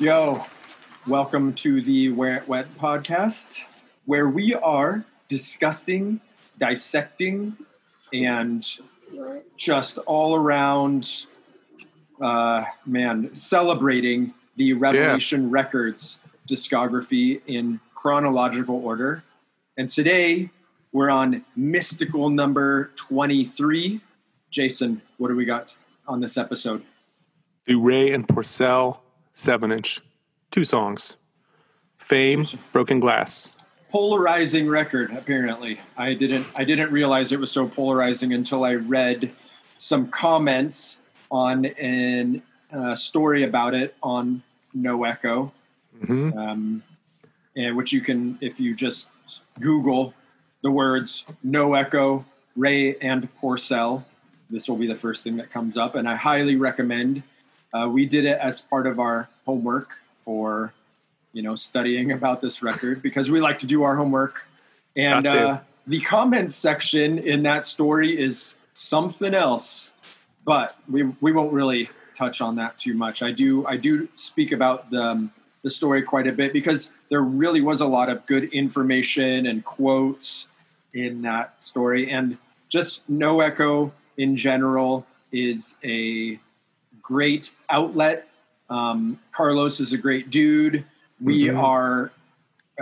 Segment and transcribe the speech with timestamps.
[0.00, 0.42] Yo,
[1.06, 3.64] welcome to the Where It Went podcast,
[4.06, 6.22] where we are discussing,
[6.58, 7.54] dissecting,
[8.10, 8.66] and
[9.58, 11.26] just all around,
[12.18, 19.22] uh, man, celebrating the Revelation Records discography in chronological order.
[19.76, 20.48] And today
[20.92, 24.00] we're on mystical number 23.
[24.50, 25.76] Jason, what do we got
[26.08, 26.84] on this episode?
[27.66, 29.00] The Ray and Porcell
[29.32, 30.00] 7 inch.
[30.50, 31.16] Two songs
[31.98, 33.52] Fame, Broken Glass.
[33.90, 35.80] Polarizing record, apparently.
[35.96, 39.32] I didn't I didn't realize it was so polarizing until I read
[39.78, 40.98] some comments
[41.30, 42.42] on an
[42.72, 44.42] uh, story about it on
[44.74, 45.52] No Echo,
[46.04, 46.82] hmm um,
[47.56, 49.08] and which you can if you just
[49.60, 50.14] Google
[50.62, 52.24] the words No Echo,
[52.56, 54.04] Ray and Porcell.
[54.48, 57.22] This will be the first thing that comes up, and I highly recommend.
[57.72, 59.90] Uh, we did it as part of our homework
[60.24, 60.72] for,
[61.32, 64.46] you know, studying about this record because we like to do our homework.
[64.96, 69.92] And uh, the comments section in that story is something else,
[70.44, 73.22] but we we won't really touch on that too much.
[73.22, 75.32] I do I do speak about the um,
[75.62, 79.64] the story quite a bit because there really was a lot of good information and
[79.64, 80.48] quotes
[80.94, 82.36] in that story, and
[82.68, 86.38] just No Echo in general is a
[87.02, 88.28] great outlet.
[88.68, 90.84] Um, Carlos is a great dude.
[91.20, 91.58] We Mhm.
[91.62, 92.12] are,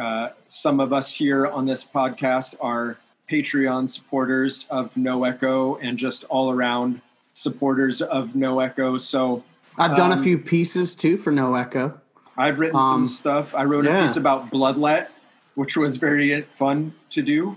[0.00, 2.96] uh, some of us here on this podcast are
[3.30, 7.00] Patreon supporters of No Echo and just all around
[7.34, 8.98] supporters of No Echo.
[8.98, 9.44] So
[9.76, 12.00] I've done Um, a few pieces too for No Echo.
[12.36, 13.54] I've written Um, some stuff.
[13.54, 15.08] I wrote a piece about Bloodlet,
[15.54, 17.56] which was very fun to do.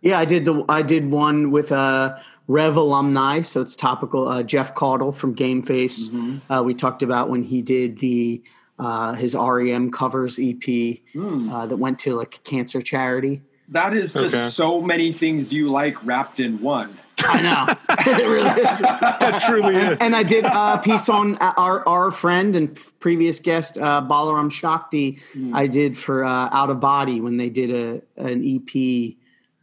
[0.00, 2.16] Yeah, I did the I did one with uh,
[2.48, 4.28] Rev alumni, so it's topical.
[4.28, 6.08] Uh, Jeff Caudill from Game Face.
[6.08, 6.52] Mm-hmm.
[6.52, 8.42] Uh, we talked about when he did the
[8.78, 11.52] uh, his REM covers EP Hmm.
[11.52, 13.42] uh, that went to like cancer charity.
[13.68, 14.48] That is just Okay.
[14.48, 16.98] so many things you like wrapped in one.
[17.24, 18.80] I know it really is.
[18.80, 19.98] That truly is.
[20.00, 24.50] And I did a piece on uh, our our friend and previous guest uh, Balaram
[24.50, 25.20] Shakti.
[25.32, 25.54] Hmm.
[25.54, 29.14] I did for uh, Out of Body when they did a an EP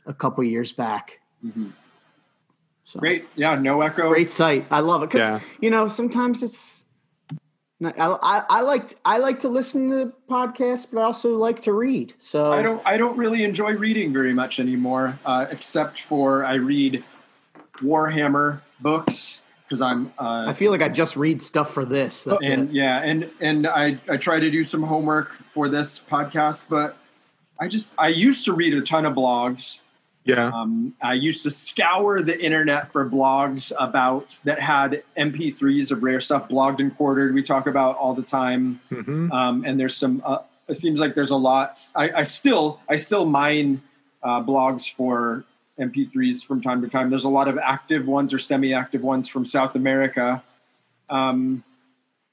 [0.05, 1.19] a couple years back.
[2.89, 3.27] So Great.
[3.35, 4.09] Yeah, No Echo.
[4.09, 4.65] great site.
[4.71, 5.39] I love it because Yeah.
[5.61, 6.87] you know sometimes it's.
[7.83, 11.73] I, I, I like I like to listen to podcasts, but I also like to
[11.73, 12.13] read.
[12.17, 16.55] So I don't I don't really enjoy reading very much anymore, uh, except for I
[16.55, 17.03] read
[17.77, 22.23] Warhammer books because I'm uh, I feel like I just read stuff for this.
[22.23, 22.75] That's and it.
[22.75, 26.97] yeah, and and I I try to do some homework for this podcast, but
[27.59, 29.81] I just I used to read a ton of blogs.
[30.29, 30.51] Yeah.
[30.53, 36.21] Um, I used to scour the internet for blogs about that had MP3s of rare
[36.21, 37.33] stuff, blogged and quartered.
[37.33, 38.79] We talk about all the time.
[38.89, 41.79] Hmm um, and there's some uh, it seems like there's a lot.
[41.95, 43.81] I, I still i still mine
[44.23, 45.43] uh, blogs for
[45.79, 47.09] mp3s from time to time.
[47.09, 50.43] There's a lot of active ones or semi-active ones from south america.
[51.09, 51.63] Um,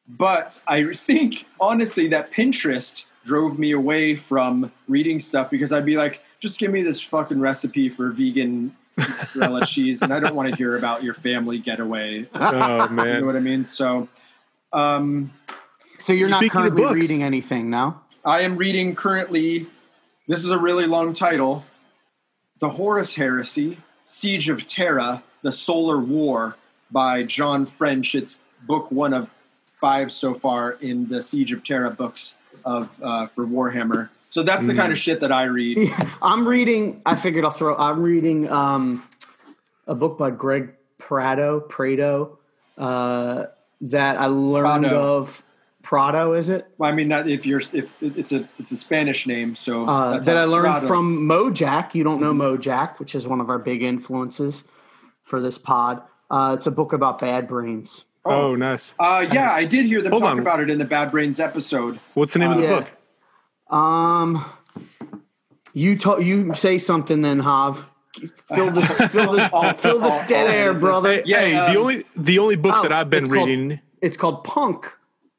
[0.09, 5.97] but i think honestly that pinterest drove me away from reading stuff because i'd be
[5.97, 10.51] like just give me this fucking recipe for vegan mozzarella cheese and i don't want
[10.51, 14.09] to hear about your family getaway Oh, man, you know what i mean so
[14.73, 15.33] um,
[15.99, 18.03] So you're not currently books- reading anything now.
[18.25, 19.67] I am reading currently,
[20.29, 21.65] this is a really long title
[22.59, 26.57] The Horus Heresy Siege of Terra, The Solar War
[26.91, 28.15] by John French.
[28.15, 28.37] It's
[28.67, 29.33] book one of
[29.67, 34.11] five so far in the Siege of Terra books of uh, for Warhammer.
[34.31, 35.79] So that's the kind of shit that I read.
[36.23, 37.01] I'm reading.
[37.07, 37.75] I figured I'll throw.
[37.77, 39.03] I'm reading um,
[39.87, 41.61] a book by Greg Prado.
[41.61, 42.39] Prado
[42.77, 43.47] uh,
[43.83, 45.19] that I learned Prado.
[45.19, 45.43] of.
[45.83, 46.67] Prado is it?
[46.81, 50.37] I mean, that if you're if it's a it's a Spanish name, so Uh, that
[50.37, 50.87] I learned Prado.
[50.89, 51.95] from Mojack.
[51.95, 54.65] You don't know Mojack, which is one of our big influences
[55.23, 56.03] for this pod.
[56.29, 58.05] Uh, it's a book about bad brains.
[58.25, 58.93] Oh, nice.
[58.99, 60.41] Uh, yeah, I did hear them Hold talk on.
[60.41, 62.01] about it in the Bad Brains episode.
[62.15, 62.81] What's the name of the Yeah.
[62.81, 62.91] book?
[63.69, 64.45] Um,
[65.73, 67.91] you ta- you say something then, Hav.
[68.55, 69.49] Fill this fill this
[69.81, 71.09] fill this dead air, brother.
[71.11, 73.49] Hey, Yeah, hey, um, the only the only book Oh, that I've been it's called-
[73.49, 73.81] reading.
[74.03, 74.87] It's called punk!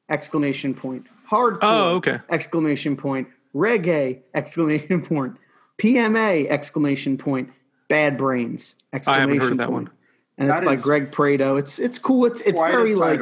[0.10, 1.06] Exclamation point.
[1.32, 1.60] Hardcore!
[1.62, 2.20] Oh, okay.
[2.30, 3.28] Exclamation point.
[3.56, 4.22] Reggae!
[4.34, 5.38] Exclamation point.
[5.78, 6.48] PMA!
[6.50, 7.52] Exclamation point.
[7.88, 8.76] Bad brains!
[8.92, 9.90] I Exclamation haven't heard of that one.
[10.38, 11.56] And it's by Greg Prado.
[11.58, 12.26] It's it's cool.
[12.26, 13.20] It's it's very like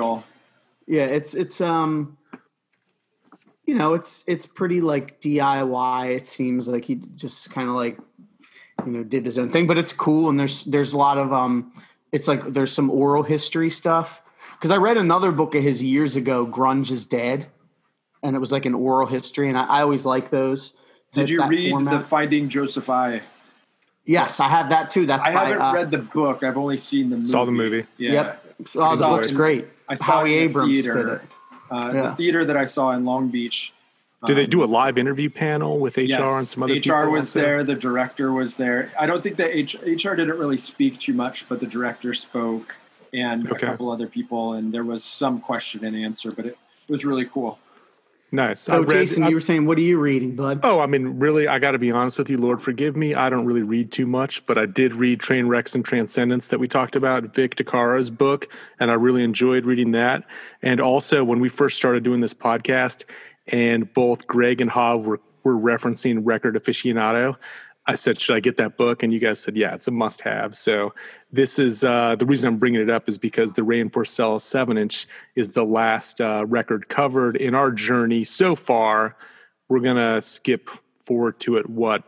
[0.87, 1.03] yeah.
[1.05, 2.17] It's it's um.
[3.65, 6.15] You know, it's it's pretty like DIY.
[6.15, 7.97] It seems like he just kind of like
[8.85, 10.29] you know did his own thing, but it's cool.
[10.29, 11.73] And there's there's a lot of um.
[12.11, 14.21] It's like there's some oral history stuff
[14.53, 16.45] because I read another book of his years ago.
[16.45, 17.47] Grunge is dead.
[18.23, 20.75] and it was like an oral history, and I, I always like those.
[21.13, 22.01] Did you read format.
[22.01, 23.21] the Finding Joseph I?
[24.05, 25.05] Yes, I have that too.
[25.05, 26.43] That's I by, haven't uh, read the book.
[26.43, 27.29] I've only seen the movie.
[27.29, 27.85] Saw the movie.
[27.97, 28.11] Yeah.
[28.11, 28.45] Yep.
[28.75, 29.67] Oh, the I book's great.
[29.89, 31.21] I saw Howie it in the Abrams did it.
[31.69, 32.01] Uh, Yeah.
[32.09, 33.73] The theater that I saw in Long Beach.
[34.25, 36.77] Do they um, do a live interview panel with HR yes, and some other HR
[36.79, 37.11] people?
[37.11, 37.63] was there.
[37.63, 38.91] The director was there.
[38.99, 42.75] I don't think that H- HR didn't really speak too much, but the director spoke
[43.13, 43.67] and Okay.
[43.67, 46.57] a couple other people, and there was some question and answer, but it
[46.87, 47.59] was really cool.
[48.35, 48.59] Nice.
[48.59, 50.59] So, read- Jason, I- you were saying, what are you reading, bud?
[50.63, 52.37] Oh, I mean, really, I got to be honest with you.
[52.37, 53.15] Lord, forgive me.
[53.15, 56.59] I don't really read too much, but I did read Train Wrecks and Transcendence that
[56.59, 60.25] we talked about, Vic DiCara's book, and I really enjoyed reading that.
[60.61, 63.05] And also, when we first started doing this podcast,
[63.47, 67.37] and both Greg and Hav were, were referencing Record Aficionado,
[67.87, 69.03] I said, Should I get that book?
[69.03, 70.55] And you guys said, Yeah, it's a must have.
[70.55, 70.93] So,
[71.31, 74.39] this is uh, the reason I'm bringing it up is because the Ray and Porcell
[74.39, 79.15] 7 inch is the last uh, record covered in our journey so far
[79.67, 80.69] we're gonna skip
[81.03, 81.69] forward to it.
[81.69, 82.03] What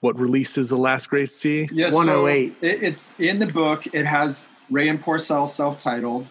[0.00, 1.68] what releases the last Grace C?
[1.72, 2.56] Yeah, 108.
[2.60, 3.86] So it, it's in the book.
[3.94, 6.26] It has Ray and Porcell self-titled.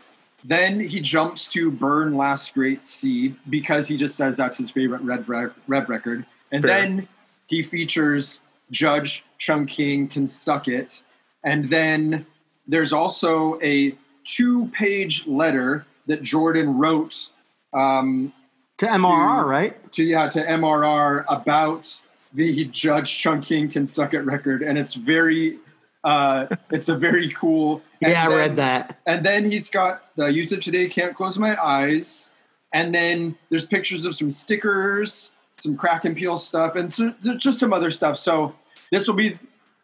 [0.46, 5.02] Then he jumps to Burn Last Great Sea because he just says that's his favorite
[5.02, 6.26] Red rec- Red record.
[6.52, 6.82] And Fair.
[6.82, 7.08] then
[7.48, 8.40] he features
[8.72, 11.02] Judge Chung King Can Suck It.
[11.44, 12.26] And then
[12.68, 17.30] there's also a two-page letter that Jordan wrote
[17.74, 18.34] um,
[18.78, 19.92] To MRR, right?
[19.94, 22.02] to yeah to MRR about
[22.34, 25.60] the Judge Chung King Can Suck It record, and it's very
[26.04, 27.82] uh, it's a very cool.
[28.02, 29.00] Yeah, I then- read that.
[29.06, 32.30] And then he's got the Youth of Today Can't Close My Eyes,
[32.74, 35.32] and then there's pictures of some stickers,
[35.64, 38.18] some crack and peel stuff, and so, just some other stuff.
[38.18, 38.54] So
[38.92, 39.40] this will be,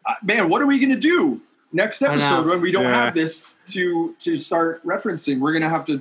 [0.06, 1.40] uh, man, what are we gonna do
[1.72, 3.06] next episode when we don't Yeah.
[3.06, 5.40] have this to to start referencing?
[5.40, 6.00] We're gonna have to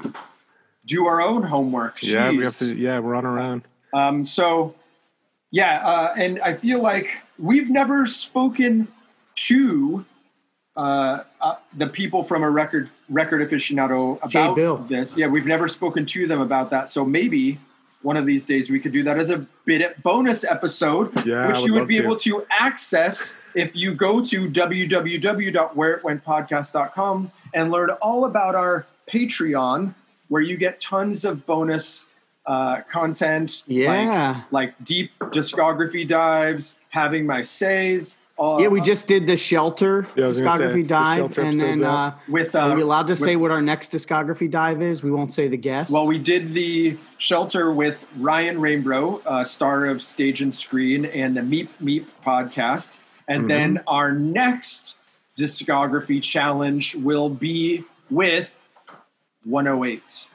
[0.86, 2.04] do our own homework.
[2.04, 2.76] Yeah, we have to.
[2.76, 3.64] Yeah, we're on our own.
[3.94, 4.76] Um, so,
[5.50, 8.90] yeah, uh, and I feel like we've never spoken
[9.48, 10.06] to
[10.76, 15.18] uh, uh, the people from a record record aficionado about this.
[15.18, 16.90] Yeah, we've never spoken to them about that.
[16.90, 17.60] So maybe
[18.02, 21.60] one of these days we could do that as a bit bonus episode, Yeah, which
[21.66, 22.04] you would love be to.
[22.04, 29.94] able to access if you go to www.whereitwentpodcast.com and learn all about our Patreon,
[30.28, 32.06] where you get tons of bonus
[32.46, 33.64] uh, content.
[33.68, 34.42] like- Yeah.
[34.52, 38.18] like deep discography dives, having my says.
[38.40, 41.60] Uh, Yeah, we just did the Shelter Yeah, I say, discography the dive, Shelter and
[41.60, 42.56] then uh, with.
[42.56, 45.04] Uh, are we allowed to with- say what our next discography dive is?
[45.04, 45.92] We won't say the guest.
[45.92, 51.36] Well, we did the shelter with Ryan Rainbow, uh, star of Stage and Screen and
[51.36, 52.98] the Meep Meep podcast,
[53.28, 53.48] and Mm-hmm.
[53.50, 54.96] then our next
[55.38, 58.56] discography challenge will be with
[59.44, 60.26] 108.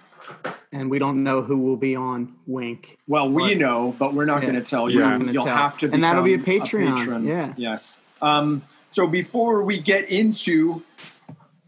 [0.72, 2.98] And we don't know who will be on Wink.
[3.06, 3.56] Well, we What?
[3.58, 4.50] know, but we're not Yeah.
[4.50, 5.04] going to tell you.
[5.30, 5.54] You'll tell.
[5.56, 7.26] have to, And that'll be a Patreon, patron.
[7.26, 7.52] yeah.
[7.56, 7.98] Yes.
[8.22, 10.82] Um, so before we get into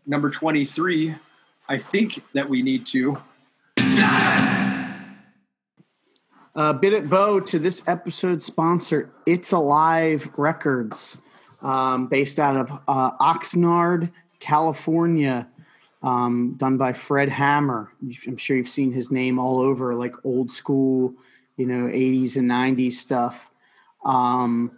[0.06, 1.14] number twenty-three,
[1.68, 3.18] I think that we need to.
[6.54, 11.18] Uh, bit at bow to this episode sponsor, It's Alive Records,
[11.60, 15.46] um, based out of uh, Oxnard, California,
[16.06, 17.90] um, done by Fred Hammer.
[18.28, 21.12] I'm sure you've seen his name all over, like old school,
[21.56, 23.50] you know, 80s and 90s stuff.
[24.04, 24.70] Um,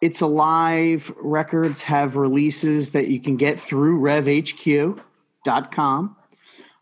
[0.00, 4.96] it's Alive Records have releases that you can get through revhq.com.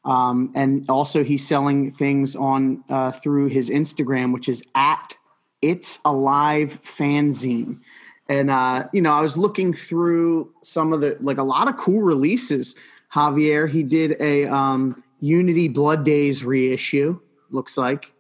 [0.05, 5.15] Um, and also, he's selling things on uh, through his Instagram, which is at
[5.63, 7.81] It's Alive Fanzine.
[8.29, 11.79] And uh, you know, I was looking through some of the like a lot of
[11.79, 12.75] cool releases.
[13.15, 17.19] Javier, he did a um, Unity Blood Days reissue.
[17.51, 18.13] Looks like,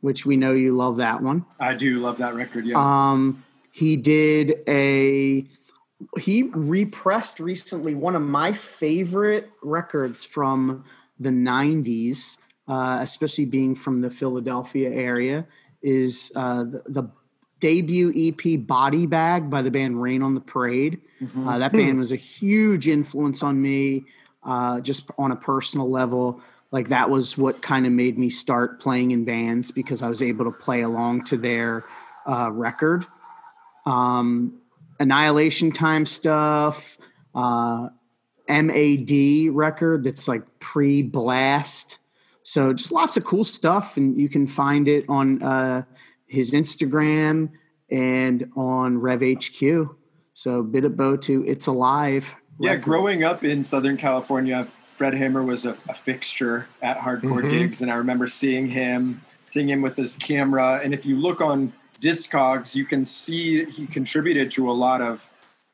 [0.00, 1.46] which we know you love that one.
[1.60, 2.66] I do love that record.
[2.66, 2.76] Yes.
[2.76, 3.44] Um,
[3.76, 5.44] he did a
[6.18, 10.84] he repressed recently one of my favorite records from
[11.20, 15.46] the 90s uh, especially being from the philadelphia area
[15.82, 17.10] is uh, the, the
[17.60, 21.00] debut ep body bag by the band rain on the parade
[21.46, 24.04] uh, that band was a huge influence on me
[24.46, 26.40] uh, just on a personal level
[26.72, 30.22] like that was what kind of made me start playing in bands because i was
[30.22, 31.84] able to play along to their
[32.26, 33.04] uh, record
[33.86, 34.60] um,
[34.98, 36.98] Annihilation Time stuff,
[37.34, 37.88] uh,
[38.48, 39.10] MAD
[39.52, 41.98] record that's like pre blast.
[42.42, 45.82] So just lots of cool stuff, and you can find it on uh,
[46.26, 47.50] his Instagram
[47.90, 49.94] and on RevHQ.
[50.34, 52.34] So bit of bow to It's Alive.
[52.58, 57.50] Yeah, growing up in Southern California, Fred Hammer was a, a fixture at hardcore Mhm.
[57.50, 59.20] gigs, and I remember seeing him
[59.50, 60.80] seeing him with his camera.
[60.84, 65.26] And if you look on Discogs, you can see he contributed to a lot of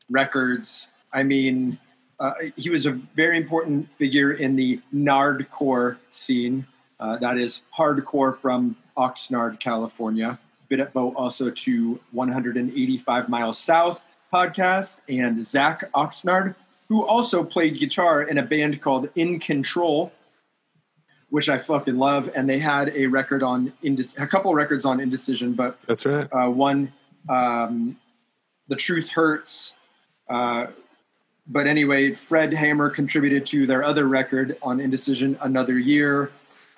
[0.08, 0.86] records.
[1.12, 1.78] I mean,
[2.20, 6.66] uh, he was a very important figure in the nardcore scene.
[7.00, 10.38] Uh, that is hardcore from Oxnard, California.
[10.68, 14.00] Bid at Boat also to 185 Miles South
[14.32, 16.54] podcast and Zach Oxnard,
[16.92, 20.12] who also played guitar in a band called In Control,
[21.30, 22.28] which I fucking love.
[22.34, 26.28] And they had a record on Indec- a couple records on Indecision, but That's right.
[26.30, 26.92] uh, one,
[27.30, 27.96] um,
[28.68, 29.72] The Truth Hurts.
[30.28, 30.66] Uh,
[31.46, 36.30] but anyway, Fred Hammer contributed to their other record on Indecision, Another Year.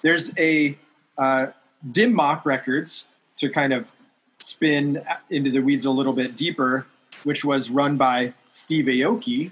[0.02, 0.78] There's a
[1.18, 1.46] uh,
[1.90, 3.06] Dim Mak Records
[3.38, 3.90] to kind of
[4.36, 6.86] spin into the weeds a little bit deeper,
[7.24, 9.50] which was run by Steve Aoki,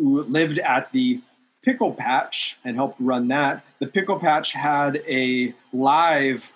[0.00, 1.20] who lived at the
[1.62, 3.64] Pickle Patch and helped run that.
[3.80, 6.52] The Pickle Patch had a live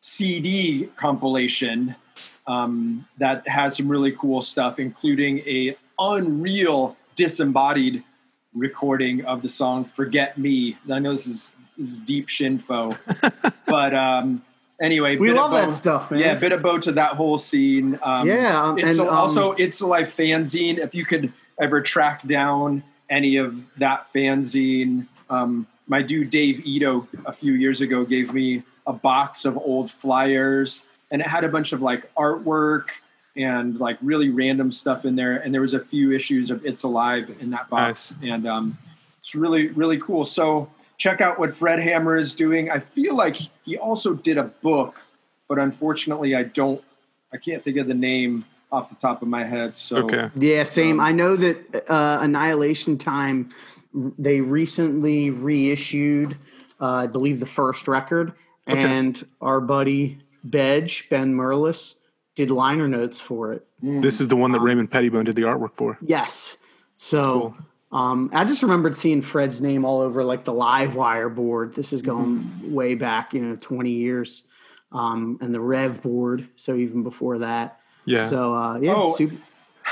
[0.00, 1.96] CD compilation
[2.46, 8.04] um, that has some really cool stuff, including a unreal disembodied
[8.54, 12.96] recording of the song "Forget Me." I know this is this is deep shinfo,
[13.66, 14.44] but um,
[14.80, 16.20] anyway, We love of that stuff, man.
[16.20, 17.98] Yeah, a bit of bow to that whole scene.
[18.02, 20.78] Um, Yeah, um, it's and, a- also um, it's a live fanzine.
[20.78, 27.06] If you could ever track down any of that fanzine, um, my dude Dave Ito
[27.26, 31.48] a few years ago gave me a box of old flyers, and it had a
[31.48, 32.86] bunch of like artwork
[33.36, 35.36] and like really random stuff in there.
[35.36, 38.78] And there was a few issues of It's Alive in that box, and um,
[39.20, 40.24] it's really really cool.
[40.24, 42.70] So check out what Fred Hammer is doing.
[42.70, 45.02] I feel like he also did a book,
[45.48, 46.82] but unfortunately, I don't.
[47.32, 49.74] I can't think of the name off the top of my head.
[49.74, 50.30] So Okay.
[50.36, 51.00] Yeah, same.
[51.00, 53.50] Um, I know that uh, Annihilation Time,
[54.18, 56.36] they recently reissued,
[56.80, 58.32] uh, I believe, the first record,
[58.68, 58.80] Okay.
[58.82, 61.96] and our buddy Bedge, Ben Merlis,
[62.34, 63.66] did liner notes for it.
[63.80, 65.98] This is the one that Raymond Pettibon did the artwork for.
[66.00, 66.56] Yes.
[66.96, 67.56] So cool.
[67.98, 71.74] um, I just remembered seeing Fred's name all over like the live wire board.
[71.74, 74.44] This is going way back, you know, 20 years.
[74.90, 76.48] Um, and the Rev board.
[76.56, 77.80] So even before that.
[78.06, 78.28] Yeah.
[78.28, 79.36] So uh, yeah, Oh, super,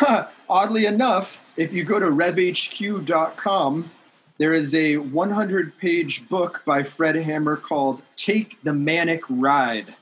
[0.49, 3.91] oddly enough, if you go to revhq.com,
[4.39, 9.95] there is a 100 page book by Fred Hammer called Take the Manic Ride.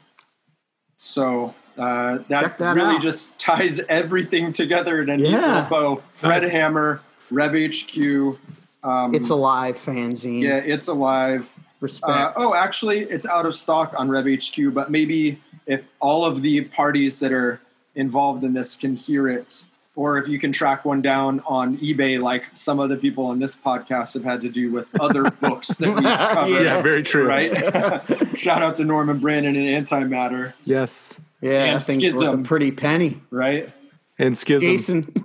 [0.97, 3.03] So uh, that, that really out.
[3.03, 5.55] just ties everything together in a neat Yeah.
[5.65, 6.03] little bow.
[6.17, 6.53] Fred Nice.
[6.53, 7.01] Hammer,
[7.31, 8.39] RevHQ.
[8.83, 10.41] Um, it's a live fanzine.
[10.43, 11.53] yeah, it's alive.
[11.81, 12.11] Respect.
[12.11, 16.63] Uh, oh, actually, it's out of stock on RevHQ, but maybe if all of the
[16.65, 17.61] parties that are
[17.95, 19.65] involved in this can hear it,
[19.97, 23.39] or if you can track one down on eBay, like some of the people on
[23.39, 26.63] this podcast have had to do with other books that we've covered.
[26.65, 27.27] yeah, very true.
[27.27, 27.53] Right?
[28.39, 31.21] Shout out to Norman Brannon and Antimatter, Yes.
[31.41, 32.41] yeah, and things worth Schism.
[32.41, 33.21] a pretty penny.
[33.31, 33.71] right?
[34.19, 34.67] And Schism.
[34.69, 35.13] Jason.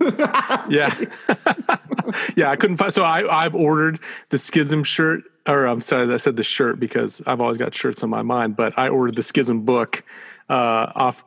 [0.68, 0.92] Yeah.
[2.36, 6.16] yeah, I couldn't find so I I've ordered the Schism shirt or I'm sorry, I
[6.16, 9.22] said the shirt because I've always got shirts on my mind, but I ordered the
[9.22, 10.02] Schism book
[10.48, 11.24] uh off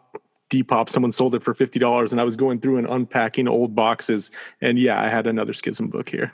[0.50, 0.90] Depop.
[0.90, 4.32] Someone sold it for fifty dollars and I was going through and unpacking old boxes
[4.62, 6.34] and yeah, I had another Schism book here.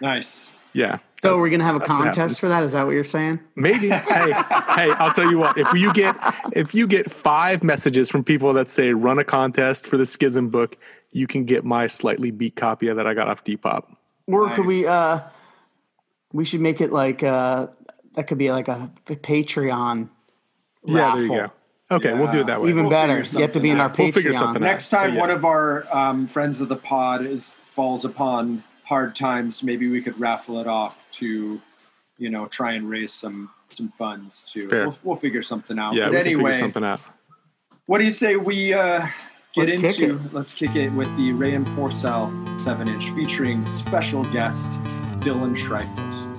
[0.00, 0.52] Nice.
[0.72, 0.98] Yeah.
[1.22, 2.62] so we're gonna have a contest for that.
[2.62, 3.40] Is that what you're saying?
[3.56, 3.88] Maybe.
[3.88, 5.58] hey, hey, I'll tell you what.
[5.58, 6.16] If you get
[6.52, 10.50] if you get five messages from people that say run a contest for the Schism
[10.50, 10.76] book,
[11.12, 13.84] you can get my slightly beat copy that I got off Depop.
[14.26, 14.86] Or could we?
[14.86, 15.20] Uh
[16.32, 17.68] We should make it like uh
[18.14, 20.08] that could be like a, a Patreon.
[20.84, 21.52] Yeah, there you go.
[21.90, 22.68] Okay, we'll do it that way.
[22.68, 23.22] Even We'll better.
[23.32, 23.88] You have to be in our.
[23.88, 23.98] Patreon.
[23.98, 24.66] We'll figure something out.
[24.66, 25.20] Next time Yeah.
[25.20, 30.02] one of our um, friends of the pod is falls upon hard times, maybe we
[30.02, 31.60] could raffle it off to,
[32.18, 34.68] you know, try and raise some some funds too.
[34.68, 34.88] Fair.
[34.88, 35.94] We'll, we'll figure something out.
[35.94, 37.00] yeah, but we can anyway, figure something out.
[37.86, 39.06] what do you say we uh,
[39.54, 40.20] get Let's kick into?
[40.32, 44.72] Let's kick it with the Ray and Porcell seven inch featuring special guest
[45.20, 46.37] Dylan Schreifels.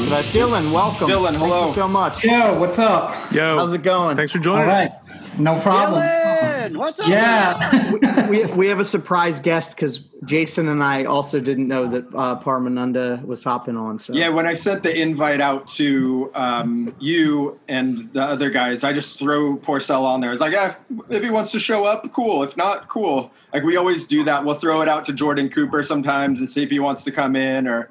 [0.00, 0.72] Yeah, about Dylan.
[0.72, 1.68] Welcome, Dylan, Thank hello.
[1.68, 2.24] you so much.
[2.24, 3.14] Yo, what's up?
[3.30, 4.16] Yo, How's it going?
[4.16, 4.96] thanks for joining All right, us.
[5.38, 6.00] no problem.
[6.00, 6.70] Dylan!
[6.70, 6.76] Dylan.
[6.78, 7.08] What's up?
[7.08, 8.26] Yeah.
[8.28, 12.40] we, we have a surprise guest because Jason and I also didn't know that uh,
[12.40, 13.98] Paramananda was hopping on.
[13.98, 18.84] So Yeah, when I sent the invite out to um, you and the other guys,
[18.84, 20.32] I just throw Porcell on there.
[20.32, 22.42] It's like, yeah, if, if he wants to show up, cool.
[22.42, 23.30] If not, cool.
[23.52, 24.42] Like we always do that.
[24.44, 27.36] We'll throw it out to Jordan Cooper sometimes and see if he wants to come
[27.36, 27.90] in or,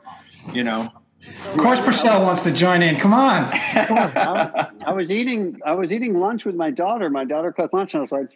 [0.51, 0.91] you know.
[1.27, 2.95] Of course, Porcell wants to join in.
[2.95, 3.43] Come on.
[3.51, 5.59] I, I was eating.
[5.65, 7.09] I was eating lunch with my daughter.
[7.09, 8.29] My daughter cooked lunch, and I was like,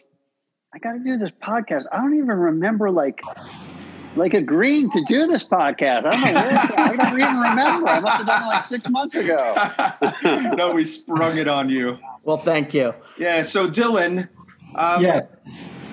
[0.73, 3.21] "I got to do this podcast." I don't even remember like,
[4.15, 6.05] like agreeing to do this podcast.
[6.05, 6.83] I don't know.
[6.83, 7.87] I don't even remember.
[7.89, 10.53] I must have done it like six months ago.
[10.55, 11.97] no, we sprung it on you.
[12.23, 12.93] Well, thank you.
[13.17, 13.41] Yeah.
[13.41, 14.29] So Dylan,
[14.75, 15.21] um, Yeah.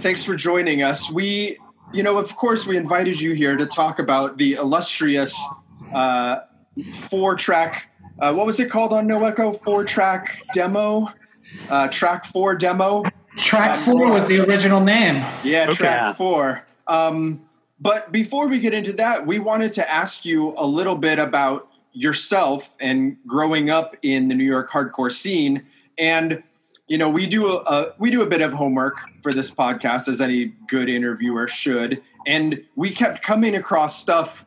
[0.02, 1.10] thanks for joining us.
[1.10, 1.58] We,
[1.92, 5.34] you know, of course, we invited you here to talk about the illustrious
[5.94, 6.40] uh,
[7.08, 7.90] four track.
[8.18, 9.52] Uh, what was it called on No Echo?
[9.52, 11.08] Four track demo,
[11.68, 13.02] uh, track four demo.
[13.36, 15.24] Track four was the original name.
[15.42, 15.74] Yeah, Okay.
[15.74, 16.62] track four.
[16.86, 17.42] Um,
[17.80, 21.68] but before we get into that, we wanted to ask you a little bit about
[21.92, 25.62] yourself and growing up in the New York hardcore scene.
[25.98, 26.42] And
[26.88, 30.08] you know, we do a, a we do a bit of homework for this podcast,
[30.08, 32.02] as any good interviewer should.
[32.26, 34.44] And we kept coming across stuff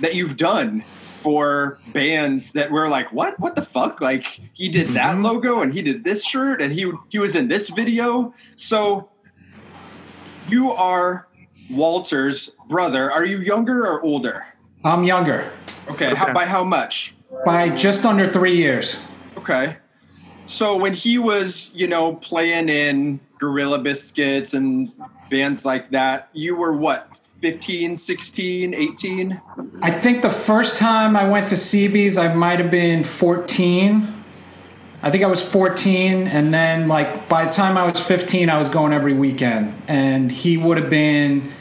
[0.00, 0.84] that you've done
[1.26, 3.34] for bands that were like, what?
[3.40, 4.00] What the fuck?
[4.00, 5.24] Like he did that Mhm.
[5.24, 8.32] logo and he did this shirt and he he was in this video.
[8.54, 9.08] So
[10.48, 11.26] you are
[11.68, 13.10] Walter's brother.
[13.10, 14.44] Are you younger or older?
[14.84, 15.50] I'm younger
[15.90, 16.32] Okay, How, Okay.
[16.32, 17.12] by how much?
[17.44, 18.96] by just under three years.
[19.36, 19.76] Okay.
[20.46, 24.92] So when he was, you know, playing in Gorilla Biscuits and
[25.28, 29.40] bands like that, you were what, 15, 16, 18?
[29.80, 34.04] I think the first time I went to CB's, I might have been 14.
[35.00, 38.58] I think I was 14, and then like by the time I was 15, I
[38.58, 41.52] was going every weekend, and he would have been,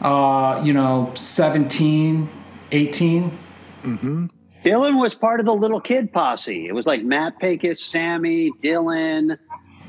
[0.00, 2.28] uh, you know, 17,
[2.72, 3.38] 18.
[4.64, 6.66] Dylan was part of the little kid posse.
[6.66, 9.38] It was like Matt Pecos, Sammy, Dylan.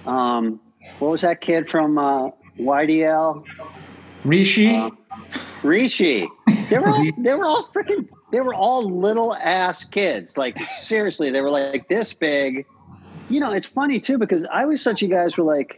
[0.05, 0.59] Um,
[0.99, 3.43] what was that kid from uh, YDL?
[4.23, 4.97] Rishi, um,
[5.63, 6.27] Rishi.
[6.69, 10.37] They were all they were all freaking they were all little ass kids.
[10.37, 12.65] Like seriously, they were like this big.
[13.29, 15.77] You know, it's funny too because I always thought you guys were like,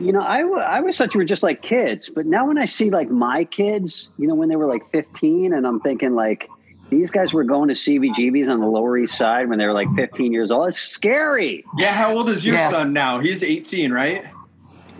[0.00, 2.10] you know, I, wa- I always thought you were just like kids.
[2.12, 5.52] But now when I see like my kids, you know, when they were like 15,
[5.52, 6.48] and I'm thinking like
[6.90, 9.88] these guys were going to CBGBs on the Lower East Side when they were like
[9.94, 10.68] 15 years old.
[10.68, 11.64] It's scary.
[11.78, 12.70] Yeah, how old is your Yeah.
[12.70, 13.20] son now?
[13.20, 14.24] He's 18, right?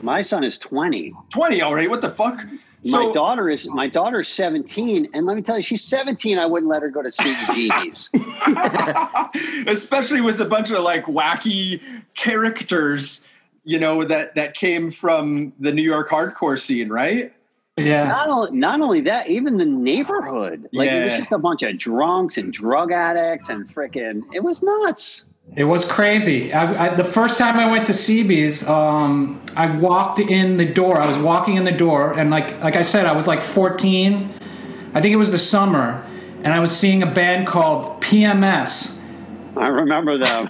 [0.03, 1.13] My son is 20.
[1.31, 1.89] 20 already.
[1.89, 2.45] What the fuck?
[2.85, 6.39] my daughter is my daughter's 17, and let me tell you, she's 17.
[6.39, 8.09] I wouldn't let her go to CBGBs.
[9.69, 11.81] especially with a bunch of like wacky
[12.15, 13.25] characters,
[13.65, 17.33] you know, that that came from the New York hardcore scene, right?
[17.77, 20.69] yeah, not, only, not only that, even the neighborhood.
[20.73, 24.23] Like it was just a bunch of drunks and drug addicts and freaking.
[24.33, 25.27] It was nuts.
[25.57, 26.53] It was crazy.
[26.53, 31.01] I, I, the first time I went to CB's, um, I walked in the door.
[31.01, 34.33] I was walking in the door, and like like I said, I was like 14.
[34.95, 36.07] I think it was the summer,
[36.43, 38.99] and I was seeing a band called PMS.
[39.57, 40.49] I remember them.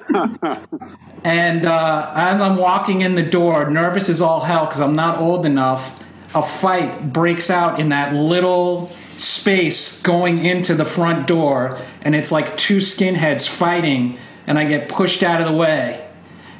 [1.24, 5.18] And uh, as I'm walking in the door, nervous as all hell because I'm not
[5.18, 6.02] old enough,
[6.34, 11.78] a fight breaks out in that little space going into the front door.
[12.02, 16.08] And it's like two skinheads fighting, and I get pushed out of the way.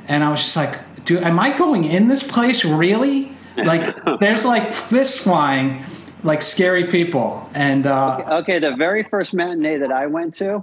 [0.09, 3.33] And I was just like, dude, am I going in this place really?
[3.57, 5.83] Like, there's like fists flying,
[6.23, 7.51] like scary people.
[7.55, 10.63] And uh, okay, the very first matinee that I went to,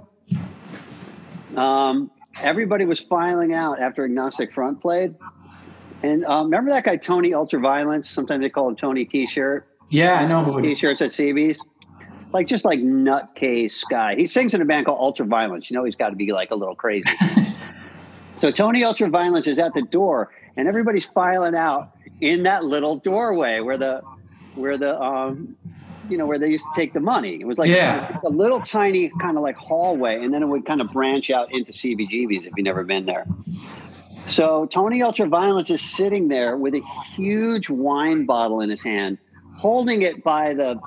[1.56, 5.16] um, everybody was filing out after Agnostic Front played.
[6.04, 8.06] And um, remember that guy Tony Ultraviolence?
[8.06, 9.66] Sometimes they call him Tony T-shirt.
[9.88, 10.62] yeah, I know who.
[10.62, 11.60] T-shirts at CB's.
[12.36, 14.14] Like just like nutcase guy.
[14.14, 15.70] He sings in a band called Ultraviolence.
[15.70, 17.08] You know he's got to be like a little crazy.
[18.36, 23.60] so Tony Ultraviolence is at the door, and everybody's filing out in that little doorway
[23.60, 24.02] where the
[24.54, 25.56] where the um
[26.10, 27.40] you know where they used to take the money.
[27.40, 28.18] It was like Yeah.
[28.22, 31.50] a little tiny kind of like hallway, and then it would kind of branch out
[31.54, 33.24] into CBGB's if you've never been there.
[34.28, 36.82] So Tony Ultraviolence is sitting there with a
[37.14, 39.16] huge wine bottle in his hand,
[39.56, 40.78] holding it by the,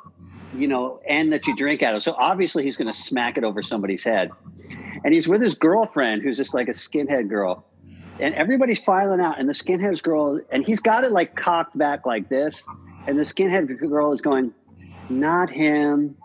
[0.56, 2.04] you know, end that you drink out of.
[2.04, 4.32] So obviously he's going to smack it over somebody's head.
[5.04, 7.66] And he's with his girlfriend, who's just like a skinhead girl.
[8.20, 12.06] And everybody's filing out, and the skinhead girl, and he's got it like cocked back
[12.06, 12.62] like this.
[13.08, 14.54] And the skinhead girl is going,
[15.10, 16.18] not him,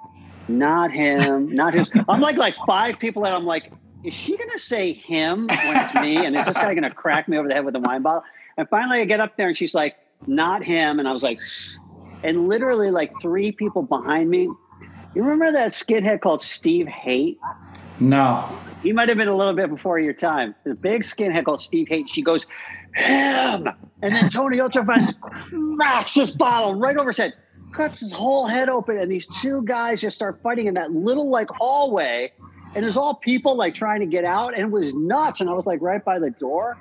[0.48, 1.86] not him, not him.
[2.08, 5.94] I'm like like five people and I'm like, is she gonna say him when it's
[5.94, 6.16] me?
[6.26, 8.24] And is this guy gonna crack me over the head with a wine bottle?
[8.56, 10.98] And finally I get up there and she's like, not him.
[10.98, 11.40] And I was like,
[12.24, 14.48] and literally like three people behind me.
[15.14, 17.38] You remember that skinhead called Steve Haight?
[18.00, 18.44] No.
[18.82, 20.54] He might have been a little bit before your time.
[20.64, 22.08] The big skinhead called Steve Haight.
[22.08, 22.46] She goes,
[22.94, 23.68] him.
[24.02, 25.14] And then Tony Ultraviolet
[25.48, 27.34] smacks this bottle right over his head,
[27.72, 28.98] cuts his whole head open.
[28.98, 32.32] And these two guys just start fighting in that little like hallway.
[32.74, 34.54] And there's all people like trying to get out.
[34.54, 35.40] And it was nuts.
[35.40, 36.80] And I was like right by the door.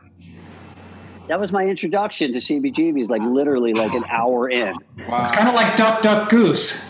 [1.28, 4.76] That was my introduction to CBGBs, like literally like an hour in.
[5.08, 5.22] Wow.
[5.22, 6.86] It's kind of like duck, duck, goose.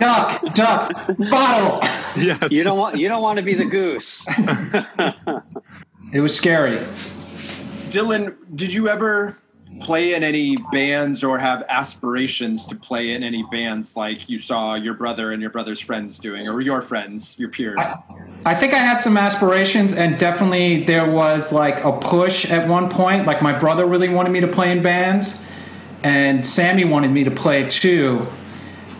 [0.00, 0.92] Duck, duck,
[1.30, 1.80] bottle.
[2.16, 2.52] Yes.
[2.52, 4.24] You don't want you don't want to be the goose.
[6.12, 6.78] It was scary.
[7.90, 9.36] Dylan, did you ever
[9.80, 14.74] play in any bands or have aspirations to play in any bands like you saw
[14.74, 17.80] your brother and your brother's friends doing, or your friends, your peers?
[18.44, 22.88] I think I had some aspirations, and definitely there was like a push at one
[22.88, 23.26] point.
[23.26, 25.42] Like my brother really wanted me to play in bands,
[26.02, 28.26] and Sammy wanted me to play too.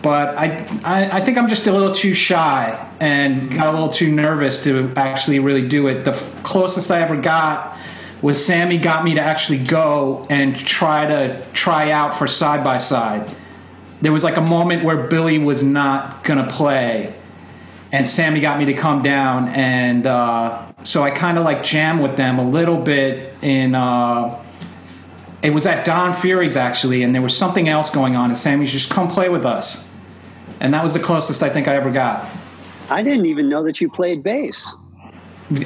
[0.01, 3.89] But I, I, I think I'm just a little too shy and got a little
[3.89, 6.03] too nervous to actually really do it.
[6.03, 7.75] The f- closest I ever got
[8.25, 12.79] was Sammy got me to actually go and try to try out for side by
[12.79, 13.31] side.
[14.01, 17.13] There was like a moment where Billy was not gonna play,
[17.91, 22.01] and Sammy got me to come down, and uh, so I kind of like jammed
[22.01, 23.75] with them a little bit in.
[23.75, 24.43] Uh,
[25.43, 28.71] it was at Don Fury's actually, and there was something else going on, and Sammy's
[28.71, 29.87] just come play with us,
[30.59, 32.27] and that was the closest I think I ever got.
[32.89, 34.67] I didn't even know that you played bass.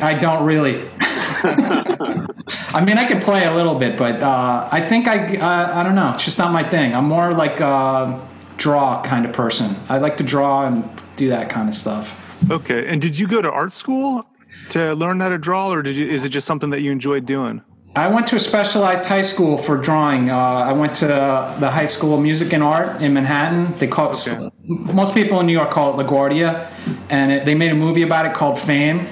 [0.02, 0.84] I don't really.
[1.44, 5.84] I mean, I can play a little bit, but uh, I think I, uh, I
[5.84, 6.12] don't know.
[6.14, 6.94] It's just not my thing.
[6.96, 8.20] I'm more like a
[8.58, 9.76] draw kind of person.
[9.90, 12.38] I like to draw and do that kind of stuff.
[12.50, 12.88] Okay.
[12.88, 14.26] And did you go to art school
[14.72, 16.08] to learn how to draw, or did you?
[16.08, 17.62] Is it just something that you enjoyed doing?
[17.96, 20.30] I went to a specialized high school for drawing.
[20.30, 23.74] Uh, I went to the High School of Music and Art in Manhattan.
[23.80, 24.50] They call it, Okay.
[24.68, 26.70] most people in New York call it LaGuardia,
[27.10, 29.08] and it, they made a movie about it called Fame.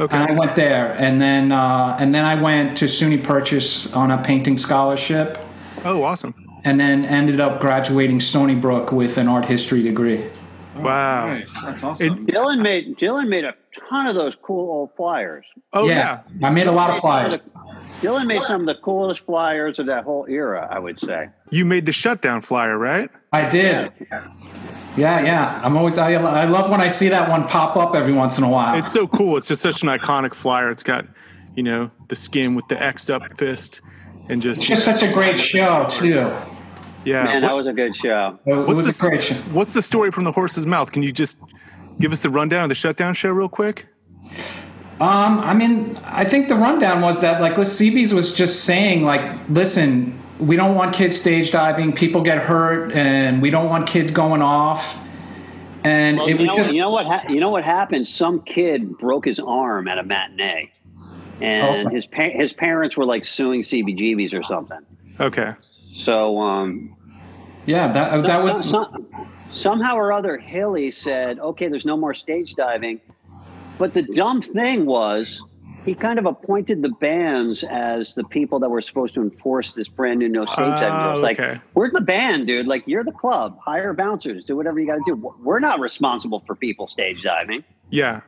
[0.00, 0.16] Okay.
[0.16, 4.10] And I went there, and then uh, and then I went to SUNY Purchase on
[4.10, 5.38] a painting scholarship,
[5.84, 6.34] oh, awesome.
[6.64, 10.24] and then ended up graduating Stony Brook with an art history degree.
[10.76, 11.28] Wow.
[11.28, 11.52] Nice.
[11.62, 12.26] That's awesome.
[12.26, 13.54] Dylan made Dylan made a
[13.88, 15.44] ton of those cool old flyers.
[15.72, 16.22] Oh yeah.
[16.42, 17.38] I made a lot of flyers.
[18.00, 21.30] Dylan made some of the coolest flyers of that whole era, I would say.
[21.50, 23.10] You made the shutdown flyer, right?
[23.32, 23.92] I did.
[24.08, 24.28] Yeah,
[24.98, 25.22] yeah.
[25.24, 25.60] Yeah.
[25.62, 28.44] I'm always I, I love when I see that one pop up every once in
[28.44, 28.76] a while.
[28.78, 29.36] It's so cool.
[29.36, 30.70] It's just such an iconic flyer.
[30.70, 31.06] It's got,
[31.56, 33.80] you know, the skin with the X'd up fist,
[34.28, 36.32] and just It's just such a great show too.
[37.04, 37.24] yeah.
[37.24, 38.38] Man, What- that was a good show.
[38.44, 39.34] It, it what's was the a great show.
[39.52, 40.92] What's the story from the horse's mouth?
[40.92, 41.38] Can you just
[42.00, 43.86] give us the rundown of the shutdown show real quick?
[45.00, 49.48] Um, I mean, I think the rundown was that like CB's was just saying like,
[49.48, 51.92] listen, we don't want kids stage diving.
[51.92, 55.04] People get hurt, and we don't want kids going off.
[55.84, 57.06] And Well, it you, was know, just you know what?
[57.06, 58.06] Ha- you know what happened?
[58.06, 60.70] Some kid broke his arm at a matinee,
[61.40, 61.94] and Okay.
[61.94, 64.78] his pa- his parents were like suing CBGBs or something.
[65.20, 65.52] Okay.
[65.94, 66.94] So um,
[67.66, 69.06] yeah, that that was some-
[69.52, 73.00] somehow or other, Hilly said, "Okay, there's no more stage diving."
[73.78, 75.40] But the dumb thing was,
[75.84, 79.88] he kind of appointed the bands as the people that were supposed to enforce this
[79.88, 80.88] brand new no stage diving.
[80.90, 81.22] Oh, rule.
[81.22, 81.60] Like, okay.
[81.74, 82.66] we're the band, dude.
[82.66, 83.58] Like, you're the club.
[83.64, 84.44] Hire bouncers.
[84.44, 85.34] Do whatever you got to do.
[85.42, 87.64] We're not responsible for people stage diving.
[87.90, 88.20] Yeah.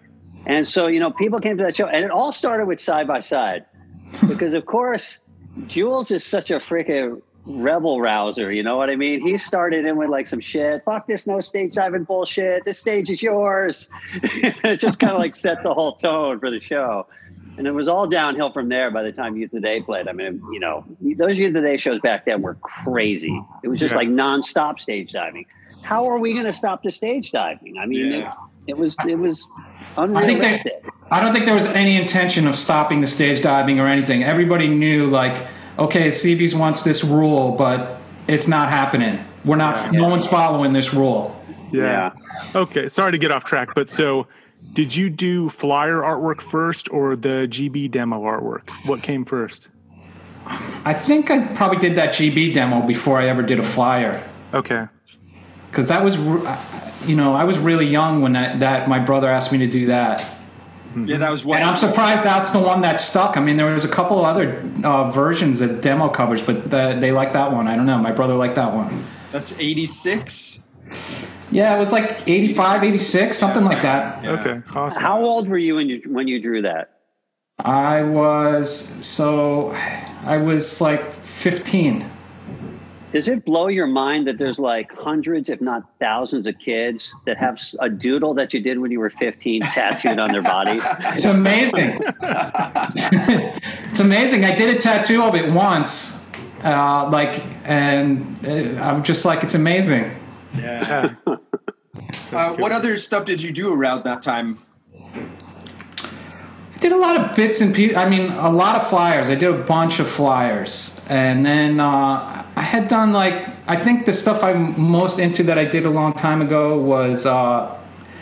[0.46, 3.06] And so, you know, people came to that show, and it all started with side
[3.06, 3.66] by side,
[4.28, 5.18] because of course,
[5.66, 8.52] Jules is such a freaking rebel rouser.
[8.52, 9.26] You know what I mean?
[9.26, 10.84] He started in with like some shit.
[10.84, 12.64] Fuck this no stage diving bullshit.
[12.64, 13.88] This stage is yours.
[14.14, 17.06] it just kind of like set the whole tone for the show.
[17.60, 20.08] And it was all downhill from there by the time Youth Today played.
[20.08, 20.82] I mean, you know,
[21.18, 23.38] those Youth Today shows back then were crazy.
[23.62, 23.98] It was just Yeah.
[23.98, 25.44] like nonstop stage diving.
[25.82, 27.76] How are we going to stop the stage diving?
[27.76, 28.32] I mean, Yeah.
[28.66, 29.46] it, it was it was
[29.98, 30.86] I think unrealistic.
[31.10, 34.24] I don't think there was any intention of stopping the stage diving or anything.
[34.24, 35.46] Everybody knew, like,
[35.78, 39.22] okay, CB's wants this rule, but it's not happening.
[39.44, 39.92] We're not.
[39.92, 41.38] No one's following this rule.
[41.72, 42.12] Yeah.
[42.54, 42.88] Okay.
[42.88, 44.28] Sorry to get off track, but so
[44.72, 48.68] did you do flyer artwork first or the GB demo artwork?
[48.86, 49.68] What came first?
[50.84, 54.22] I think I probably did that GB demo before I ever did a flyer.
[54.54, 54.86] Okay.
[55.70, 56.16] because that was
[57.08, 59.86] you know i was really young when that, that my brother asked me to do
[59.86, 60.18] that
[60.96, 61.60] Yeah, that was what.
[61.60, 64.24] and i'm surprised that's the one that stuck i mean there was a couple of
[64.24, 67.98] other uh, versions of demo covers but the, they liked that one i don't know
[67.98, 70.59] my brother liked that one That's 86.
[71.50, 74.30] Yeah it was like 85 86 something like that Yeah.
[74.32, 74.62] Okay.
[74.74, 75.02] Awesome.
[75.02, 76.96] How old were you when you when you drew that?
[77.62, 79.70] i was so
[80.24, 82.04] i was like 15.
[83.12, 87.38] Does it blow your mind that there's like hundreds, if not thousands, of kids that
[87.38, 90.78] have a doodle that you did when you were 15 tattooed on their body?
[91.14, 91.98] It's amazing.
[93.90, 94.44] it's amazing.
[94.44, 96.24] I did a tattoo of it once,
[96.62, 100.14] uh, like, and uh, I'm just like, it's amazing.
[100.56, 101.14] Yeah.
[102.32, 104.58] Uh, what other stuff did you do around that time?
[104.94, 107.96] I did a lot of bits and pieces.
[107.96, 109.28] I mean, a lot of flyers.
[109.28, 114.06] I did a bunch of flyers, and then uh, I had done like I think
[114.06, 117.78] the stuff I'm most into that I did a long time ago was uh,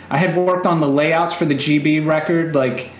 [0.09, 2.91] I had worked on the layouts for the GB record, like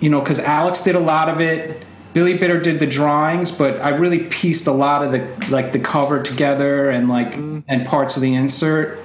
[0.00, 1.84] you know, because Alex did a lot of it.
[2.18, 5.78] Billy Bitter did the drawings, but I really pieced a lot of the like the
[5.78, 8.98] cover together and like and parts of the insert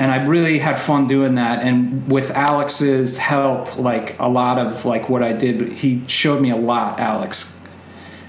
[0.00, 1.62] and I really had fun doing that.
[1.62, 6.50] And with Alex's help, like a lot of like what I did, he showed me
[6.50, 7.56] a lot, Alex.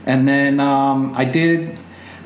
[0.05, 1.75] And then um, I did.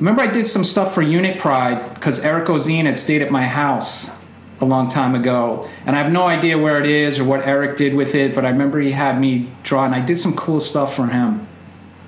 [0.00, 3.46] Remember, I did some stuff for Unit Pride because Eric Ozenne had stayed at my
[3.46, 4.17] house
[4.60, 7.76] a long time ago, and I have no idea where it is or what Eric
[7.76, 8.34] did with it.
[8.34, 11.46] But I remember he had me draw, and I did some cool stuff for him.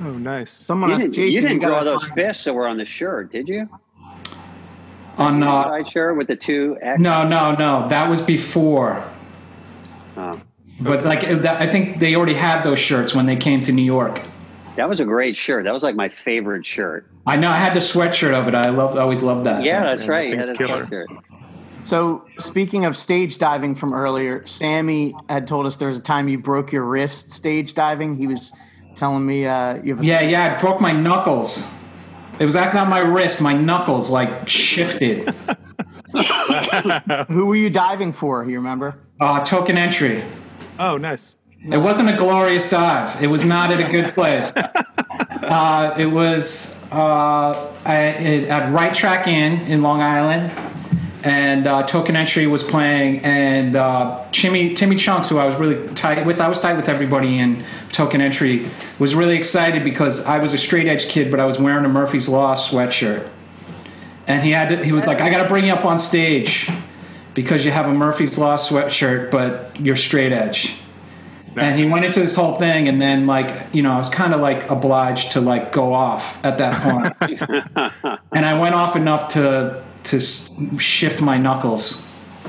[0.02, 0.50] Oh, nice.
[0.50, 1.32] Someone You asked didn't, Jason.
[1.32, 3.68] you didn't draw those fists that were on the shirt, did you?
[5.18, 6.98] On uh, Pride shirt with the two X.
[7.00, 9.04] no, no, no, that was before.
[10.16, 10.40] Oh.
[10.80, 13.84] But like, that, I think they already had those shirts when they came to New
[13.84, 14.22] York.
[14.76, 15.64] That was a great shirt.
[15.64, 17.06] That was like my favorite shirt.
[17.26, 18.54] I know I had the sweatshirt of it.
[18.54, 19.62] I love, always loved that.
[19.62, 20.30] Yeah, that's man, right.
[20.30, 21.06] that You thing's had a killer.
[21.82, 21.86] Sweatshirt.
[21.86, 26.28] So, speaking of stage diving from earlier, Sammy had told us there was a time
[26.28, 28.16] you broke your wrist stage diving.
[28.16, 28.52] He was
[28.94, 31.66] telling me uh, you have a Yeah, yeah, I broke my knuckles.
[32.38, 35.28] It was actually not my wrist, my knuckles like shifted.
[37.28, 38.44] Who were you diving for?
[38.48, 38.98] You remember?
[39.20, 40.24] Uh, token entry.
[40.78, 41.36] Oh, nice.
[41.70, 43.22] It wasn't a glorious dive.
[43.22, 44.52] It was not at a good place.
[45.42, 50.52] Uh, it was uh, at, at Right Track Inn in Long Island,
[51.22, 55.86] and uh, Token Entry was playing, and uh, Timmy Timmy Chunks, who I was really
[55.94, 58.66] tight with, I was tight with everybody in Token Entry,
[58.98, 61.88] was really excited because I was a straight edge kid, but I was wearing a
[61.88, 63.28] Murphy's Law sweatshirt,
[64.26, 66.70] and he had to, he was like, I got to bring you up on stage
[67.34, 70.80] because you have a Murphy's Law sweatshirt, but you're straight edge.
[71.56, 74.32] And he went into this whole thing, and then like you know, I was kind
[74.32, 76.72] of like obliged to like go off at that
[77.20, 80.20] point, and I went off enough to to
[80.78, 82.06] shift my knuckles.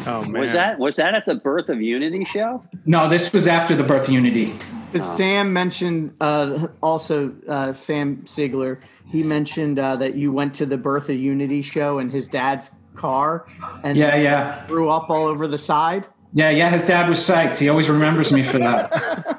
[0.08, 0.42] Oh, man.
[0.42, 2.64] Was that was that at the Birth of Unity show?
[2.86, 4.54] No, this was after the birth of Unity.
[4.92, 8.80] Because Sam mentioned uh, also uh, Sam Siegler.
[9.12, 12.72] He mentioned uh, that you went to the Birth of Unity show in his dad's
[12.96, 13.46] car
[13.84, 16.08] and Yeah, yeah, threw up all over the side.
[16.34, 16.70] yeah, yeah.
[16.70, 17.58] His dad was psyched.
[17.58, 18.92] He always remembers me for that.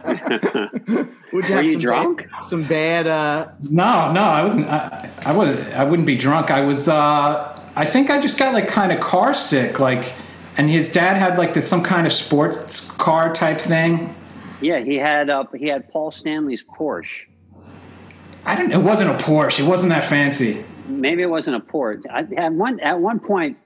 [0.88, 2.18] Would Were have you some drunk?
[2.30, 3.06] Bad, some bad.
[3.06, 4.68] Uh, No, no, I wasn't.
[4.68, 5.58] I, I was.
[5.74, 6.50] I wouldn't be drunk.
[6.50, 6.88] I was.
[7.74, 9.80] I think I just got like kind of car sick.
[9.80, 10.14] Like,
[10.56, 14.14] and his dad had like this some kind of sports car type thing.
[14.60, 17.24] Yeah, he had uh, he had Paul Stanley's Porsche.
[18.44, 18.72] I don't.
[18.72, 19.60] It wasn't a Porsche.
[19.60, 20.64] It wasn't that fancy.
[20.86, 22.02] Maybe it wasn't a Porsche.
[22.10, 23.56] I, at one at one point,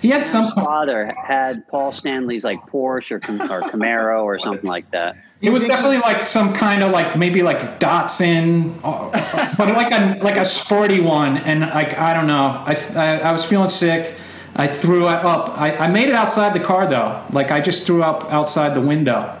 [0.00, 0.52] He had some.
[0.52, 3.16] father had Paul Stanley's like Porsche or,
[3.52, 5.16] or Camaro or something like that.
[5.42, 10.18] It was definitely like some kind of like maybe like Datsun, uh, but like a
[10.22, 11.36] like a sporty one.
[11.36, 14.14] And like I don't know, I I, I was feeling sick.
[14.58, 15.50] I threw up.
[15.58, 17.22] I, I made it outside the car though.
[17.30, 19.38] Like I just threw up outside the window.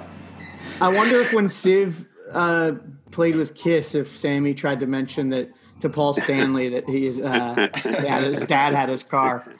[0.80, 2.72] I wonder if when Civ uh,
[3.10, 7.18] played with Kiss, if Sammy tried to mention that to Paul Stanley that he is
[7.18, 7.54] uh,
[7.84, 9.50] that his dad had his car.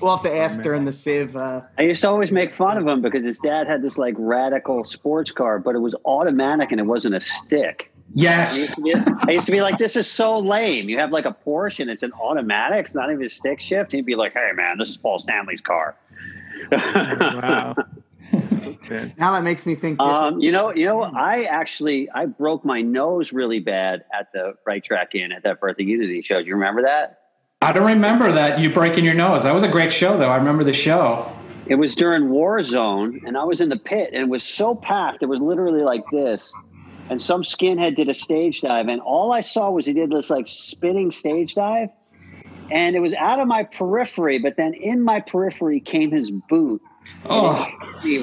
[0.00, 1.36] We'll have to ask during the Civ.
[1.36, 4.14] Uh, I used to always make fun of him because his dad had this like
[4.18, 7.90] radical sports car, but it was automatic and it wasn't a stick.
[7.90, 8.76] I Yes.
[8.78, 11.34] used, be, I used to be like, "This is so lame." You have like a
[11.44, 13.92] Porsche and it's an automatic; it's not even a stick shift.
[13.92, 15.96] He'd be like, "Hey, man, this is Paul Stanley's car."
[16.70, 17.74] Wow.
[18.90, 19.14] Man.
[19.18, 20.00] now that makes me think.
[20.00, 24.54] Um, you know, you know, I actually I broke my nose really bad at the
[24.66, 26.40] Right Track Inn at that Birth of Unity show.
[26.40, 27.23] Do you remember that?
[27.64, 29.44] I don't remember that you breaking your nose.
[29.44, 30.28] That was a great show though.
[30.28, 31.34] I remember the show.
[31.66, 34.74] It was during war zone, and I was in the pit, and it was so
[34.74, 35.22] packed.
[35.22, 36.52] It was literally like this.
[37.08, 40.28] And some skinhead did a stage dive, and all I saw was he did this
[40.28, 41.88] like spinning stage dive,
[42.70, 44.38] and it was out of my periphery.
[44.38, 46.82] But then in my periphery came his boot,
[47.24, 47.66] Oh,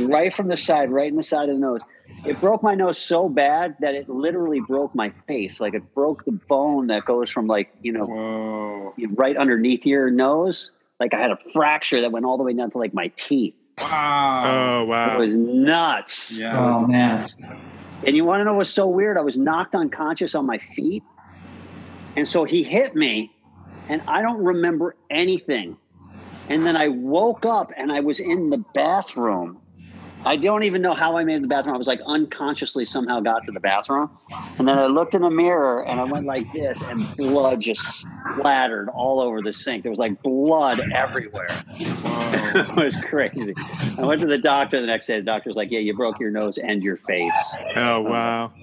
[0.06, 1.82] right from the side, right in the side of the nose.
[2.24, 5.60] It broke my nose so bad that it literally broke my face.
[5.60, 8.94] Like it broke the bone that goes from like you know Whoa.
[9.16, 10.72] right underneath your nose.
[11.00, 13.56] Like I had a fracture that went all the way down to like my teeth.
[13.80, 14.82] Wow.
[14.82, 15.16] Oh, wow!
[15.16, 16.38] It was nuts.
[16.38, 16.60] yeah.
[16.60, 17.30] oh man.
[18.06, 19.18] And you want to know what's so weird?
[19.18, 21.04] I was knocked unconscious on my feet.
[22.16, 23.32] And so he hit me,
[23.90, 25.78] and I don't remember anything.
[26.50, 29.62] And then I woke up and I was in the bathroom.
[30.24, 31.76] I don't even know how I made the bathroom.
[31.76, 34.10] I was like unconsciously somehow got to the bathroom.
[34.60, 38.06] And then I looked in the mirror and I went like this, and blood just
[38.36, 39.84] splattered all over the sink.
[39.84, 41.48] There was like blood everywhere.
[41.78, 43.54] it was crazy.
[43.98, 45.18] I went to the doctor the next day.
[45.18, 47.56] The doctor was like, Yeah, you broke your nose and your face.
[47.76, 48.54] Oh wow.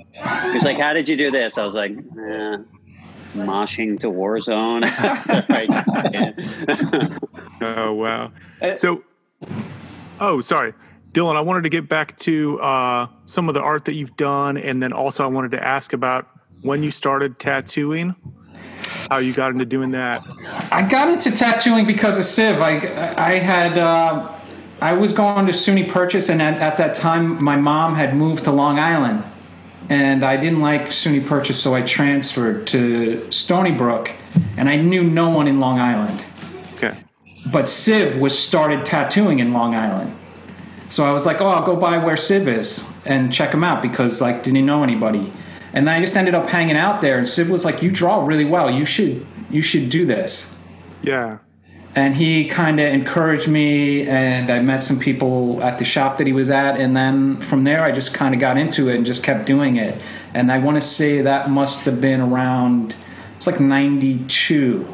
[0.53, 1.59] He's like, How did you do this?
[1.59, 2.57] I was like, eh,
[3.35, 4.83] moshing to Warzone.
[7.09, 7.18] right.
[7.61, 8.31] Oh wow.
[8.62, 9.03] Uh, So,
[10.21, 10.73] oh sorry,
[11.12, 11.37] Dylan.
[11.37, 14.83] I wanted to get back to uh, some of the art that you've done, and
[14.83, 16.29] then also I wanted to ask about
[16.62, 18.14] when you started tattooing,
[19.09, 20.27] how you got into doing that.
[20.71, 22.61] I got into tattooing because of Civ.
[22.61, 22.77] I,
[23.16, 24.38] I had, uh,
[24.81, 28.44] I was going to SUNY Purchase, and at, at that time, my mom had moved
[28.44, 29.25] to Long Island,
[29.88, 34.12] and I didn't like SUNY Purchase, so I transferred to Stony Brook,
[34.57, 36.25] and I knew no one in Long Island.
[36.75, 36.97] Okay.
[37.47, 40.14] But Civ was started tattooing in Long Island.
[40.88, 43.83] So I was like, oh, I'll go by where Civ is and check him out
[43.83, 45.33] because like didn't know anybody.
[45.72, 48.24] And then I just ended up hanging out there and Civ was like, You draw
[48.24, 48.70] really well.
[48.70, 50.57] You should you should do this.
[51.03, 51.38] Yeah.
[51.94, 56.27] And he kind of encouraged me and I met some people at the shop that
[56.27, 59.05] he was at and then from there I just kind of got into it and
[59.05, 60.01] just kept doing it.
[60.33, 62.94] And I want to say that must have been around
[63.37, 64.88] it's like 92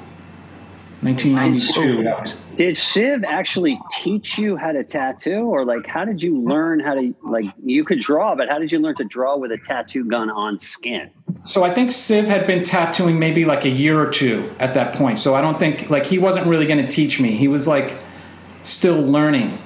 [1.03, 2.03] 1992.
[2.05, 6.41] That was- Did Civ actually teach you how to tattoo, or like how did you
[6.41, 9.51] learn how to like you could draw, but how did you learn to draw with
[9.51, 11.11] a tattoo gun on skin?
[11.43, 14.95] So I think Civ had been tattooing maybe like a year or two at that
[14.95, 15.19] point.
[15.19, 17.33] So I don't think like he wasn't really going to teach me.
[17.33, 17.97] He was like
[18.63, 19.59] still learning.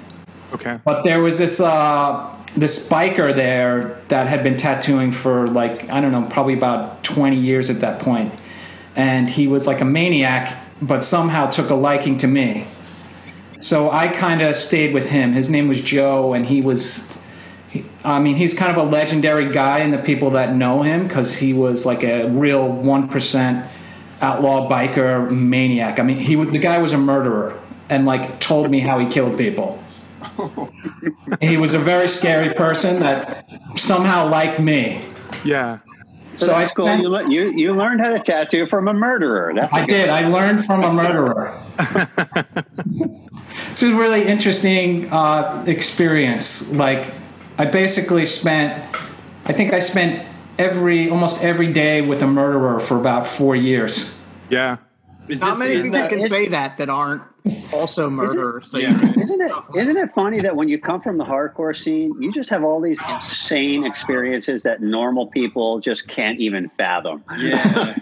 [0.55, 0.79] Okay.
[0.83, 6.01] But there was this uh, this biker there that had been tattooing for like I
[6.01, 8.33] don't know, probably about 20 years at that point,
[8.97, 12.67] and he was like a maniac, but somehow took a liking to me.
[13.61, 15.33] So I kind of stayed with him.
[15.33, 17.05] His name was Joe, and he was.
[17.71, 21.07] he- I mean, he's kind of a legendary guy in the people that know him
[21.07, 23.69] because he was like a real one percent
[24.21, 25.99] outlaw biker maniac.
[25.99, 27.59] I mean, he the guy was a murderer
[27.91, 29.83] and like told me how he killed people.
[31.41, 35.01] he was a very scary person that somehow liked me.
[35.45, 35.79] Yeah.
[36.39, 39.53] So I school, spent- You, le- you you learned how to tattoo from a murderer.
[39.55, 40.09] That's a I good- did.
[40.09, 41.53] I learned from a murderer.
[43.71, 46.73] This was a really interesting uh, experience.
[46.73, 47.13] Like,
[47.59, 48.83] I basically spent,
[49.45, 50.27] I think I spent
[50.59, 54.17] every almost every day with a murderer for about four years.
[54.49, 54.79] Yeah.
[55.29, 57.23] Is Not this many people the- can is- say that that aren't
[57.73, 58.71] also murderers.
[58.71, 59.01] So Yeah.
[59.01, 62.33] you Isn't it isn't it funny that when you come from the hardcore scene, you
[62.33, 67.25] just have all these insane experiences that normal people just can't even fathom.
[67.39, 67.95] Yeah.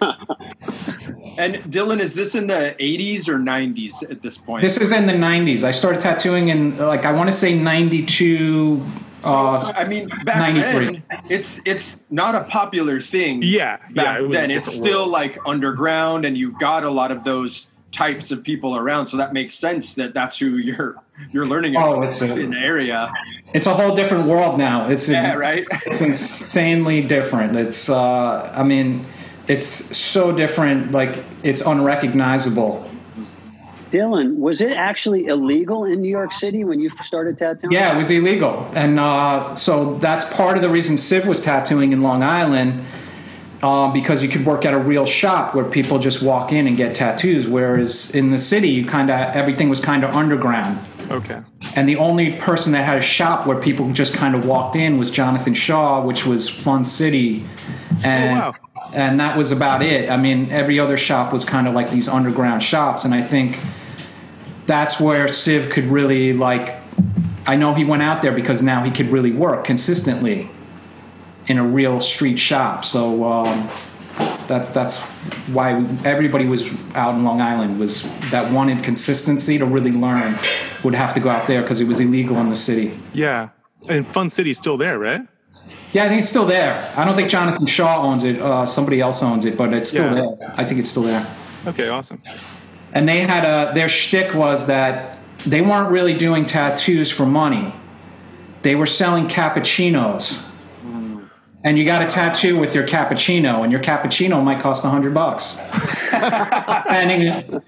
[1.39, 4.63] and Dylan, is this in the 80s or 90s at this point?
[4.63, 5.65] This is in the 90s.
[5.65, 8.83] I started tattooing in, like, I want to say 92.
[9.25, 11.03] Uh, I mean, back 93.
[11.11, 13.41] then, it's it's not a popular thing.
[13.43, 13.79] Yeah.
[13.91, 14.25] back yeah.
[14.25, 15.11] it then it's still world.
[15.11, 19.07] like underground, and you got a lot of those types of people around.
[19.09, 20.97] So that makes sense that that's who you're
[21.33, 23.11] you're learning Oh, about it's a- in the area.
[23.55, 24.89] it's a whole different world now.
[24.89, 25.67] It's Yeah, right.
[25.87, 27.57] it's insanely different.
[27.57, 29.07] It's uh, I mean,
[29.49, 30.93] it's so different.
[30.93, 32.91] Like it's unrecognizable.
[33.93, 37.73] Dylan, was it actually illegal in New York City when you started tattooing?
[37.73, 41.93] Yeah, it was illegal, and uh, so that's part of the reason Civ was tattooing
[41.93, 42.83] in Long Island.
[43.63, 46.77] Uh, because you could work at a real shop where people just walk in and
[46.77, 50.79] get tattoos, whereas in the city, you kind of everything was kind of underground.
[51.11, 51.41] Okay.
[51.75, 54.99] And the only person that had a shop where people just kind of walked in
[54.99, 57.45] was Jonathan Shaw, which was Fun City,
[58.05, 58.91] and Oh, wow.
[58.93, 60.11] and that was about it.
[60.11, 63.59] I mean, every other shop was kind of like these underground shops, and I think
[64.67, 66.75] that's where Civ could really like.
[67.47, 70.51] I know he went out there because now he could really work consistently
[71.49, 72.85] in a real street shop.
[72.85, 73.69] So um,
[74.47, 74.99] that's that's
[75.53, 80.39] why everybody was out in Long Island was that wanted consistency to really learn
[80.85, 82.99] would have to go out there because it was illegal in the city.
[83.13, 83.51] Yeah.
[83.89, 85.21] And Fun City's still there, right?
[85.93, 86.93] Yeah, I think it's still there.
[86.97, 88.41] I don't think Jonathan Shaw owns it.
[88.41, 90.15] Uh, somebody else owns it, but it's still Yeah.
[90.39, 90.55] there.
[90.57, 91.27] I think it's still there.
[91.67, 91.89] Okay.
[91.89, 92.21] Awesome.
[92.93, 97.75] And they had a their shtick was that they weren't really doing tattoos for money.
[98.63, 100.45] They were selling cappuccinos.
[101.67, 105.15] And you got a tattoo with your cappuccino, and your cappuccino might cost a hundred
[105.15, 105.57] bucks,
[106.13, 107.61] depending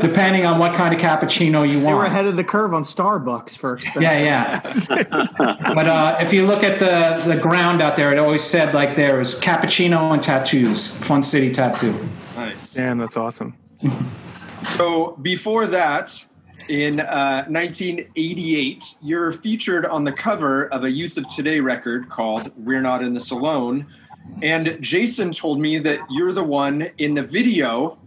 [0.00, 1.84] depending on what kind of cappuccino you want.
[1.84, 4.00] They were ahead of the curve on Starbucks for expensive.
[4.00, 5.72] Yeah, yeah.
[5.74, 8.96] but uh, if you look at the the ground out there, it always said like
[8.96, 11.94] there was cappuccino and tattoos, Fun City Tattoo.
[12.36, 12.72] Nice.
[12.72, 13.54] Damn, that's awesome.
[14.76, 16.26] So before that,
[16.68, 22.50] in uh, 1988, you're featured on the cover of a Youth of Today record called
[22.56, 23.86] We're Not in This Alone.
[24.42, 27.98] And Jason told me that you're the one in the video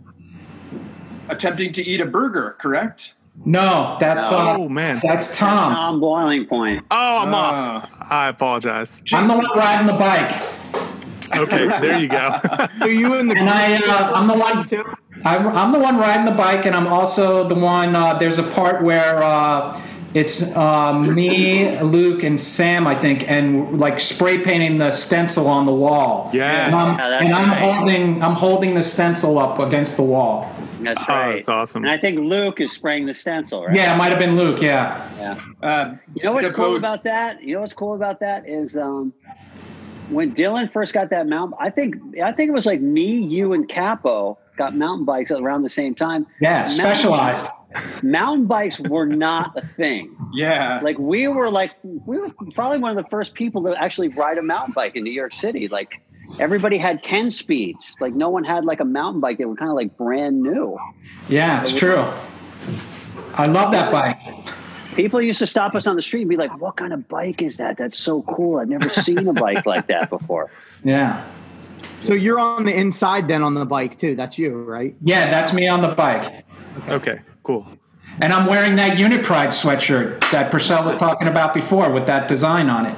[1.29, 3.13] attempting to eat a burger, correct?
[3.45, 4.37] No, that's No.
[4.37, 4.99] uh, Oh man.
[5.01, 5.73] that's Tom.
[5.73, 6.85] Tom Boiling Point.
[6.91, 7.83] Oh, I'm Ah.
[7.83, 7.97] off.
[8.11, 9.01] I apologize.
[9.13, 10.31] I'm the one riding the bike,
[11.35, 12.39] Okay, there you go.
[12.81, 14.83] Are you in the and I uh, I'm the one too?
[15.25, 17.95] I'm, I'm the one riding the bike, and I'm also the one.
[17.95, 19.79] Uh, there's a part where uh,
[20.13, 25.65] it's uh, me, Luke, and Sam, I think, and like spray painting the stencil on
[25.65, 26.29] the wall.
[26.33, 26.67] Yes.
[26.67, 27.59] And I'm, Yeah, and I'm right.
[27.75, 30.49] holding I'm holding the stencil up against the wall.
[30.81, 31.33] That's Oh, right.
[31.35, 31.83] that's awesome.
[31.83, 33.75] And I think Luke is spraying the stencil, right?
[33.75, 34.61] Yeah, it might have been Luke.
[34.61, 35.05] Yeah.
[35.19, 35.39] Yeah.
[35.61, 37.43] Uh, You know what's cool codes- about that?
[37.43, 39.11] You know what's cool about that is um,
[40.09, 41.57] when Dylan first got that mountain.
[41.59, 45.63] I think I think it was like me, you, and Cappo got mountain bikes around
[45.63, 46.27] the same time.
[46.41, 47.47] Yeah, Mountain- specialized.
[48.01, 50.15] Mountain bikes were not a thing.
[50.33, 50.79] Yeah.
[50.81, 54.39] Like we were like we were probably one of the first people to actually ride
[54.39, 55.67] a mountain bike in New York City.
[55.67, 56.01] Like
[56.39, 57.93] everybody had ten speeds.
[58.01, 60.79] Like no one had like a mountain bike that were kind of like brand new.
[61.27, 62.05] Yeah, it's true.
[63.35, 64.19] I love that bike.
[64.99, 67.41] People used to stop us on the street and be like, "What kind of bike
[67.41, 67.77] is that?
[67.77, 68.59] That's so cool!
[68.59, 70.51] I've never seen a bike like that before."
[70.83, 71.25] Yeah.
[72.01, 74.15] So you're on the inside then on the bike too.
[74.15, 74.95] That's you, right?
[75.01, 76.45] Yeah, that's me on the bike.
[76.87, 77.67] okay, cool.
[78.21, 82.27] And I'm wearing that Unit Pride sweatshirt that Porcell was talking about before with that
[82.27, 82.97] design on it.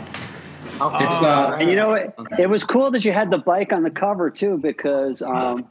[0.75, 3.83] It's uh And you know, it, it was cool that you had the bike on
[3.83, 5.67] the cover too, because um,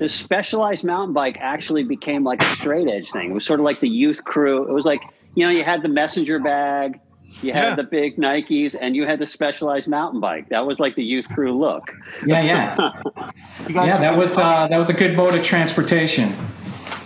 [0.00, 3.30] the specialized mountain bike actually became like a straight edge thing.
[3.30, 4.68] It was sort of like the youth crew.
[4.68, 5.02] It was like
[5.36, 6.98] you know, you had the messenger bag,
[7.40, 7.74] you had Yeah.
[7.76, 10.48] the big Nikes, and you had the specialized mountain bike.
[10.48, 11.92] That was like the youth crew look.
[12.26, 12.92] yeah, yeah.
[13.68, 16.34] Yeah, that was uh that was a good mode of transportation.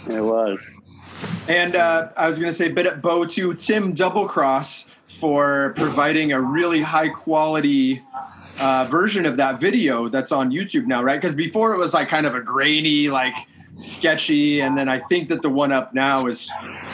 [0.09, 0.59] It was.
[1.49, 6.33] And uh, I was going to say, bit at bow to Tim Doublecross for providing
[6.33, 8.03] a really high quality
[8.61, 11.21] uh, version of that video that's on YouTube now, right?
[11.21, 13.35] Because before it was like kind of a grainy, like
[13.77, 16.49] sketchy, and then I think that the one up now is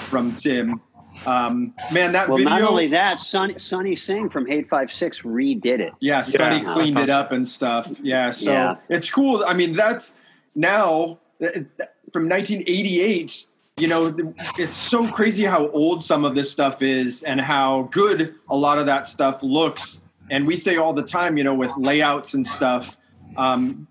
[0.09, 0.81] from Tim.
[1.27, 2.51] Um, man, that Well, video.
[2.51, 5.93] not only that, Sonny, Sonny Singh from Hate Five Six redid it.
[6.01, 6.73] Yeah, Sonny Yeah.
[6.73, 7.89] cleaned it up and stuff.
[8.03, 8.75] Yeah, so Yeah.
[8.89, 9.45] it's cool.
[9.47, 10.15] I mean, that's
[10.55, 13.47] now th- th- from 1988.
[13.81, 14.15] You know,
[14.59, 18.79] it's so crazy how old some of this stuff is and how good a lot
[18.79, 20.03] of that stuff looks.
[20.31, 22.97] And we say all the time, you know, with layouts and stuff
[23.37, 23.87] um,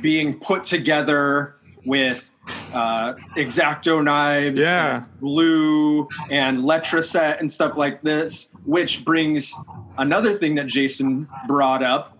[0.00, 2.30] being put together with
[2.72, 4.96] uh, exacto knives, Yeah.
[4.96, 9.54] and glue, and letraset and stuff like this, which brings
[9.98, 12.18] another thing that Jason brought up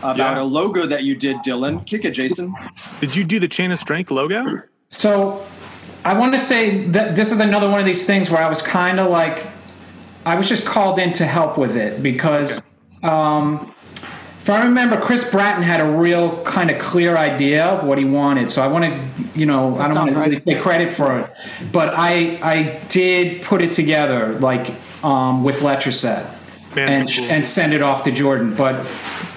[0.00, 0.42] about Yeah.
[0.42, 1.84] a logo that you did, Dylan.
[1.86, 2.54] Kick it, Jason.
[3.00, 4.62] Did you do the chain of strength logo?
[4.90, 5.42] So
[6.08, 8.62] I want to say that this is another one of these things where I was
[8.62, 9.46] kind of like,
[10.24, 12.62] I was just called in to help with it because,
[13.02, 13.74] um,
[14.40, 18.06] if I remember, Chris Bratton had a real kind of clear idea of what he
[18.06, 18.48] wanted.
[18.48, 20.46] So I want to, you know, I don't want sounds to really right.
[20.46, 21.30] take credit for it,
[21.70, 26.24] but I I did put it together like um, with Letraset
[26.74, 27.24] Man, and cool.
[27.30, 28.54] and send it off to Jordan.
[28.54, 28.86] But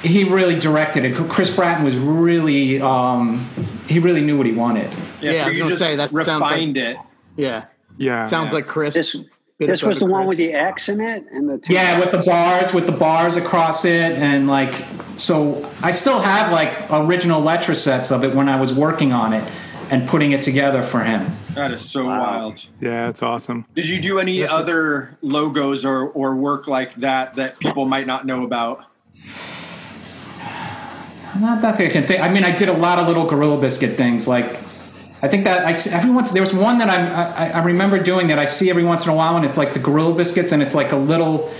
[0.01, 1.15] he really directed it.
[1.15, 3.45] Chris Bratton was really um,
[3.87, 4.91] he really knew what he wanted.
[5.21, 6.97] Yeah, I was you gonna say, that sounds like- refined it.
[7.37, 7.65] Yeah.
[7.97, 8.25] yeah.
[8.27, 8.93] Sounds like Chris.
[8.93, 9.15] This
[9.59, 12.23] this was the one with the X in it and the two Yeah, with the
[12.23, 14.73] bars, with the bars across it, and like,
[15.17, 19.33] so I still have like original Letra sets of it when I was working on
[19.33, 19.47] it
[19.91, 21.31] and putting it together for him.
[21.53, 22.65] That is so wild.
[22.79, 23.65] yeah, it's awesome.
[23.75, 28.25] Did you do any other logos or, or work like that that people might not
[28.25, 28.85] know about?
[31.39, 32.21] Not that I can think.
[32.21, 34.27] I mean, I did a lot of little Gorilla Biscuit things.
[34.27, 34.53] Like,
[35.21, 38.27] I think that I every once there was one that I, I I remember doing
[38.27, 40.61] that I see every once in a while, and it's like the Gorilla Biscuits, and
[40.61, 41.51] it's like a little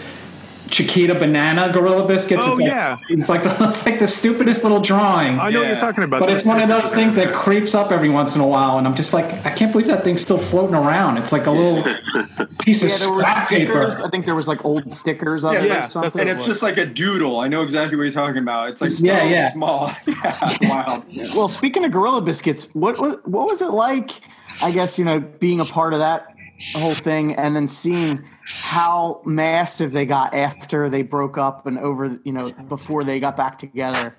[0.72, 2.44] Chiquita banana Gorilla Biscuits.
[2.46, 2.98] Oh, it's like, yeah.
[3.10, 5.40] it's like the, it's like the stupidest little drawing.
[5.40, 6.22] I know what you're talking about.
[6.22, 8.88] But it's one of those things that creeps up every once in a while, and
[8.88, 11.18] I'm just like, I can't believe that thing's still floating around.
[11.18, 11.84] It's like a little
[12.62, 14.04] piece of Yeah, there was scrap paper.
[14.04, 16.22] I think there was like old stickers of Yeah, it yeah, or something.
[16.22, 17.40] And it's just like a doodle.
[17.40, 18.70] I know exactly what you're talking about.
[18.70, 19.52] It's like Yeah, so yeah.
[19.52, 19.92] small.
[20.08, 21.04] yeah, wild.
[21.36, 24.22] Well, speaking of Gorilla Biscuits, what, what what was it like?
[24.64, 26.28] I guess you know being a part of that
[26.76, 32.20] whole thing, and then seeing how massive they got after they broke up and over,
[32.24, 34.16] you know, before they got back together.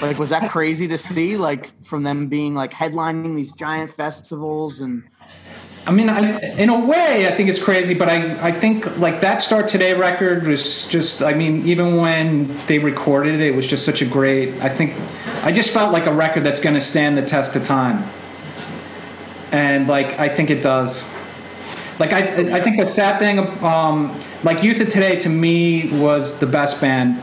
[0.00, 1.36] Like, was that crazy to see?
[1.36, 5.04] Like from them being like headlining these giant festivals and
[5.86, 9.20] I mean, I, in a way, I think it's crazy, but I, I think like
[9.20, 13.66] that Start Today record was just, I mean, even when they recorded it, it was
[13.66, 14.94] just such a great, I think
[15.42, 18.02] I just felt like a record that's going to stand the test of time.
[19.52, 21.04] And like I think it does.
[21.98, 26.40] Like I, I think the sad thing, um, like Youth of Today to me was
[26.40, 27.22] the best band,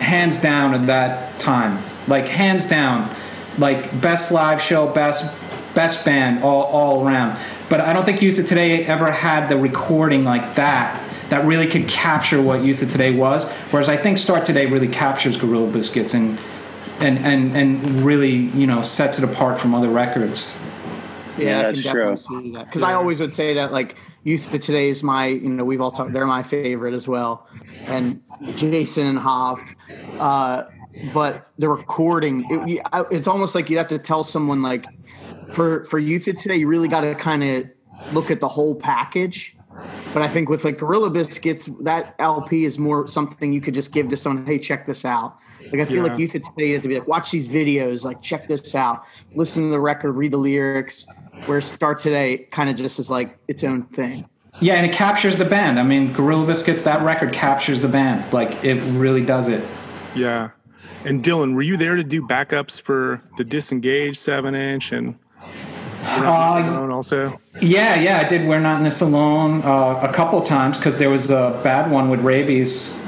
[0.00, 1.82] hands down at that time.
[2.08, 3.14] Like hands down,
[3.56, 5.34] like best live show, best
[5.74, 7.38] best band all all around.
[7.68, 11.66] But I don't think Youth of Today ever had the recording like that that really
[11.66, 13.50] could capture what Youth of Today was.
[13.70, 16.38] Whereas I think Start Today really captures Gorilla Biscuits and
[17.00, 20.56] and and and really you know sets it apart from other records.
[21.38, 22.16] Yeah, I that's can definitely true.
[22.16, 25.48] see that because I always would say that like Youth of Today is my you
[25.48, 27.46] know we've all talked they're my favorite as well,
[27.86, 28.22] and
[28.56, 29.60] Jason and Hoff.
[30.18, 30.64] Uh,
[31.12, 34.86] but the recording, it, it's almost like you'd have to tell someone like
[35.50, 37.66] for for Youth of Today, you really got to kind of
[38.12, 39.56] look at the whole package.
[40.12, 43.92] But I think with like Gorilla Biscuits, that LP is more something you could just
[43.92, 44.46] give to someone.
[44.46, 45.36] Hey, check this out.
[45.74, 46.10] Like I feel Yeah.
[46.10, 48.76] like Youth of Today, you have to be like, watch these videos, like check this
[48.76, 49.04] out,
[49.34, 51.06] listen to the record, read the lyrics.
[51.46, 54.24] Where Start Today kind of just is like its own thing.
[54.60, 55.80] Yeah, and it captures the band.
[55.80, 58.32] I mean, Gorilla Biscuits, that record captures the band.
[58.32, 59.68] Like it really does it.
[60.14, 60.50] Yeah.
[61.04, 65.18] And Dylan, were you there to do backups for the disengaged seven inch and
[66.04, 67.40] You're Not Uh, Alone also?
[67.60, 68.46] Yeah, yeah, I did.
[68.46, 72.08] We're not in this alone uh, a couple times because there was a bad one
[72.08, 73.00] with Raybeez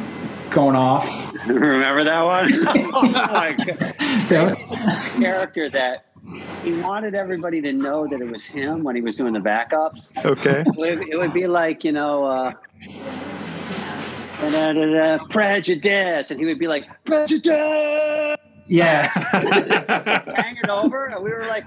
[0.51, 1.33] going off.
[1.47, 2.67] Remember that one?
[2.95, 3.95] oh my god!
[4.29, 4.57] There-
[5.19, 6.07] Character that
[6.63, 10.09] he wanted everybody to know that it was him when he was doing the backups.
[10.25, 10.61] Okay.
[10.67, 12.53] It would, it would be like you know, uh,
[14.41, 18.37] da, da, da, prejudice, and he would be like prejudice,
[18.69, 19.09] yeah,
[20.35, 21.65] hanging over, and we were like,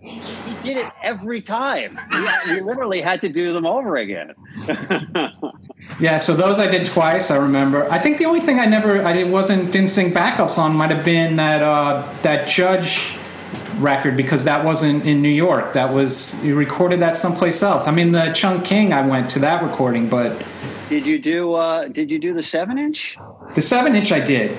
[0.00, 1.98] he did it every time.
[2.46, 4.34] We, we literally had to do them over again.
[6.00, 6.16] yeah.
[6.16, 7.30] So those I did twice.
[7.30, 7.90] I remember.
[7.90, 11.04] I think the only thing I never, I wasn't didn't sing backups on might have
[11.04, 13.16] been that uh, that Judge
[13.76, 15.72] record because that wasn't in New York.
[15.72, 17.86] That was you recorded that someplace else.
[17.86, 20.42] I mean, the Chung King, I went to that recording, but
[20.88, 21.54] did you do?
[21.54, 23.16] Uh, did you do the seven inch?
[23.54, 24.56] the seven inch I did.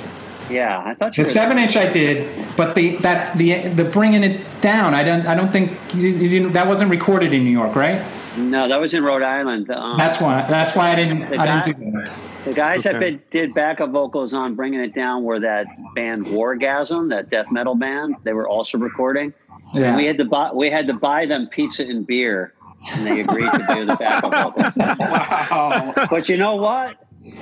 [0.51, 1.23] Yeah, I thought you.
[1.23, 2.27] The seven inch I did,
[2.57, 6.29] but the that the the bringing it down, I don't I don't think you, you
[6.29, 8.03] didn't, that wasn't recorded in New York, right?
[8.37, 9.69] No, that was in Rhode Island.
[9.69, 12.13] Um, That's why that's why I didn't The I guy- didn't do that.
[12.45, 13.11] The guys that Okay.
[13.11, 17.75] been, did backup vocals on Bringing It Down were that band Wargasm, that death metal
[17.75, 18.15] band.
[18.23, 19.31] They were also recording.
[19.75, 22.53] And we had to buy we had to buy them pizza and beer,
[22.91, 24.73] and they agreed to do the backup vocals.
[24.99, 25.93] Wow.
[26.09, 26.97] But you know what?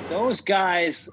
[0.09, 1.07] Those guys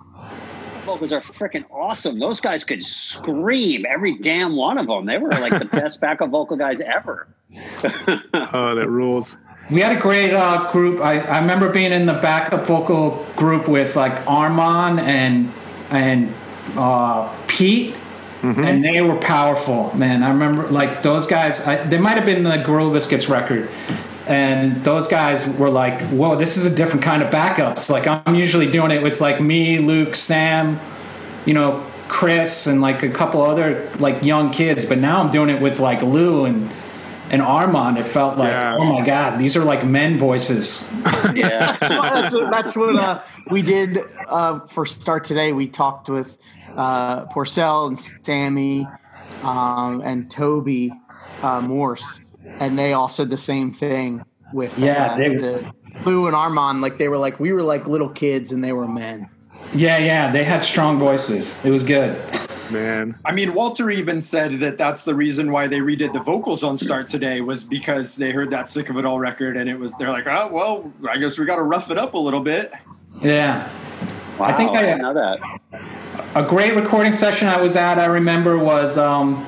[0.86, 2.18] vocals are freaking awesome.
[2.18, 5.04] Those guys could scream every damn one of them.
[5.04, 7.28] They were like the best backup vocal guys ever.
[8.52, 9.36] Oh, that rules.
[9.70, 11.00] We had a great uh, group.
[11.00, 15.52] I, I remember being in the backup vocal group with like Armand and
[15.90, 16.32] and
[16.76, 17.96] uh, Pete,
[18.42, 20.22] and they were powerful, man.
[20.22, 21.66] I remember like those guys.
[21.66, 23.68] I, they might have been the Gorilla Biscuits record,
[24.26, 28.34] and those guys were like, "Whoa, this is a different kind of backups." Like I'm
[28.34, 29.02] usually doing it.
[29.04, 30.80] It's like me, Luke, Sam,
[31.44, 34.84] you know, Chris, and like a couple other like young kids.
[34.84, 36.70] But now I'm doing it with like Lou and
[37.30, 37.98] and Armand.
[37.98, 38.76] It felt like, Yeah.
[38.76, 40.88] oh my god, these are like men voices.
[41.34, 41.76] Yeah.
[41.80, 43.20] that's what, that's, that's what uh,
[43.50, 43.98] we did
[44.28, 45.52] uh, for Start Today.
[45.52, 46.38] We talked with
[46.76, 48.86] uh, Porcell and Sammy
[49.42, 50.92] um, and Toby
[51.42, 52.20] uh, Morse,
[52.60, 55.72] and they all said the same thing with Yeah, uh, they- the
[56.04, 56.80] Lou and Armand.
[56.80, 59.28] Like they were like we were like little kids, and they were men.
[59.74, 61.64] Yeah, yeah, they had strong voices.
[61.64, 62.16] It was good.
[62.72, 63.16] Man.
[63.24, 66.76] I mean, Walter even said that that's the reason why they redid the vocals on
[66.78, 69.92] Start Today was because they heard that Sick of It All record and it was,
[70.00, 72.72] they're like, oh, well, I guess we got to rough it up a little bit.
[73.22, 73.70] Yeah.
[74.38, 75.38] Wow, I think I- didn't know that.
[76.34, 79.46] A great recording session I was at, I remember, was um,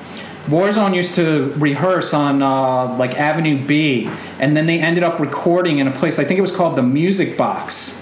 [0.49, 5.77] Warzone used to rehearse on uh, like Avenue B, and then they ended up recording
[5.77, 7.95] in a place, I think it was called the Music Box.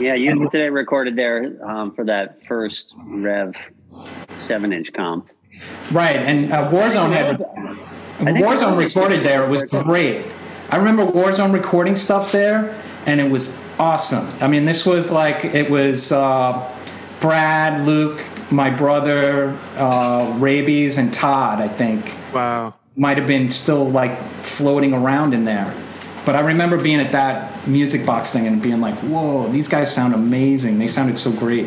[0.00, 3.54] Yeah, you today recorded there um, for that first Rev
[4.46, 5.28] seven inch comp.
[5.90, 7.38] Right, and uh, Warzone had.
[8.18, 9.44] Warzone recorded there.
[9.44, 10.26] It was great.
[10.70, 14.32] I remember Warzone recording stuff there, and it was awesome.
[14.40, 16.72] I mean, this was like it was uh,
[17.20, 21.60] Brad, Luke, my brother, uh, Raybeez, and Todd.
[21.60, 22.74] I think Wow.
[22.96, 25.72] might have been still like floating around in there.
[26.24, 29.92] But I remember being at that music box thing and being like, "Whoa, these guys
[29.92, 30.78] sound amazing!
[30.78, 31.66] They sounded so great."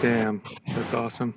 [0.00, 0.40] Damn.
[0.74, 1.34] That's awesome.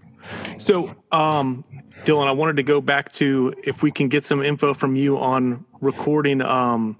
[0.57, 1.63] So, um,
[2.05, 5.17] Dylan, I wanted to go back to if we can get some info from you
[5.17, 6.95] on recording um,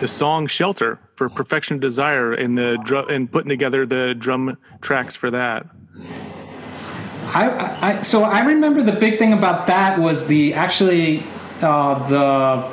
[0.00, 5.16] the song "Shelter" for "Perfection Desire" and the drum and putting together the drum tracks
[5.16, 5.66] for that.
[7.34, 11.24] I, I, so I remember the big thing about that was the actually
[11.60, 12.70] uh, the,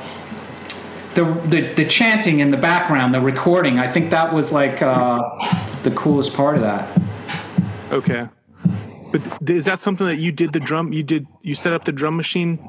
[1.15, 3.79] the the the chanting in the background, the recording.
[3.79, 5.21] I think that was like uh,
[5.83, 7.01] the coolest part of that.
[7.91, 8.27] Okay.
[9.11, 10.91] But is that something that you did the drum?
[10.93, 12.59] You did you set up the drum machine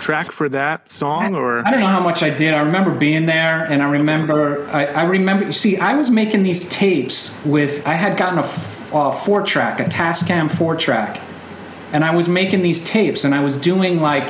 [0.00, 2.54] track for that song, or I don't know how much I did.
[2.54, 5.46] I remember being there, and I remember I, I remember.
[5.46, 7.86] You see, I was making these tapes with.
[7.86, 11.20] I had gotten a, f- a four track, a Tascam four track,
[11.92, 14.28] and I was making these tapes, and I was doing like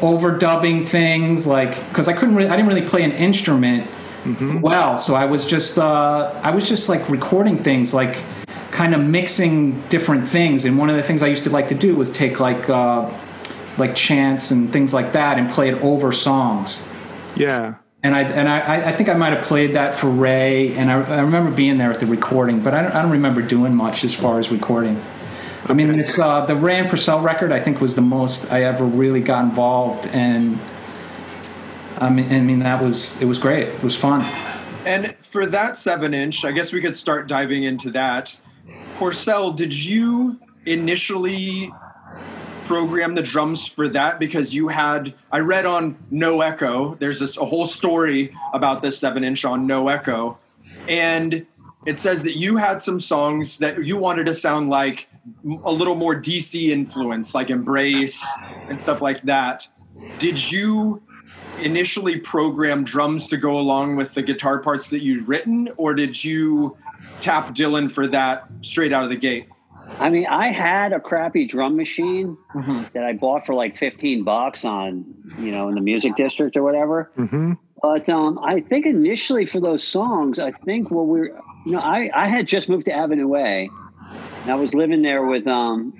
[0.00, 2.34] overdubbing things, like because I couldn't.
[2.34, 3.88] Really, I didn't really play an instrument
[4.60, 5.78] well, so I was just.
[5.78, 8.22] Uh, I was just like recording things, like
[8.70, 10.64] kind of mixing different things.
[10.64, 12.68] And one of the things I used to like to do was take like.
[12.68, 13.10] Uh,
[13.78, 16.88] like chants and things like that, and played over songs
[17.36, 17.76] yeah?
[18.02, 21.16] and I and I, I think I might have played that for Ray, and I,
[21.16, 24.04] I remember being there at the recording, but I don't, I don't remember doing much
[24.04, 25.02] as far as recording.
[25.64, 28.62] I mean, this uh, the Ray and Porcell record I think was the most I
[28.62, 30.58] ever really got involved, and
[31.98, 33.68] I mean, I mean that was it was great.
[33.68, 34.22] It was fun.
[34.84, 38.40] And for that seven inch, I guess we could start diving into that.
[38.98, 41.72] Porcell, did you initially
[42.66, 47.36] program the drums for that because you had I read on No Echo, there's this
[47.36, 50.38] a whole story about this seven inch on No Echo.
[50.88, 51.46] And
[51.86, 55.08] it says that you had some songs that you wanted to sound like
[55.64, 58.24] a little more DC influence, like Embrace
[58.68, 59.68] and stuff like that.
[60.18, 61.02] Did you
[61.60, 66.22] initially program drums to go along with the guitar parts that you'd written, or did
[66.22, 66.76] you
[67.20, 69.48] tap Dylan for that straight out of the gate?
[69.98, 72.36] I mean, I had a crappy drum machine
[72.92, 75.04] that I bought for like 15 bucks on,
[75.38, 77.12] you know, in the music district or whatever.
[77.16, 77.52] Mm-hmm.
[77.82, 81.80] But um, I think initially for those songs, I think what we are you know,
[81.80, 83.68] I, I had just moved to Avenue A.
[84.42, 85.92] And I was living there with um,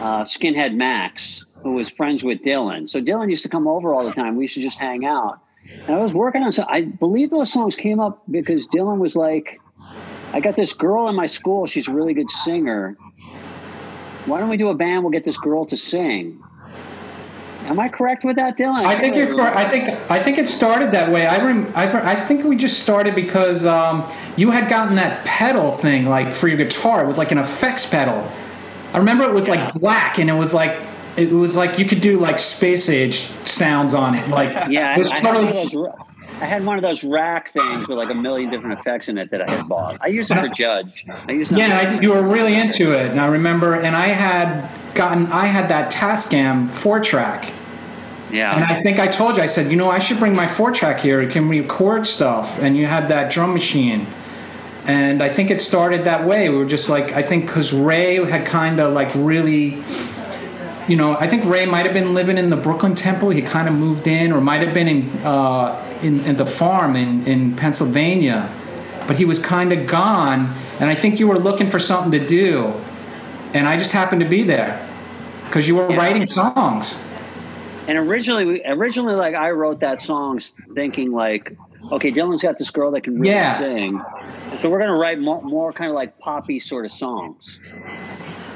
[0.00, 2.88] uh, Skinhead Max, who was friends with Dylan.
[2.88, 4.36] So Dylan used to come over all the time.
[4.36, 5.40] We used to just hang out.
[5.86, 9.14] And I was working on some, I believe those songs came up because Dylan was
[9.14, 9.60] like,
[10.32, 11.66] I got this girl in my school.
[11.66, 12.96] She's a really good singer.
[14.26, 15.02] Why don't we do a band?
[15.02, 16.42] We'll get this girl to sing.
[17.64, 18.84] Am I correct with that, Dylan?
[18.84, 19.56] I think you're correct.
[19.56, 21.26] I think I think it started that way.
[21.26, 25.72] I rem, I, I think we just started because um, you had gotten that pedal
[25.72, 27.04] thing like for your guitar.
[27.04, 28.30] It was like an effects pedal.
[28.94, 30.80] I remember it was like black and it was like
[31.16, 34.28] it was like you could do like space age sounds on it.
[34.28, 35.68] Like Yeah, it was I totally.
[36.40, 39.30] I had one of those rack things with like a million different effects in it
[39.30, 39.98] that I had bought.
[40.00, 41.04] I used it for Judge.
[41.08, 43.74] I used it Yeah, I you were really into it, and I remember.
[43.74, 47.52] And I had gotten I had that Tascam four track.
[48.30, 50.46] Yeah, And I think I told you, I said, you know, I should bring my
[50.46, 51.20] four track here.
[51.22, 52.58] It can record stuff.
[52.58, 54.06] And you had that drum machine.
[54.84, 56.48] And I think it started that way.
[56.50, 59.82] We were just like, I think because Ray had kind of like really,
[60.88, 63.30] you know, I think Ray might have been living in the Brooklyn Temple.
[63.30, 66.96] He kind of moved in, or might have been in, uh, in, in the farm
[66.96, 68.50] in, in Pennsylvania.
[69.06, 70.52] But he was kind of gone.
[70.80, 72.72] And I think you were looking for something to do.
[73.54, 74.86] And I just happened to be there
[75.46, 75.96] because you were Yeah.
[75.96, 77.02] writing songs.
[77.86, 80.40] And originally, we, originally, like I wrote that song
[80.74, 81.56] thinking like,
[81.90, 83.58] okay, Dylan's got this girl that can really Yeah.
[83.58, 84.02] sing,
[84.56, 87.46] so we're gonna write more, more kind of like poppy sort of songs.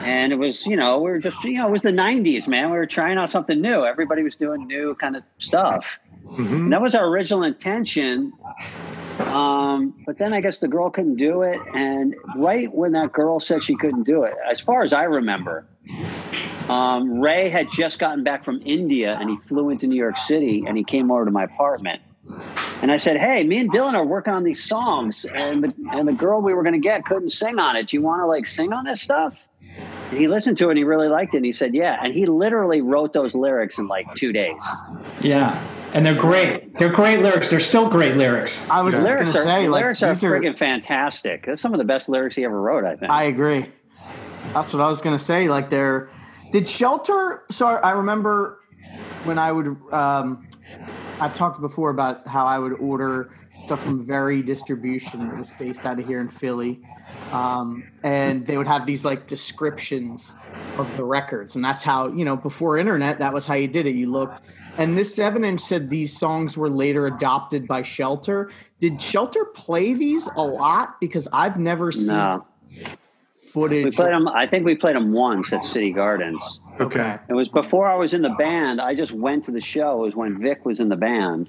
[0.02, 2.70] And it was, you know, we were just, you know, it was the '90s, man.
[2.70, 3.84] We were trying out something new.
[3.84, 5.98] Everybody was doing new kind of stuff.
[6.38, 8.32] And that was our original intention.
[9.18, 13.40] Um, but then I guess the girl couldn't do it, and right when that girl
[13.40, 15.66] said she couldn't do it, as far as I remember,
[16.68, 20.64] um, Ray had just gotten back from India and he flew into New York City
[20.66, 22.00] and he came over to my apartment.
[22.82, 26.06] And I said, "Hey, me and Dylan are working on these songs, and the and
[26.08, 27.88] the girl we were going to get couldn't sing on it.
[27.88, 29.36] Do you want to like sing on this stuff?"
[30.12, 31.38] And he listened to it and he really liked it.
[31.38, 34.58] And he said, "Yeah." And he literally wrote those lyrics in like two days.
[35.22, 35.58] Yeah,
[35.94, 36.76] and they're great.
[36.76, 37.48] They're great lyrics.
[37.48, 38.68] They're still great lyrics.
[38.68, 40.30] I was The lyrics gonna are say, the like, lyrics are these are.
[40.38, 41.46] friggin' fantastic.
[41.46, 42.84] That's some of the best lyrics he ever wrote.
[42.84, 43.10] I think.
[43.10, 43.70] I agree.
[44.52, 45.48] That's what I was gonna say.
[45.48, 46.10] Like, they're
[46.50, 47.44] did Shelter.
[47.50, 48.58] So I remember
[49.24, 49.76] when I would.
[49.90, 50.46] Um,
[51.20, 53.30] I've talked before about how I would order
[53.72, 56.78] stuff from Very Distribution that was based out of here in Philly,
[57.32, 60.36] um, and they would have these like descriptions
[60.76, 63.86] of the records, and that's how you know before internet that was how you did
[63.86, 63.94] it.
[63.94, 64.42] You looked.
[64.76, 68.50] And this seven inch said these songs were later adopted by Shelter.
[68.78, 71.00] Did Shelter play these a lot?
[71.00, 72.44] Because I've never seen no,
[73.52, 73.86] footage.
[73.86, 74.28] we played them.
[74.28, 76.42] I think we played them once at City Gardens.
[76.78, 77.18] Okay.
[77.26, 78.82] It was before I was in the band.
[78.82, 80.02] I just went to the show.
[80.02, 81.48] It was when Vic was in the band.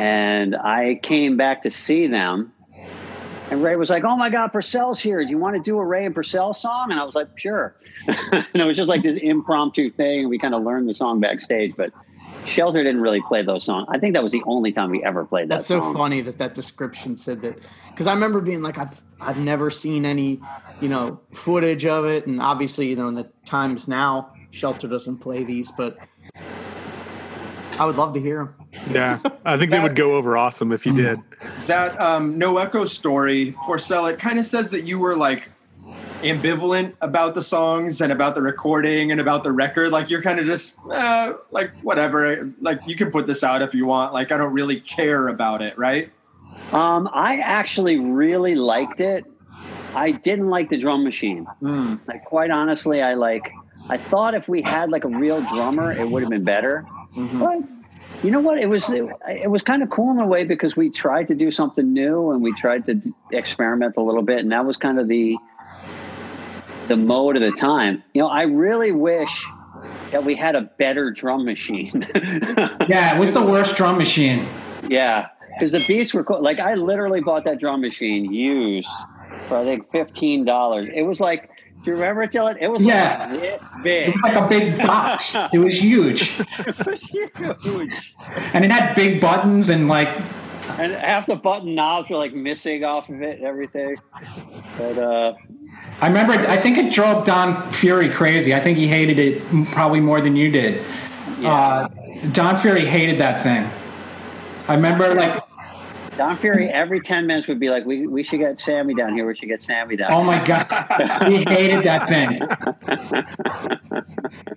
[0.00, 2.54] And I came back to see them.
[3.50, 5.22] And Ray was like, "Oh my God, Porcell's here.
[5.22, 7.76] Do you want to do a Ray and Porcell song?" And I was like, "Sure."
[8.06, 11.20] and it was just like this impromptu thing, and we kind of learned the song
[11.20, 11.74] backstage.
[11.76, 11.92] But
[12.46, 13.88] Shelter didn't really play those songs.
[13.90, 15.56] I think that was the only time we ever played that.
[15.56, 15.94] That's so song.
[15.94, 17.58] funny that that description said that
[17.90, 20.40] because I remember being like, I've I've never seen any,
[20.80, 25.18] you know, footage of it, and obviously, you know, in the times now, Shelter doesn't
[25.18, 25.98] play these, but
[27.80, 28.94] I would love to hear them.
[28.94, 31.18] Yeah, I think they would go over awesome if you did.
[31.66, 35.50] that um, no echo story porcell it kind of says that you were like
[36.22, 40.38] ambivalent about the songs and about the recording and about the record like you're kind
[40.38, 44.30] of just uh, like whatever like you can put this out if you want like
[44.30, 46.12] i don't really care about it right
[46.72, 49.24] Um, I actually really liked it.
[49.94, 51.46] I didn't like the drum machine.
[51.62, 51.98] Mm.
[52.06, 53.50] Like quite honestly, I like.
[53.88, 56.86] I thought if we had like a real drummer, it would have been better.
[57.14, 57.38] Mm-hmm.
[57.40, 58.58] But you know what?
[58.58, 61.34] It was it, it was kind of cool in a way because we tried to
[61.34, 64.76] do something new and we tried to d- experiment a little bit, and that was
[64.76, 65.36] kind of the
[66.88, 68.02] the mode of the time.
[68.14, 69.46] You know, I really wish
[70.10, 72.06] that we had a better drum machine.
[72.88, 74.48] Yeah, it was the worst drum machine.
[74.88, 76.42] Yeah, because the beats were cool.
[76.42, 78.88] Like I literally bought that drum machine used
[79.46, 80.88] for I think fifteen dollars.
[80.92, 81.48] It was like,
[81.84, 82.56] do you remember it, Dylan?
[82.60, 83.28] It was Yeah.
[83.30, 83.40] like
[83.82, 85.34] this It was like a big box.
[85.52, 88.14] It was huge, It was huge.
[88.54, 90.08] and it had big buttons and like
[90.78, 93.96] And half the button knobs were like missing off of it and everything.
[94.78, 95.32] But uh,
[96.00, 96.34] I remember.
[96.48, 98.54] I think it drove Don Fury crazy.
[98.54, 100.84] I think he hated it probably more than you did.
[101.42, 101.88] Uh,
[102.32, 103.68] Don Fury hated that thing.
[104.68, 105.42] I remember like,
[106.20, 109.26] Don Fury every ten minutes would be like, "We we should get Sammy down here.
[109.26, 110.66] We should get Sammy down." oh my god,
[111.28, 112.40] he hated that thing.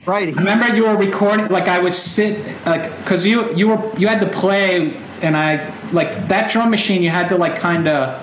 [0.06, 0.36] Right.
[0.36, 4.20] Remember you were recording like i would sit like because you you were you had
[4.20, 8.22] to play and i like that drum machine you had to like kind of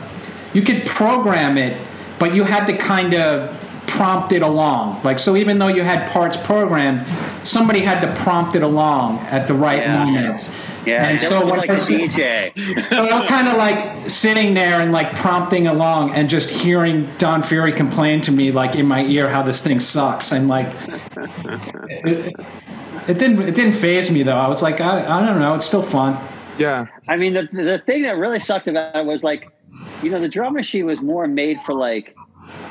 [0.54, 1.80] you could program it
[2.18, 6.08] but you had to kind of prompt it along like so even though you had
[6.10, 7.06] parts programmed
[7.46, 10.04] somebody had to prompt it along at the right Yeah.
[10.04, 12.90] moments Yeah, and so when like a person- DJ.
[12.90, 17.42] so I'm kind of like sitting there and like prompting along and just hearing Don
[17.42, 20.66] Fury complain to me like in my ear how this thing sucks and like
[21.16, 22.34] it,
[23.08, 24.36] it didn't it didn't faze me though.
[24.36, 26.18] I was like I, I don't know, it's still fun.
[26.58, 29.50] Yeah, I mean, the the thing that really sucked about it was like,
[30.02, 32.14] you know, the drum machine was more made for like,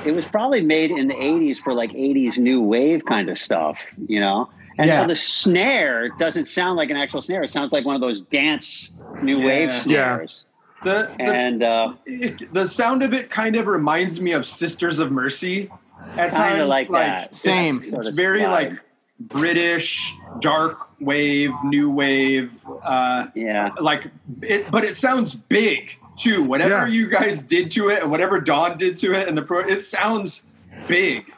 [0.06, 3.80] it was probably made in the '80s for like '80s new wave kind of stuff,
[4.08, 4.48] you know.
[4.80, 5.02] And Yeah.
[5.02, 8.22] so the snare doesn't sound like an actual snare; it sounds like one of those
[8.22, 8.90] dance
[9.22, 9.80] new wave Yeah.
[9.80, 10.44] snares.
[10.86, 15.00] the, the, And uh, it, the sound of it kind of reminds me of sisters
[15.00, 15.70] of mercy
[16.16, 17.18] at Kinda times like that.
[17.26, 17.82] it's- Same.
[17.82, 18.52] it's, Sort of very vibe.
[18.52, 18.72] like
[19.20, 22.54] british dark wave new wave
[22.84, 24.08] uh yeah, like
[24.42, 26.42] it, but it sounds big too.
[26.44, 26.94] Whatever Yeah.
[26.94, 29.84] you guys did to it, and whatever Don did to it, and the pro, it
[29.84, 30.44] sounds
[30.88, 31.34] big.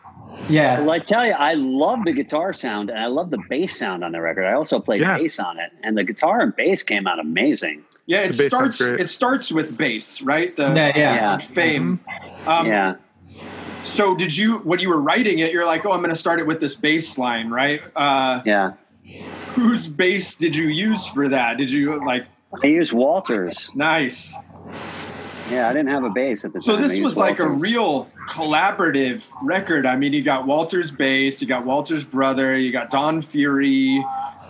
[0.50, 0.80] Yeah.
[0.82, 4.04] well, I tell you, I love the guitar sound and I love the bass sound
[4.04, 4.46] on the record.
[4.46, 5.18] I also played Yeah.
[5.18, 7.84] bass on it, and the guitar and bass came out amazing.
[8.08, 9.02] Yeah, it The bass sounds starts.
[9.02, 10.56] It starts with bass, right?
[10.56, 11.14] The Yeah, yeah.
[11.16, 11.38] Yeah.
[11.38, 12.00] fame.
[12.48, 12.96] Um, yeah.
[13.86, 15.52] So, did you when you were writing it?
[15.52, 17.82] You're like, oh, I'm going to start it with this bass line, right?
[17.96, 18.74] Uh, Yeah.
[19.56, 21.58] whose bass did you use for that?
[21.58, 22.26] Did you like
[22.64, 23.70] I used Walters.
[23.76, 24.36] nice?
[25.52, 26.84] Yeah, I didn't have a bass at the So time.
[26.84, 29.86] So this was like a real collaborative record.
[29.86, 34.04] I mean, you got Walter's bass, you got Walter's brother, you got Don Fury,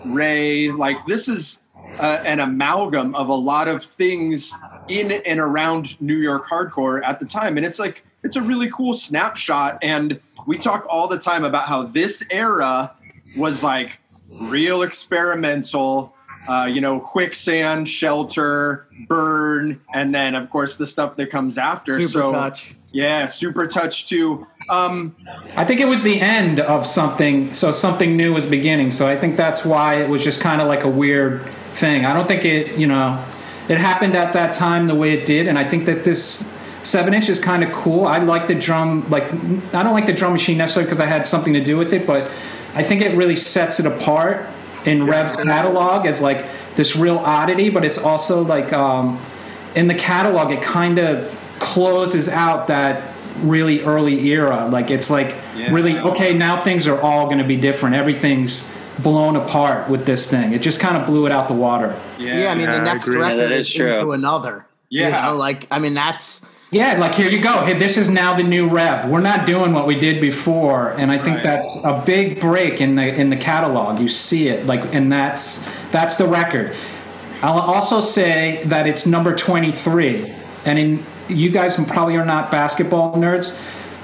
[0.05, 0.69] Ray.
[0.69, 1.61] Like this is
[1.97, 4.53] uh, an amalgam of a lot of things
[4.87, 8.69] in and around New York hardcore at the time, and it's like it's a really
[8.69, 9.79] cool snapshot.
[9.81, 12.93] And we talk all the time about how this era
[13.35, 13.99] was like
[14.29, 16.15] real experimental.
[16.47, 21.93] Uh, you know, quicksand, shelter, burn, and then of course the stuff that comes after.
[22.01, 22.75] super so touch.
[22.91, 24.47] yeah, super touch too.
[24.69, 25.15] Um,
[25.55, 28.91] I think it was the end of something, so something new was beginning.
[28.91, 32.05] So I think that's why it was just kind of like a weird thing.
[32.05, 33.23] I don't think it, you know,
[33.69, 36.51] it happened at that time the way it did, and I think that this
[36.83, 38.05] seven inch is kind of cool.
[38.05, 39.31] I like the drum, like
[39.73, 42.07] I don't like the drum machine necessarily because I had something to do with it,
[42.07, 42.31] but
[42.73, 44.47] I think it really sets it apart
[44.85, 47.69] in Rev's catalog as like this real oddity.
[47.69, 49.19] But it's also like um,
[49.75, 51.29] in the catalog, it kind of
[51.59, 54.67] closes out that really early era.
[54.67, 55.71] Like it's like Yeah.
[55.73, 56.33] really okay.
[56.33, 57.95] Now things are all going to be different.
[57.95, 60.53] Everything's blown apart with this thing.
[60.53, 61.95] It just kind of blew it out the water.
[62.19, 63.93] yeah, Yeah, I mean Yeah, the next record Yeah, that is, is true.
[63.95, 64.65] into another.
[64.89, 65.27] You Yeah.
[65.27, 66.41] know, like I mean that's
[66.73, 67.65] Yeah, like here you go.
[67.65, 69.09] Hey, this is now the new rev.
[69.09, 71.43] We're not doing what we did before, and I think Right.
[71.43, 73.99] that's a big break in the in the catalog.
[73.99, 76.73] You see it like, and that's that's the record.
[77.43, 80.31] I'll also say that it's number twenty three,
[80.65, 83.59] and in you guys probably are not basketball nerds,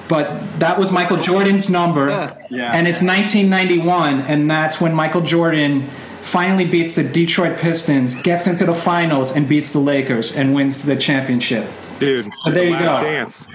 [0.10, 2.32] but that was Michael Jordan's number, Yeah.
[2.50, 2.72] Yeah.
[2.74, 5.90] and it's 1991, and that's when Michael Jordan
[6.28, 10.84] finally beats the Detroit Pistons, gets into the finals, and beats the Lakers, and wins
[10.84, 11.68] the championship.
[12.00, 13.08] Dude, So there you last go.
[13.08, 13.48] dance.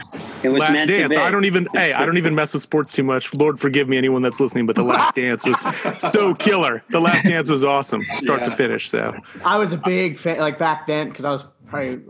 [0.43, 1.15] It was Last meant dance.
[1.15, 1.21] be.
[1.21, 3.33] I don't even hey, I don't even mess with sports too much.
[3.35, 5.65] Lord forgive me anyone that's listening, but the last dance was
[5.99, 6.83] so killer.
[6.89, 8.49] The last dance was awesome, start Yeah.
[8.49, 8.91] to finish.
[8.91, 9.15] So
[9.45, 12.01] I was a big fan, like back then, because I was probably,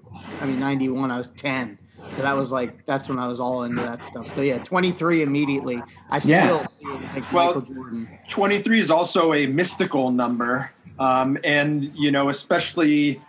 [0.40, 1.76] I mean, 91, I was 10.
[2.11, 4.30] So that was like, that's when I was all into that stuff.
[4.30, 5.82] So yeah, 23 immediately.
[6.11, 6.64] I still Yeah.
[6.64, 8.09] see it and Well- Michael Jordan.
[8.28, 10.70] 23 is also a mystical number.
[10.98, 13.20] Um, and, you know, especially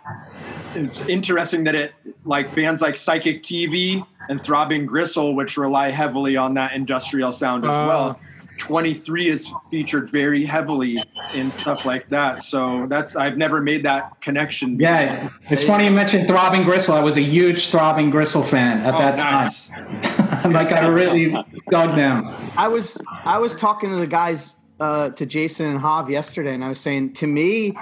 [0.74, 1.92] it's interesting that it,
[2.24, 7.64] like bands like Psychic TV and Throbbing Gristle, which rely heavily on that industrial sound
[7.64, 7.86] as Uh.
[7.88, 8.20] well.
[8.58, 10.98] 23 is featured very heavily
[11.34, 12.42] in stuff like that.
[12.42, 14.78] So that's, I've never made that connection.
[14.78, 16.94] Yeah, it's funny you mentioned Throbbing Gristle.
[16.94, 19.68] I was a huge Throbbing Gristle fan at Oh, that nice.
[19.68, 20.52] time.
[20.52, 21.34] like I really
[21.70, 22.28] dug them.
[22.56, 26.64] I was I was talking to the guys uh, to Jason and Hav yesterday, and
[26.64, 27.76] I was saying to me,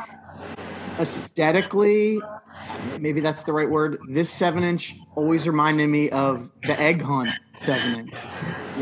[0.98, 2.20] aesthetically,
[3.00, 3.98] maybe that's the right word.
[4.08, 8.14] This seven inch always reminded me of the Egg Hunt seven inch,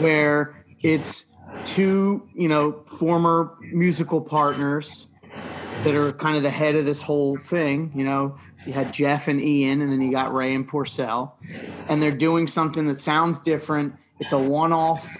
[0.01, 1.27] where it's
[1.65, 5.07] two you know former musical partners
[5.85, 7.91] that are kind of the head of this whole thing.
[7.95, 11.33] You know, you had Jeff and Ian, and then you got Ray and Porcell,
[11.89, 13.95] and they're doing something that sounds different.
[14.19, 15.17] It's a one-off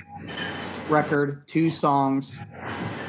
[0.89, 2.39] record, two songs,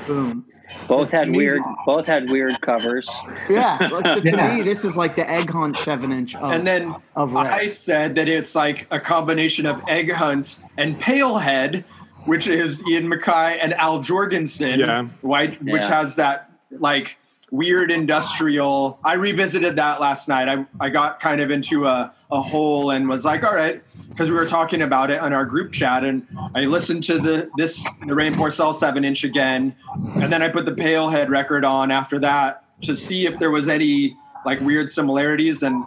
[0.07, 0.45] boom.
[0.87, 1.61] Both had You need- weird.
[1.85, 3.09] Both had weird covers.
[3.49, 4.55] Yeah, so to Yeah.
[4.55, 8.29] me, this is like the Egg Hunt seven-inch of, And then of I said that
[8.29, 11.83] it's like a combination of Egg Hunts and Pailhead,
[12.25, 15.07] which is Ian MacKaye and Al Jourgensen, Yeah.
[15.23, 15.61] right?
[15.63, 17.17] Which has that like
[17.51, 18.97] weird industrial.
[19.03, 20.47] I revisited that last night.
[20.47, 24.29] I, I got kind of into a, a hole and was like, all right, because
[24.29, 27.85] we were talking about it on our group chat, and I listened to the this
[28.07, 29.75] the Rain Porcell seven inch again,
[30.15, 33.67] and then I put the Pailhead record on after that to see if there was
[33.67, 34.15] any
[34.45, 35.83] like weird similarities and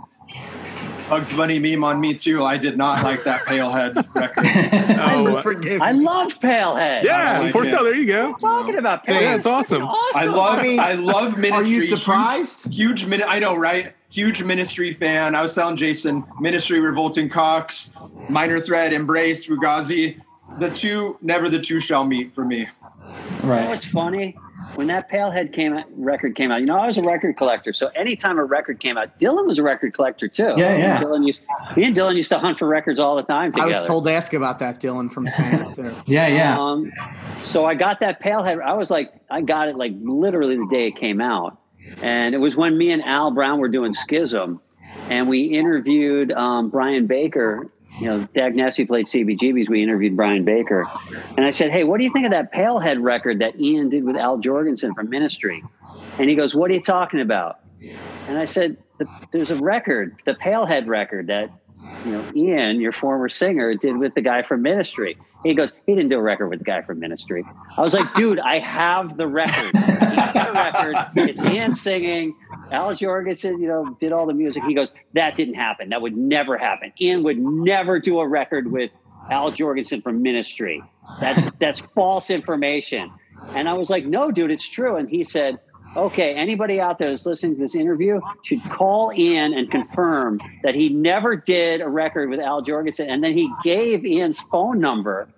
[1.08, 2.42] Bugs Bunny meme on me too.
[2.42, 4.46] I did not like that Pailhead record.
[4.98, 6.00] oh, Forgive I me.
[6.00, 7.02] love Pailhead.
[7.04, 7.84] yeah, like Porcell, it.
[7.84, 8.34] there you go.
[8.34, 9.20] talking about Pailhead.
[9.20, 9.86] Yeah, it's awesome.
[10.14, 11.70] I love I mean, I love Are Ministry.
[11.70, 12.72] you Huge- surprised?
[12.72, 13.92] Huge, min- I know, right?
[14.10, 15.34] Huge Ministry fan.
[15.34, 17.92] I was telling Jason, Ministry, Revolting Cocks,
[18.28, 20.20] Minor Threat, Embrace, Fugazi.
[20.58, 22.68] The two, never the two shall meet for me.
[23.42, 23.68] You know Right.
[23.68, 24.36] what's funny?
[24.76, 27.72] When that Pailhead came out, record came out, you know, I was a record collector.
[27.72, 30.54] So anytime a record came out, Dylan was a record collector too.
[30.56, 31.02] Yeah, Me and yeah.
[31.02, 31.42] Dylan used,
[31.76, 34.12] me and Dylan used to hunt for records all the time I was told to
[34.12, 35.72] ask about that, Dylan from Sam.
[35.74, 35.94] too.
[36.06, 36.58] Yeah, yeah.
[36.58, 36.90] Um,
[37.42, 38.60] so I got that Pailhead.
[38.62, 41.58] I was like, I got it like literally the day it came out,
[42.02, 44.60] and it was when me and Al Brown were doing Schism,
[45.10, 47.70] and we interviewed um, Brian Baker.
[48.00, 49.68] You know, Dag Nasty played CBGBs.
[49.68, 50.86] We interviewed Brian Baker,
[51.36, 54.04] and I said, "Hey, what do you think of that Pailhead record that Ian did
[54.04, 55.62] with Al Jourgensen from Ministry?"
[56.18, 57.60] And he goes, "What are you talking about?"
[58.28, 58.76] And I said,
[59.32, 61.50] "There's a record, the Pailhead record that
[62.04, 65.16] you know, Ian, your former singer, did with the guy from Ministry.
[65.42, 67.44] He goes, he didn't do a record with the guy from Ministry.
[67.76, 69.74] I was like, dude, I have the record.
[69.74, 70.96] Record.
[71.16, 72.36] It's Ian singing.
[72.70, 74.62] Al Jourgensen, you know, did all the music.
[74.64, 75.90] He goes, that didn't happen.
[75.90, 76.92] That would never happen.
[77.00, 78.90] Ian would never do a record with
[79.30, 80.82] Al Jourgensen from Ministry.
[81.20, 83.10] That's that's false information.
[83.54, 84.96] And I was like, no, dude, it's true.
[84.96, 85.58] And he said,
[85.96, 90.74] okay, anybody out there that's listening to this interview should call in and confirm that
[90.74, 93.08] he never did a record with Al Jourgensen.
[93.08, 95.28] And then he gave Ian's phone number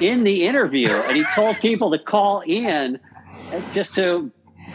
[0.00, 3.00] in the interview, and he told people to call in
[3.72, 4.30] just to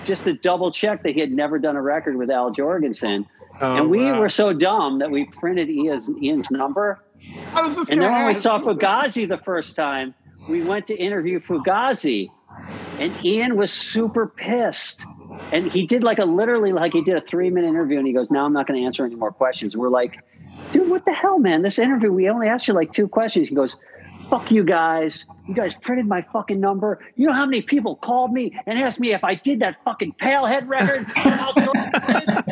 [0.06, 3.26] just to double check that he had never done a record with Al Jourgensen.
[3.62, 4.20] Oh, and we wow.
[4.20, 7.00] were so dumb that we printed Ian's, Ian's number.
[7.54, 10.14] I was just And then when we saw Fugazi the first time,
[10.50, 12.30] we went to interview Fugazi,
[13.00, 15.06] and Ian was super pissed.
[15.52, 18.14] And he did like a literally like he did a three minute interview, and he
[18.14, 20.20] goes, "Now I'm not going to answer any more questions." And we're like,
[20.72, 21.64] "Dude, what the hell, man?
[21.64, 23.76] This interview we only asked you like two questions." He goes.
[24.30, 25.26] Fuck you guys.
[25.48, 27.00] You guys printed my fucking number.
[27.18, 30.14] You know how many people called me and asked me if I did that fucking
[30.14, 31.06] Pailhead record?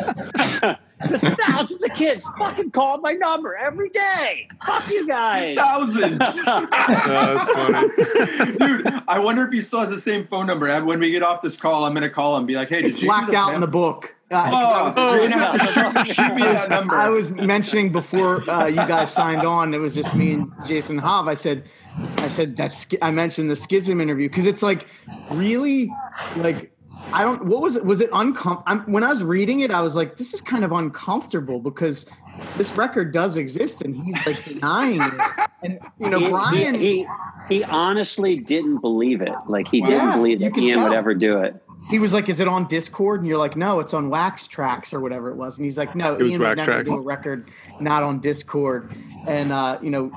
[1.02, 1.20] Al Jordan?
[1.20, 4.48] There's thousands of kids fucking call my number every day.
[4.64, 5.56] Fuck you guys.
[5.56, 6.20] Thousands.
[6.46, 8.56] Oh, that's funny.
[8.56, 10.66] Dude, I wonder if he still has the same phone number.
[10.68, 12.68] And When we get off this call, I'm going to call him and be like,
[12.68, 14.14] hey, it's did you blacked out in the book.
[14.30, 15.56] Uh, Oh, Oh, yeah.
[16.02, 16.94] shoot, shoot me that number.
[16.94, 19.74] I was mentioning before uh, you guys signed on.
[19.74, 21.28] It was just me and Jason Hav.
[21.28, 21.68] I said,
[22.16, 22.86] I said that's.
[23.02, 24.86] I mentioned the schism interview because it's like
[25.30, 25.92] really
[26.36, 26.71] like
[27.12, 27.44] I don't.
[27.46, 27.84] What was it?
[27.84, 28.92] Was it uncomfortable?
[28.92, 32.06] When I was reading it, I was like, this is kind of uncomfortable because
[32.56, 35.12] this record does exist, and he's like denying it.
[35.62, 37.06] And you know, he, Brian, he, he
[37.48, 39.32] he honestly didn't believe it.
[39.46, 41.54] Like he didn't Yeah, believe that can Ian would ever do it.
[41.90, 44.94] he was like, "Is it on Dischord?" And you're like, "No, it's on Wax Trax
[44.94, 46.90] or whatever it was." And he's like, "No, It was Ian would Wax never Tracks.
[46.90, 47.50] do a record
[47.80, 48.96] not on Dischord."
[49.26, 50.12] And uh, you know,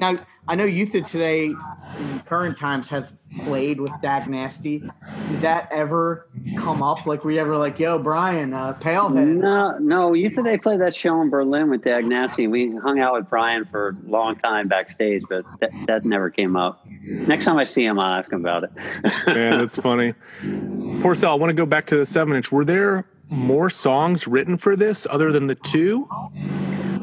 [0.00, 0.14] now
[0.48, 4.78] I know Youth of today, in current times, have played with Dag Nasty.
[4.78, 7.04] Did that ever come up?
[7.04, 9.26] Like, were you ever like, "Yo, Brian, uh, Pailhead"?
[9.38, 10.12] No, no.
[10.12, 12.46] You said they played that show in Berlin with Dag Nasty.
[12.46, 16.54] We hung out with Brian for a long time backstage, but that, that never came
[16.54, 16.86] up.
[17.02, 18.70] Next time I see him, I'll ask him about it.
[19.26, 20.14] Man, that's funny.
[20.42, 22.52] Porcell, I want to go back to the seven inch.
[22.52, 26.08] Were there more songs written for this other than the two?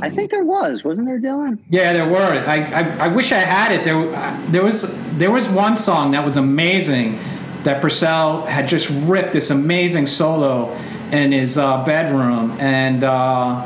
[0.03, 1.59] I think there was, wasn't there, Dylan?
[1.69, 2.17] Yeah, there were.
[2.45, 3.85] I, I, I wish I had it.
[3.85, 4.05] There,
[4.51, 7.17] there was there was one song that was amazing
[7.63, 10.75] that Porcell had just ripped this amazing solo
[11.13, 13.65] in his uh, bedroom, and uh,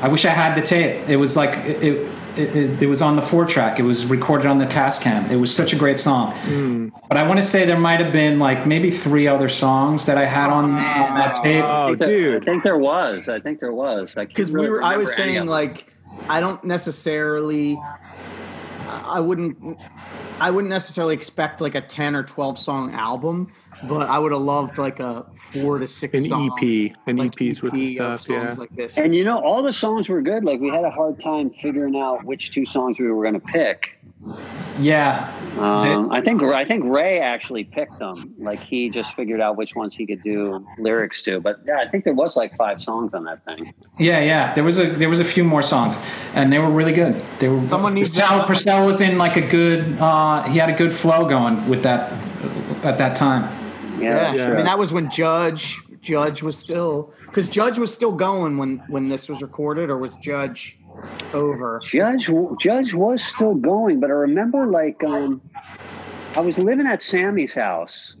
[0.00, 1.06] I wish I had the tape.
[1.06, 2.08] It was like it,
[2.38, 3.78] it, it, it was on the four track.
[3.78, 5.30] It was recorded on the Tascam.
[5.30, 6.32] It was such a great song.
[6.32, 6.88] Hmm.
[7.08, 10.18] But I want to say there might have been like maybe three other songs that
[10.18, 11.64] I had on, oh, on that tape.
[11.64, 12.42] Oh, I think oh, there- dude.
[12.42, 13.28] I think there was.
[13.28, 14.10] I think there was.
[14.14, 15.86] because we were i was saying like
[16.28, 17.78] i don't necessarily
[18.88, 19.78] i wouldn't
[20.40, 23.50] i wouldn't necessarily expect like a 10 or 12 song album
[23.84, 27.32] but i would have loved like a four to six An song, EP, an like
[27.32, 28.54] EPs with the EP of stuff, yeah.
[28.58, 30.44] like this And you know, all the songs were good.
[30.44, 33.40] Like we had a hard time figuring out which two songs we were going to
[33.40, 33.98] pick.
[34.78, 38.34] Yeah, Um, I think I think Ray actually picked them.
[38.38, 41.40] Like he just figured out which ones he could do lyrics to.
[41.40, 43.72] But yeah, I think there was like five songs on that thing.
[43.98, 44.52] Yeah, yeah.
[44.54, 45.96] There was a there was a few more songs,
[46.34, 47.14] and they were really good.
[47.38, 47.66] They were.
[47.66, 49.98] Someone needs to- Porcell, Porcell was in like a good.
[49.98, 52.12] Uh, he had a good flow going with that
[52.84, 53.48] at that time.
[54.00, 54.52] Yeah, Yeah, Yeah.
[54.52, 58.82] i mean that was when judge judge was still because judge was still going when
[58.88, 60.78] when this was recorded or was judge
[61.34, 62.28] over Judge
[62.58, 65.40] Judge was still going, but I remember like um,
[66.34, 68.16] I was living at Sammy's house,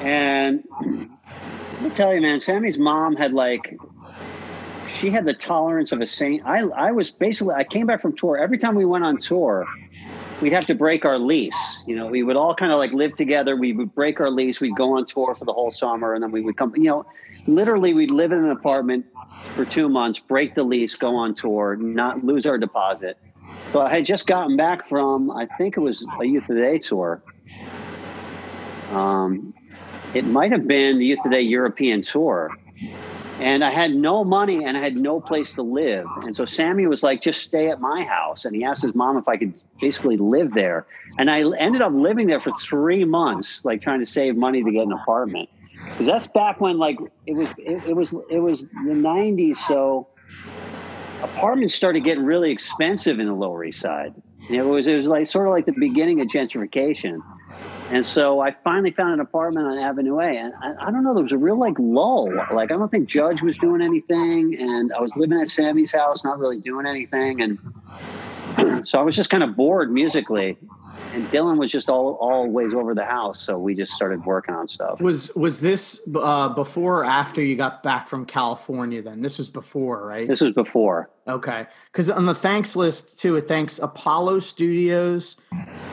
[0.00, 3.78] and let me tell you, man, Sammy's mom had like
[4.98, 6.44] she had the tolerance of a saint.
[6.46, 8.38] I I was basically I came back from tour.
[8.38, 9.66] Every time we went on tour,
[10.40, 11.82] we'd have to break our lease.
[11.86, 13.56] You know, we would all kind of like live together.
[13.56, 14.60] We would break our lease.
[14.60, 16.74] We'd go on tour for the whole summer, and then we would come.
[16.76, 17.06] You know,
[17.46, 19.06] literally, we'd live in an apartment
[19.54, 23.18] for two months, break the lease, go on tour, not lose our deposit.
[23.72, 26.78] So I had just gotten back from, I think it was a Youth of Today
[26.78, 27.22] tour.
[28.92, 29.52] Um,
[30.14, 32.56] it might have been the Youth of Today European tour.
[33.40, 36.06] And I had no money and I had no place to live.
[36.22, 38.44] And so Sammy was like, just stay at my house.
[38.44, 40.86] And he asked his mom if I could basically live there.
[41.18, 44.70] And I ended up living there for three months, like trying to save money to
[44.70, 45.48] get an apartment.
[45.74, 50.08] Because that's back when like it was it, it was it was the nineties, so
[51.22, 54.14] apartments started getting really expensive in the Lower East Side.
[54.48, 57.18] And it was it was like sort of like the beginning of gentrification.
[57.90, 61.14] And so I finally found an apartment on Avenue A, and I, I don't know,
[61.14, 62.32] there was a real like lull.
[62.52, 66.24] Like I don't think Judge was doing anything, and I was living at Sammy's house,
[66.24, 67.58] not really doing anything, and
[68.88, 70.56] so I was just kind of bored musically.
[71.12, 74.66] And Dylan was just all always over the house, so we just started working on
[74.66, 75.00] stuff.
[75.00, 79.48] was was this uh before or after you got back from california then this was
[79.48, 81.10] before right This was before.
[81.28, 85.36] Okay, because on the thanks list too, it thanks Apollo Studios,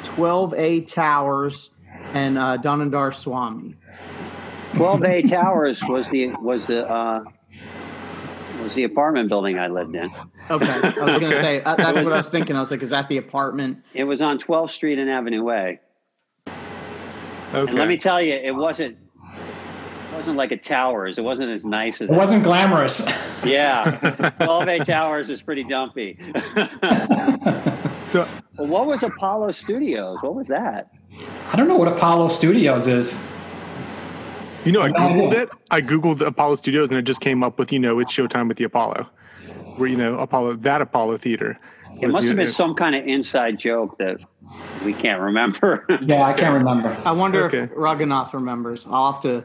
[0.03, 1.71] 12A Towers,
[2.13, 3.75] and uh, Dhanurdhara Swami.
[4.75, 7.23] 12 A Towers was the was the uh,
[8.63, 10.09] was the apartment building I lived in.
[10.49, 12.55] Okay, I was gonna say uh, that's what I was thinking.
[12.55, 13.83] I was like, is that the apartment?
[13.93, 15.79] It was on 12th Street and Avenue A.
[17.53, 17.69] Okay.
[17.69, 18.97] And let me tell you, it wasn't
[19.33, 21.17] it wasn't like a Towers.
[21.17, 23.05] It wasn't as nice as It wasn't glamorous.
[23.43, 26.17] Yeah, 12 A Towers is pretty dumpy.
[28.11, 30.17] So- well, what was Apollo Studios?
[30.21, 30.91] What was that?
[31.51, 33.21] I don't know what Apollo Studios is.
[34.65, 35.49] you know, I googled it.
[35.71, 38.57] I googled Apollo Studios, and it just came up with you know it's Showtime with
[38.57, 39.07] the Apollo,
[39.77, 41.59] where you know Apollo that Apollo theater.
[42.01, 44.17] It must have been know- some kind of inside joke that
[44.85, 45.85] we can't remember.
[46.01, 46.95] Yeah, I can't remember.
[47.05, 47.59] I wonder Okay.
[47.63, 48.87] if Raghunath remembers.
[48.89, 49.43] I'll have to.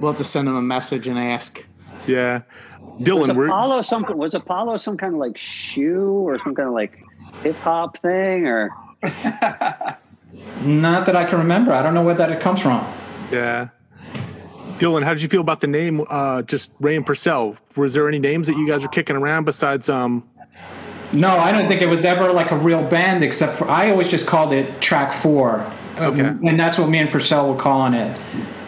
[0.00, 1.64] We'll have to send him a message and ask.
[2.06, 2.42] Yeah,
[2.80, 6.68] was Dylan, we're Apollo some was Apollo some kind of like shoe or some kind
[6.68, 6.98] of like
[7.42, 8.70] hip hop thing or
[10.62, 11.72] Not that I can remember.
[11.72, 12.86] I don't know where that it comes from.
[13.30, 13.68] yeah.
[14.78, 16.06] Dylan, how did you feel about the name?
[16.08, 17.56] Uh, just Ray and Porcell.
[17.76, 20.26] Was there any names that you guys were kicking around besides um?
[21.12, 24.08] No, I don't think it was ever like a real band, except for I always
[24.08, 25.60] just called it Track Four,
[25.98, 26.48] Um, Okay.
[26.48, 28.18] and that's what me and Porcell were calling it.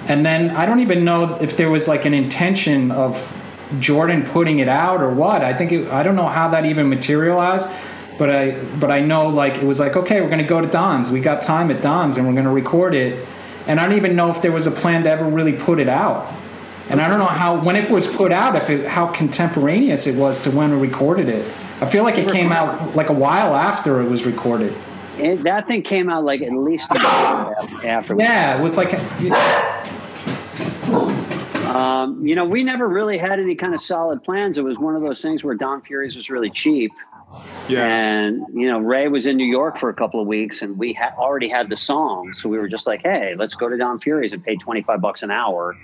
[0.06, 3.34] And then I don't even know if there was like an intention of
[3.78, 5.42] Jordan putting it out or what.
[5.42, 7.70] I think it, I don't know how that even materialized,
[8.18, 11.10] but I but I know like it was like okay, we're gonna go to Don's.
[11.10, 13.26] We got time at Don's and we're gonna record it.
[13.66, 15.88] And I don't even know if there was a plan to ever really put it
[15.88, 16.32] out.
[16.88, 20.16] And I don't know how when it was put out, if it, how contemporaneous it
[20.16, 21.46] was to when we recorded it.
[21.80, 24.74] I feel like it came out like a while after it was recorded.
[25.18, 26.98] It, that thing came out like at least a
[27.84, 28.16] after.
[28.18, 28.92] Yeah, it was like
[31.74, 34.58] Um, you know, we never really had any kind of solid plans.
[34.58, 36.92] It was one of those things where Don Fury's was really cheap.
[37.68, 37.84] Yeah.
[37.86, 40.92] And, you know, Ray was in New York for a couple of weeks and we
[40.92, 42.34] ha- already had the song.
[42.36, 45.22] So we were just like, hey, let's go to Don Fury's and pay 25 bucks
[45.22, 45.76] an hour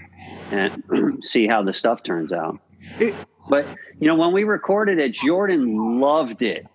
[0.50, 0.82] and
[1.22, 2.58] see how the stuff turns out.
[2.98, 3.14] It-
[3.50, 3.66] but,
[3.98, 6.66] you know, when we recorded it, Jordan loved it.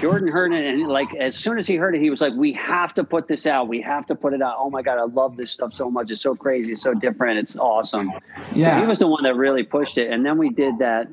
[0.00, 2.52] Jordan heard it, and like as soon as he heard it, he was like, "We
[2.54, 3.68] have to put this out.
[3.68, 4.56] We have to put it out.
[4.58, 6.10] Oh my god, I love this stuff so much.
[6.10, 6.72] It's so crazy.
[6.72, 7.38] It's so different.
[7.38, 8.10] It's awesome."
[8.54, 8.80] yeah.
[8.80, 11.06] He was the one that really pushed it, and then we did that.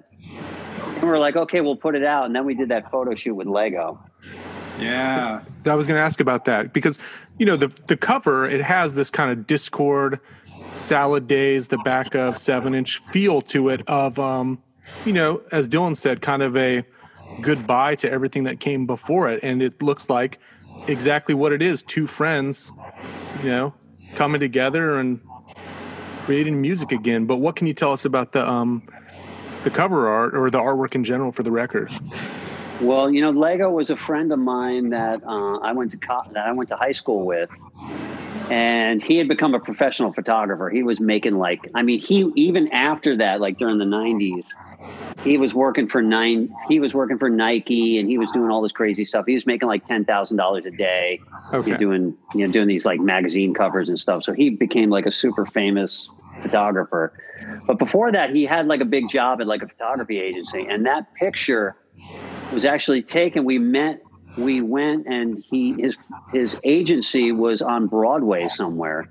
[1.01, 3.15] And we were like, "Okay, we'll put it out." And then we did that photo
[3.15, 3.99] shoot with Lego.
[4.79, 5.41] Yeah.
[5.65, 6.99] I was going to ask about that because
[7.37, 10.19] you know the the cover it has this kind of Dischord,
[10.75, 14.61] salad days, the back of seven inch feel to it of um,
[15.05, 16.83] you know as Dylan said, kind of a
[17.41, 20.37] goodbye to everything that came before it, and it looks like
[20.87, 22.71] exactly what it is: two friends,
[23.41, 23.73] you know,
[24.13, 25.19] coming together and
[26.25, 27.25] creating music again.
[27.25, 28.83] But what can you tell us about the um,
[29.63, 31.89] the cover art or the artwork in general for the record?
[32.81, 36.23] Well, you know, Lego was a friend of mine that uh, I went to co-
[36.31, 37.49] that I went to high school with,
[38.49, 40.69] and he had become a professional photographer.
[40.69, 44.45] He was making like, I mean, he even after that, like during the '90s,
[45.23, 46.51] he was working for nine.
[46.67, 49.25] He was working for Nike, and he was doing all this crazy stuff.
[49.27, 51.19] He was making like ten thousand dollars a day.
[51.53, 51.77] Okay.
[51.77, 54.23] Doing you know doing these like magazine covers and stuff.
[54.23, 56.09] So he became like a super famous
[56.41, 57.13] photographer.
[57.65, 60.85] But before that, he had like a big job at like a photography agency, and
[60.85, 61.75] that picture
[62.53, 63.45] was actually taken.
[63.45, 64.01] We met,
[64.37, 65.95] we went, and he his
[66.33, 69.09] his agency was on Broadway somewhere,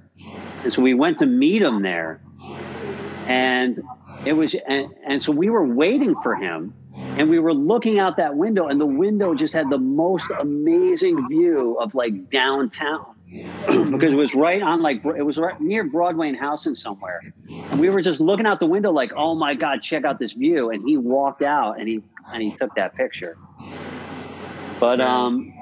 [0.65, 2.21] and so we went to meet him there,
[3.27, 3.83] and
[4.25, 6.75] it was and, and so we were waiting for him
[7.17, 11.29] and we were looking out that window and the window just had the most amazing
[11.29, 16.29] view of like downtown because it was right on like it was right near broadway
[16.29, 19.83] and Houston somewhere and we were just looking out the window like oh my god
[19.83, 22.03] check out this view and he walked out and he
[22.33, 23.37] and he took that picture
[24.81, 25.53] but um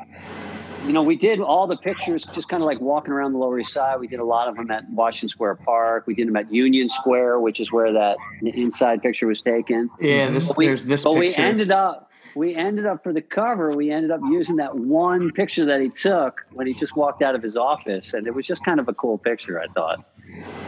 [0.86, 3.58] you know, we did all the pictures just kind of like walking around the Lower
[3.58, 4.00] East Side.
[4.00, 6.06] We did a lot of them at Washington Square Park.
[6.06, 9.90] We did them at Union Square, which is where that inside picture was taken.
[10.00, 12.07] Yeah, this, we, there's this but we ended up
[12.38, 13.70] we ended up for the cover.
[13.70, 17.34] We ended up using that one picture that he took when he just walked out
[17.34, 19.60] of his office, and it was just kind of a cool picture.
[19.60, 20.04] I thought.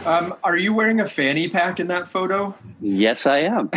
[0.05, 2.53] Um, are you wearing a fanny pack in that photo?
[2.81, 3.69] Yes, I am.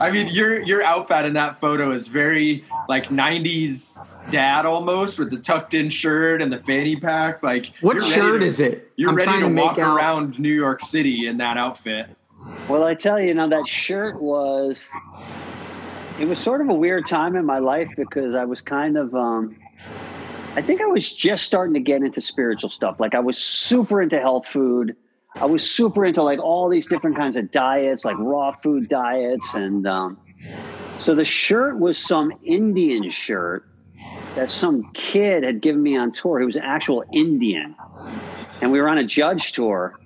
[0.00, 5.30] I mean, your your outfit in that photo is very like '90s dad almost, with
[5.30, 7.44] the tucked in shirt and the fanny pack.
[7.44, 8.90] Like, what shirt to- is it?
[8.96, 12.08] You're I'm ready to, to walk out- around New York City in that outfit.
[12.68, 14.88] Well, I tell you, now that shirt was
[16.20, 19.14] it was sort of a weird time in my life because I was kind of
[19.14, 19.56] um
[20.54, 23.00] I think I was just starting to get into spiritual stuff.
[23.00, 24.96] Like I was super into health food.
[25.36, 29.46] I was super into like all these different kinds of diets, like raw food diets
[29.54, 30.18] and um
[31.00, 33.66] so the shirt was some Indian shirt
[34.34, 36.38] that some kid had given me on tour.
[36.38, 37.74] He was an actual Indian.
[38.60, 39.98] And we were on a judge tour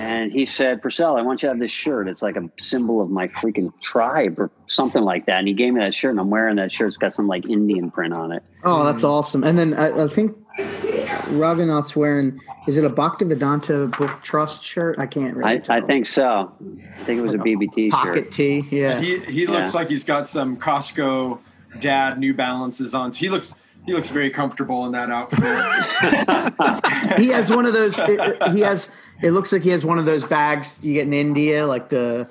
[0.00, 2.08] and he said, Porcell, I want you to have this shirt.
[2.08, 5.40] It's like a symbol of my freaking tribe or something like that.
[5.40, 6.88] And he gave me that shirt, and I'm wearing that shirt.
[6.88, 8.42] It's got some like Indian print on it.
[8.64, 9.12] Oh, that's mm-hmm.
[9.12, 9.44] awesome.
[9.44, 14.98] And then I, I think Raghunath's wearing, is it a Bhaktivedanta Book Trust shirt?
[14.98, 15.76] I can't really I, tell.
[15.76, 16.50] I think so.
[16.98, 18.30] I think it was a BBT Pocket shirt.
[18.30, 18.64] tee.
[18.70, 19.02] Yeah.
[19.02, 19.80] He he looks Yeah.
[19.80, 21.40] like he's got some Costco
[21.78, 23.12] dad New Balances on.
[23.12, 23.54] He looks
[23.90, 25.40] he looks very comfortable in that outfit.
[27.18, 27.98] he has one of those.
[27.98, 28.90] it- it- he has.
[29.22, 32.26] It looks like he has one of those bags you get in India, like the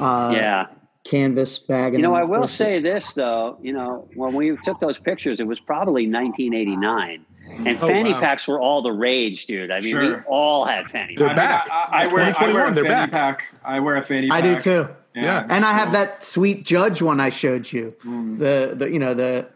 [0.00, 0.66] uh, Yeah.
[1.04, 1.92] canvas bag.
[1.92, 3.56] You and know, I will course, say this, though.
[3.62, 7.24] You know, when we took those pictures, it was probably 1989.
[7.66, 8.18] And Oh, fanny wow.
[8.20, 9.70] packs were all the rage, dude.
[9.70, 11.68] I mean, we all had fanny They're packs.
[11.68, 11.70] back.
[11.92, 13.38] I, I, I wear I wear a they're fanny back.
[13.38, 13.44] pack.
[13.64, 14.62] I wear a fanny I pack.
[14.62, 14.88] do too.
[15.14, 15.46] Yeah.
[15.48, 17.94] And I have that sweet judge one I showed you.
[18.04, 18.38] Mm.
[18.40, 19.46] The the you know the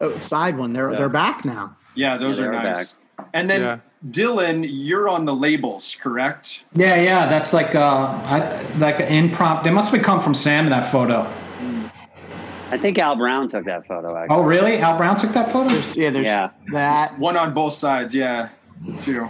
[0.00, 0.72] oh, side one.
[0.72, 1.76] They're they're back now.
[1.94, 2.96] Yeah, those Yeah, are they're nice.
[3.34, 3.78] And then Yeah.
[4.10, 6.64] Dylan, you're on the labels, correct?
[6.74, 7.82] Yeah, yeah, that's like uh,
[8.24, 9.64] I, like an impromptu.
[9.68, 11.30] They must have come from Sam in that photo.
[12.70, 14.36] I think Al Brown took that photo, actually.
[14.36, 14.78] Oh, really?
[14.78, 15.68] Al Brown took that photo?
[15.68, 16.50] There's, yeah, there's Yeah.
[16.72, 17.18] that.
[17.18, 18.48] One on both sides, yeah.
[19.02, 19.28] Two.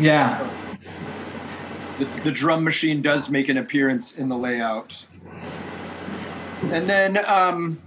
[0.00, 0.48] Yeah.
[1.98, 5.04] the, the drum machine does make an appearance in the layout.
[6.72, 7.78] And then um,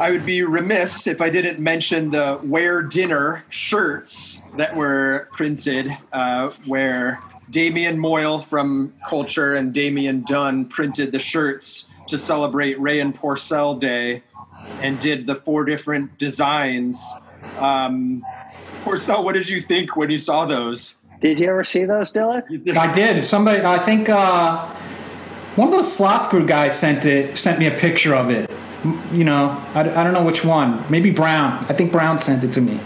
[0.00, 5.90] I would be remiss if I didn't mention the Wear Dinner shirts that were printed,
[6.12, 7.18] uh, where
[7.50, 13.80] Damian Moyle from Culture and Damian Dunn printed the shirts to celebrate Ray and Porcell
[13.80, 14.22] Day
[14.80, 17.04] and did the four different designs.
[17.58, 18.24] Um,
[18.84, 20.96] Porcell, what did you think when you saw those?
[21.20, 22.76] Did you ever see those, Dylan?
[22.76, 23.26] I did.
[23.26, 24.68] Somebody, I think uh,
[25.56, 28.48] one of those sloth crew guys sent it, sent me a picture of it.
[28.84, 30.84] M- You know, I, I don't know which one.
[30.90, 31.64] Maybe Brown.
[31.68, 32.80] I think Brown sent it to me.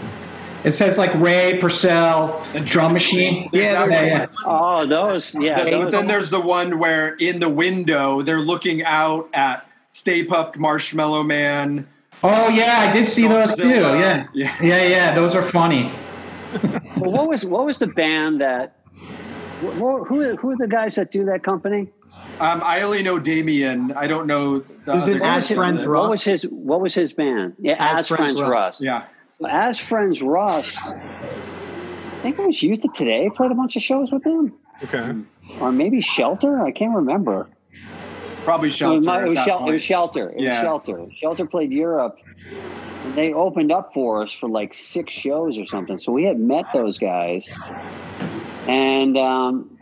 [0.63, 3.49] It says like Ray Porcell, And drum machine.
[3.51, 4.25] There's Yeah, yeah, yeah.
[4.45, 5.55] Oh, those, yeah.
[5.63, 9.67] Then- those, but then there's the one where in the window they're looking out at
[9.91, 11.85] Stay Puft Marshmallow Man.
[12.23, 13.67] Oh yeah, I did see those too.
[13.67, 14.55] Yeah, Yeah.
[14.61, 15.13] yeah, yeah.
[15.15, 15.91] Those are funny.
[16.97, 18.75] well, what was what was the band that?
[19.61, 21.89] wh- wh- Who who are the guys that do that company?
[22.39, 23.91] Um, I only know Damien.
[23.93, 24.63] I don't know.
[24.85, 25.87] The Who's in other As Friends it.
[25.89, 26.01] Russ?
[26.01, 27.53] What was his What was his band?
[27.59, 28.81] Yeah, As, Friends, Russ.
[28.81, 29.05] Yeah.
[29.47, 30.77] As Friends Rust.
[30.83, 30.99] I
[32.21, 34.53] think it was Youth of Today played a bunch of shows with them,
[34.83, 35.13] Okay.
[35.59, 36.61] or maybe Shelter.
[36.65, 37.47] I can't remember.
[38.45, 38.95] Probably It Shelter.
[38.97, 40.29] was, my- it was, Shel- it was Shelter.
[40.29, 41.05] It was Shelter.
[41.19, 42.17] Shelter played Europe.
[43.15, 45.99] They opened up for us for like six shows or something.
[45.99, 47.45] So we had met those guys,
[48.67, 49.72] and um,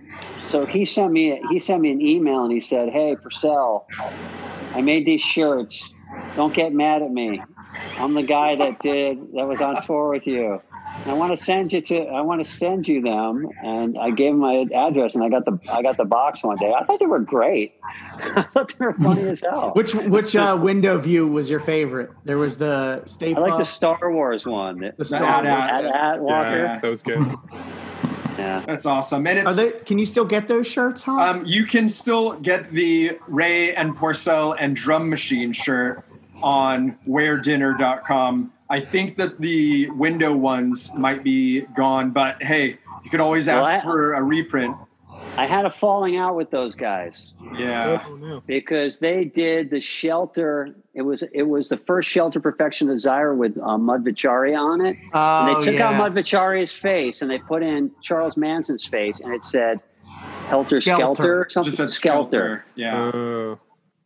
[0.51, 3.85] so he sent me he sent me an email and he said, "Hey, Porcell,
[4.75, 5.89] I made these shirts.
[6.35, 7.41] Don't get mad at me.
[7.97, 10.59] I'm the guy that did that was on tour with you.
[11.05, 14.31] I want to send you to I want to send you them." And I gave
[14.33, 16.73] him my address, and I got the I got the box one day.
[16.77, 17.75] I thought they were great.
[18.19, 19.71] I thought they were funny as hell.
[19.73, 22.11] Which which uh, window view was your favorite?
[22.25, 24.79] There was the Stay I like the Star Wars one.
[24.79, 25.47] the The Star Wars.
[25.47, 25.85] Ad.
[25.85, 26.57] At, at Walker.
[26.57, 27.25] Yeah, that was good.
[28.37, 28.63] Yeah.
[28.65, 29.25] That's awesome.
[29.27, 29.71] And Are it's they?
[29.71, 31.13] Can you still get those shirts, huh?
[31.19, 36.03] um, you can still get the Ray and Porcell and Drum Machine shirt
[36.41, 38.51] on weardinner.com.
[38.69, 43.65] I think that the window ones might be gone, but hey, you can always Well,
[43.65, 44.75] ask I- for a reprint.
[45.37, 48.03] I had a falling out with those guys Yeah.
[48.05, 50.75] Oh because they did the shelter.
[50.93, 54.97] It was it was the first shelter perfection desire with uh, Madhvacharya on it.
[55.13, 55.89] oh, And they took yeah.
[55.89, 59.79] out Madhvacharya's face and they put in Charles Manson's face, and it said
[60.47, 60.81] Helter Skelter.
[60.81, 61.69] Skelter, or something.
[61.71, 62.65] Just said Skelter.
[62.65, 62.65] Skelter.
[62.75, 63.11] Yeah.
[63.13, 63.59] Oh.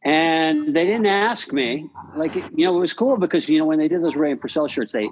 [0.03, 1.89] And they didn't ask me.
[2.15, 4.39] Like you know, it was cool because you know when they did those Ray and
[4.39, 5.09] Porcell shirts, they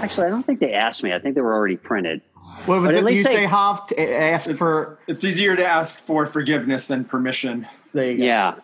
[0.00, 1.14] actually I don't think they asked me.
[1.14, 2.20] I think they were already printed.
[2.66, 4.98] What was but at least You they- say Hoff ask for.
[5.06, 7.66] It's easier to ask for forgiveness than permission.
[7.94, 8.24] There you go.
[8.24, 8.54] Yeah.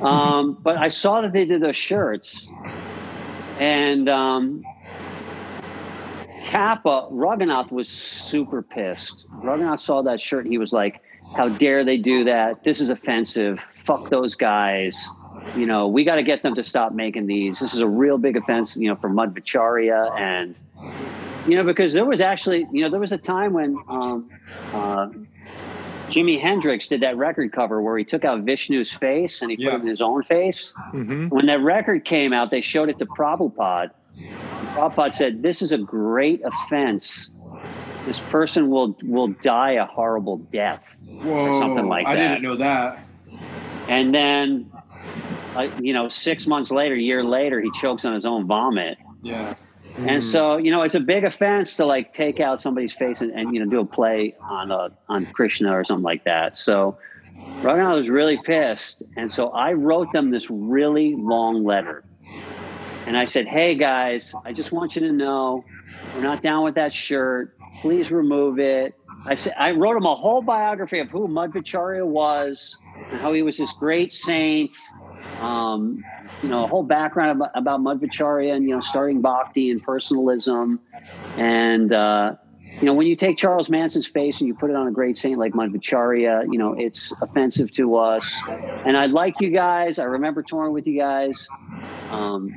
[0.00, 2.48] Um, but I saw that they did those shirts,
[3.58, 4.64] and um,
[6.44, 9.26] Cappo Raghunath was super pissed.
[9.42, 10.44] Raghunath saw that shirt.
[10.44, 11.00] And he was like,
[11.34, 12.62] "How dare they do that?
[12.62, 13.58] This is offensive.
[13.84, 15.08] Fuck those guys."
[15.56, 17.60] You know, we got to get them to stop making these.
[17.60, 20.54] This is a real big offense, you know, for Madhvacharya and,
[21.46, 24.30] you know, because there was actually, you know, there was a time when um,
[24.72, 25.08] uh,
[26.10, 29.70] Jimi Hendrix did that record cover where he took out Vishnu's face and he Yeah.
[29.70, 30.72] put it in his own face.
[30.92, 33.90] hmm When that record came out, they showed it to Prabhupada.
[34.74, 37.30] Prabhupada said, "This is a great offense.
[38.06, 40.84] This person will will die a horrible death."
[41.22, 41.58] Whoa.
[41.58, 42.12] something like that.
[42.12, 43.08] I didn't know that.
[43.88, 44.70] And then,
[45.56, 48.98] uh, you know, six months later, a year later, he chokes on his own vomit.
[49.22, 49.54] Yeah.
[49.98, 50.22] And mm.
[50.22, 53.54] so, you know, it's a big offense to like take out somebody's face and, and
[53.54, 56.58] you know do a play on a, on Krishna or something like that.
[56.58, 56.98] So
[57.62, 62.04] Raghunath was really pissed, and so I wrote them this really long letter,
[63.06, 65.64] and I said, "Hey guys, I just want you to know
[66.14, 67.56] we're not down with that shirt.
[67.80, 68.94] Please remove it."
[69.24, 72.76] I said I wrote them a whole biography of who Madhvacharya was
[73.10, 74.74] how he was this great saint.
[75.40, 76.04] Um,
[76.42, 80.80] you know, a whole background about, about Madhvacharya and, you know, starting bhakti and personalism.
[81.36, 82.36] And, uh,
[82.80, 85.16] you know, when you take Charles Manson's face and you put it on a great
[85.18, 88.40] saint like Madhvacharya, you know, it's offensive to us.
[88.84, 89.98] And I like you guys.
[89.98, 91.48] I remember touring with you guys.
[92.10, 92.56] Um,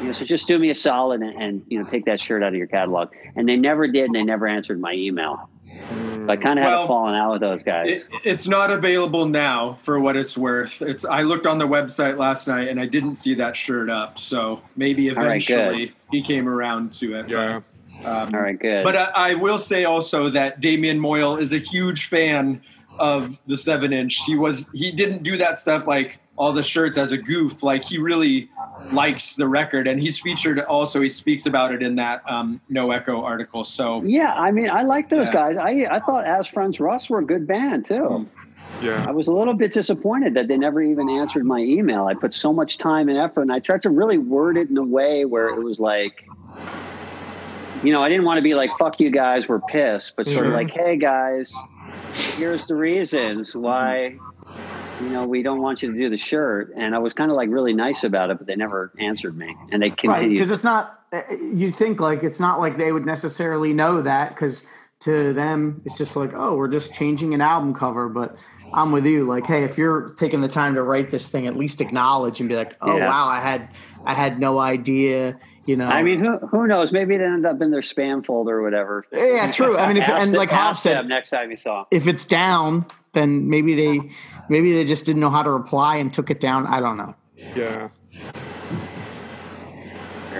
[0.00, 2.42] you know, so just do me a solid and, and, you know, take that shirt
[2.42, 3.12] out of your catalog.
[3.36, 5.48] And they never did, and they never answered my email.
[5.66, 7.88] So I kind of had Well, a falling out with those guys.
[7.88, 10.80] It, it's not available now for what it's worth.
[10.80, 14.18] It's I looked on the website last night and I didn't see that shirt up.
[14.18, 15.54] So maybe All right, good.
[15.54, 17.28] eventually he came around to it.
[17.28, 17.60] Yeah.
[18.02, 18.84] But, um, All right, good.
[18.84, 22.62] But I, I will say also that Damien Moyle is a huge fan
[22.98, 24.20] of the seven inch.
[24.24, 27.62] He was he didn't do that stuff like all the shirts as a goof.
[27.62, 28.48] Like he really
[28.92, 31.00] likes the record, and he's featured also.
[31.00, 33.64] He speaks about it in that um, No Echo article.
[33.64, 35.32] So Yeah, I mean, I like those Yeah.
[35.32, 35.56] guys.
[35.56, 38.26] I I thought As Friends Rust were a good band too.
[38.82, 39.04] Yeah.
[39.06, 42.06] I was a little bit disappointed that they never even answered my email.
[42.06, 44.76] I put so much time and effort, and I tried to really word it in
[44.76, 46.26] a way where it was like,
[47.84, 50.46] you know, I didn't want to be like "fuck you guys, we're pissed," but sort
[50.46, 50.56] of Mhm.
[50.56, 51.54] like, "Hey guys,
[52.36, 54.16] here's the reasons why."
[55.00, 57.36] You know, we don't want you to do the shirt, and I was kind of
[57.36, 60.30] like really nice about it, but they never answered me, and they Right, continued.
[60.30, 61.00] because it's not.
[61.12, 64.66] uh, You think like it's not like they would necessarily know that because
[65.00, 68.08] to them it's just like, oh, we're just changing an album cover.
[68.08, 68.36] But
[68.72, 69.26] I'm with you.
[69.26, 72.48] Like, hey, if you're taking the time to write this thing, at least acknowledge and
[72.48, 73.08] be like, oh Yeah.
[73.08, 73.68] wow, I had
[74.06, 75.38] I had no idea.
[75.66, 76.92] You know, I mean, who who knows?
[76.92, 79.04] Maybe it ended up in their spam folder or whatever.
[79.12, 79.76] yeah, true.
[79.78, 82.84] I mean, if, and like them said, next time you saw, if it's down,
[83.14, 84.10] then maybe they
[84.48, 86.66] maybe they just didn't know how to reply and took it down.
[86.66, 87.14] I don't know.
[87.56, 87.88] Yeah.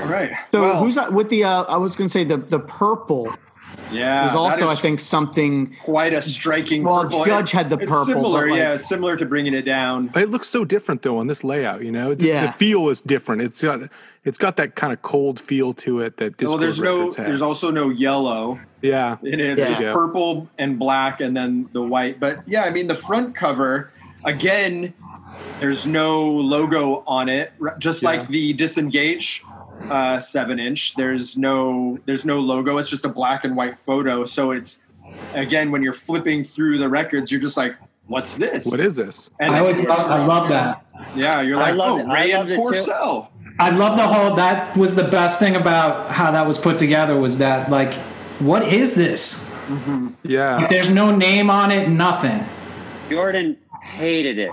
[0.01, 0.33] all right.
[0.53, 1.45] So well, who's that with the?
[1.45, 3.35] Uh, I was going to say the the purple
[3.93, 5.77] yeah, was that also, I think, something.
[5.83, 6.83] quite a striking.
[6.85, 7.25] Well, purple.
[7.25, 10.11] Judge had the It's purple, Similar, like- yeah, similar to bringing it down.
[10.15, 11.83] It looks so different though on this layout.
[11.85, 12.47] You know, the, Yeah.
[12.47, 13.43] the feel is different.
[13.43, 13.81] It's got
[14.25, 17.17] it's got that kind of cold feel to it that Dischord Well, there's no, records
[17.17, 17.27] have.
[17.27, 18.59] there's also no yellow.
[18.81, 19.69] yeah, It is Yeah.
[19.69, 19.93] just Yeah.
[19.93, 22.19] purple and black, and then the white.
[22.21, 23.91] But yeah, I mean, the front cover
[24.25, 24.95] again.
[25.61, 28.09] There's no logo on it, just Yeah.
[28.11, 29.45] like the disengage
[29.89, 30.95] uh, seven inch.
[30.95, 32.79] There's no there's no logo.
[32.79, 34.25] It's just a black and white photo.
[34.25, 34.81] So it's
[35.35, 37.77] again when you're flipping through the records, you're just like,
[38.07, 38.65] "What's this?
[38.67, 39.31] what is this?
[39.41, 40.85] And I always love, I love that.
[41.15, 42.07] yeah, you're like, "Oh, it.
[42.07, 42.91] Ray and loved it too.
[42.91, 43.29] Porcell."
[43.59, 44.35] I love the whole.
[44.35, 47.17] That was the best thing about how that was put together.
[47.17, 47.95] Was that like,
[48.41, 49.49] what is this?
[50.25, 51.89] Yeah, There's no name on it.
[51.89, 52.45] Nothing.
[53.09, 54.53] Jordan hated it.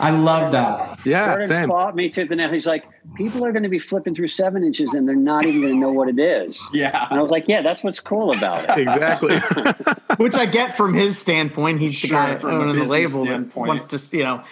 [0.00, 0.98] I love that.
[1.04, 1.68] yeah, Jordan same.
[1.68, 2.50] fought me to the nail.
[2.50, 2.84] He's like,
[3.14, 5.78] people are going to be flipping through seven inches and they're not even going to
[5.78, 6.60] know what it is.
[6.72, 8.82] Yeah, And I was like, yeah, that's what's cool about it.
[8.82, 9.38] Exactly.
[10.16, 11.80] which I get from his standpoint.
[11.80, 13.68] He's Sure, the guy from a owning the business label that standpoint.
[13.68, 14.42] wants to, you know,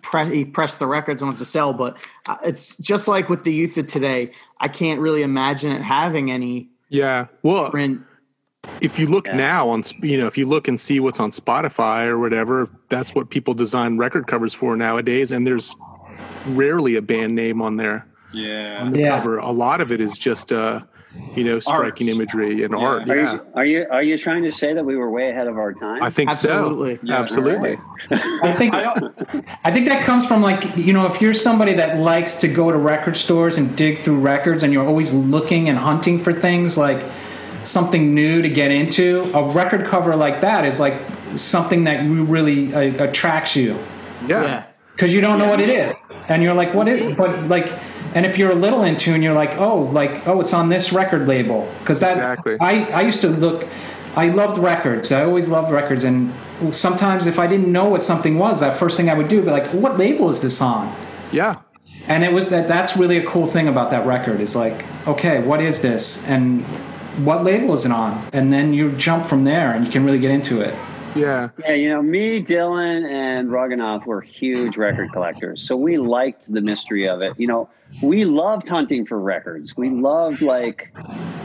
[0.00, 1.72] press, he press the records and wants to sell.
[1.72, 4.32] But uh, it's just like with the youth of today.
[4.58, 7.26] I can't really imagine it having any yeah.
[7.42, 8.02] Well, print.
[8.80, 9.36] If you look Yeah.
[9.36, 13.14] now on you know if you look and see what's on spotify or whatever that's
[13.14, 15.74] what people design record covers for nowadays and there's
[16.48, 18.78] rarely a band name on there yeah.
[18.82, 19.18] on the Yeah.
[19.18, 20.80] cover a lot of it is just uh
[21.36, 22.16] you know striking Art.
[22.16, 22.78] imagery and Yeah.
[22.86, 25.46] art Are, you, are you are you trying to say that we were way ahead
[25.48, 26.00] of our time?
[26.02, 26.96] i think Absolutely.
[26.96, 27.18] so Yeah.
[27.20, 27.78] absolutely
[28.10, 28.74] I think.
[28.74, 29.00] I,
[29.64, 32.70] I think that comes from like you know if you're somebody that likes to go
[32.70, 36.76] to record stores and dig through records and you're always looking and hunting for things
[36.78, 37.04] like
[37.64, 40.94] something new to get into a record cover like that is like
[41.36, 43.78] something that you really uh, attracts you.
[44.26, 44.62] Yeah, Yeah.
[44.94, 45.94] because you don't know what it is.
[46.28, 47.72] And you're like what is but like
[48.14, 50.92] and if you're a little in tune you're like oh like oh it's on this
[50.92, 51.68] record label.
[51.80, 52.56] Because that Exactly.
[52.60, 53.66] I, I used to look
[54.14, 55.10] i loved records.
[55.10, 56.04] I always loved records.
[56.04, 56.32] And
[56.72, 59.46] sometimes if i didn't know what something was that first thing i would do would
[59.46, 60.94] be like what label is this on?
[61.32, 61.56] Yeah.
[62.08, 64.40] And it was that that's really a cool thing about that record.
[64.40, 66.24] Is like okay what is this?
[66.28, 66.64] And
[67.18, 70.18] what label is it on and then you jump from there and you can really
[70.18, 70.74] get into it
[71.14, 76.50] yeah yeah, you know, me, Dylan, and Raghunath were huge record collectors, so we liked
[76.50, 77.38] the mystery of it.
[77.38, 77.68] You know,
[78.02, 79.76] we loved hunting for records.
[79.76, 80.94] We loved like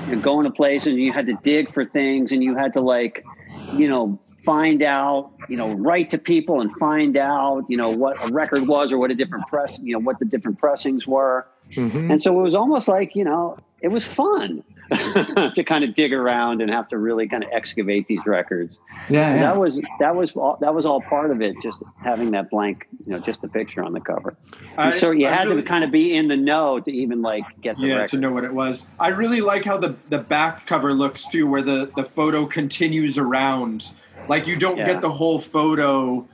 [0.07, 2.73] you know, going to places and you had to dig for things, and you had
[2.73, 3.25] to like,
[3.73, 8.17] you know, find out, you know, write to people and find out, you know, what
[8.25, 11.45] a record was or what a different press, you know, what the different pressings were.
[11.71, 12.09] Mhm.
[12.09, 14.63] And so it was almost like, you know, it was fun
[15.55, 18.77] to kind of dig around and have to really kind of excavate these records.
[19.09, 19.41] yeah, yeah.
[19.41, 21.55] That was that was all, that was all part of it.
[21.61, 24.35] Just having that blank, you know, just the picture on the cover.
[24.77, 27.21] I- so you I had really- to kind of be in the know to even
[27.21, 28.09] like get the yeah record.
[28.11, 31.47] to know what it was i really like how the the back cover looks too
[31.47, 33.93] where the the photo continues around
[34.27, 34.85] like you don't Yeah.
[34.85, 36.27] get the whole photo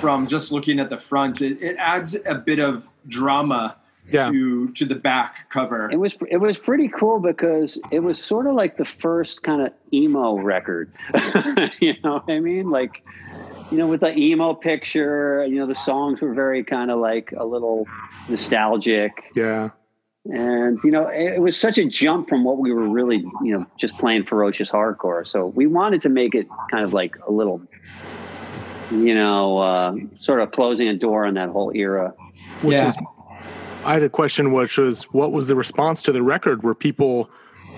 [0.00, 3.76] from just looking at the front it, it adds a bit of drama
[4.10, 4.30] Yeah.
[4.30, 8.46] to to the back cover It was it was pretty cool because it was sort
[8.46, 10.92] of like the first kind of emo record.
[11.80, 12.70] you know what I mean?
[12.70, 13.02] Like,
[13.70, 17.32] you know, with the emo picture, you know, the songs were very kind of like
[17.36, 17.86] a little
[18.28, 19.12] nostalgic.
[19.34, 19.70] yeah
[20.26, 23.58] And, you know, it, it was such a jump from what we were really, you
[23.58, 25.26] know, just playing ferocious hardcore.
[25.26, 27.62] So we wanted to make it kind of like a little,
[28.90, 32.12] you know, uh, sort of closing a door on that whole era.
[32.62, 32.88] which Yeah.
[32.88, 32.96] is
[33.84, 37.30] i had a question which was what was the response to the record were people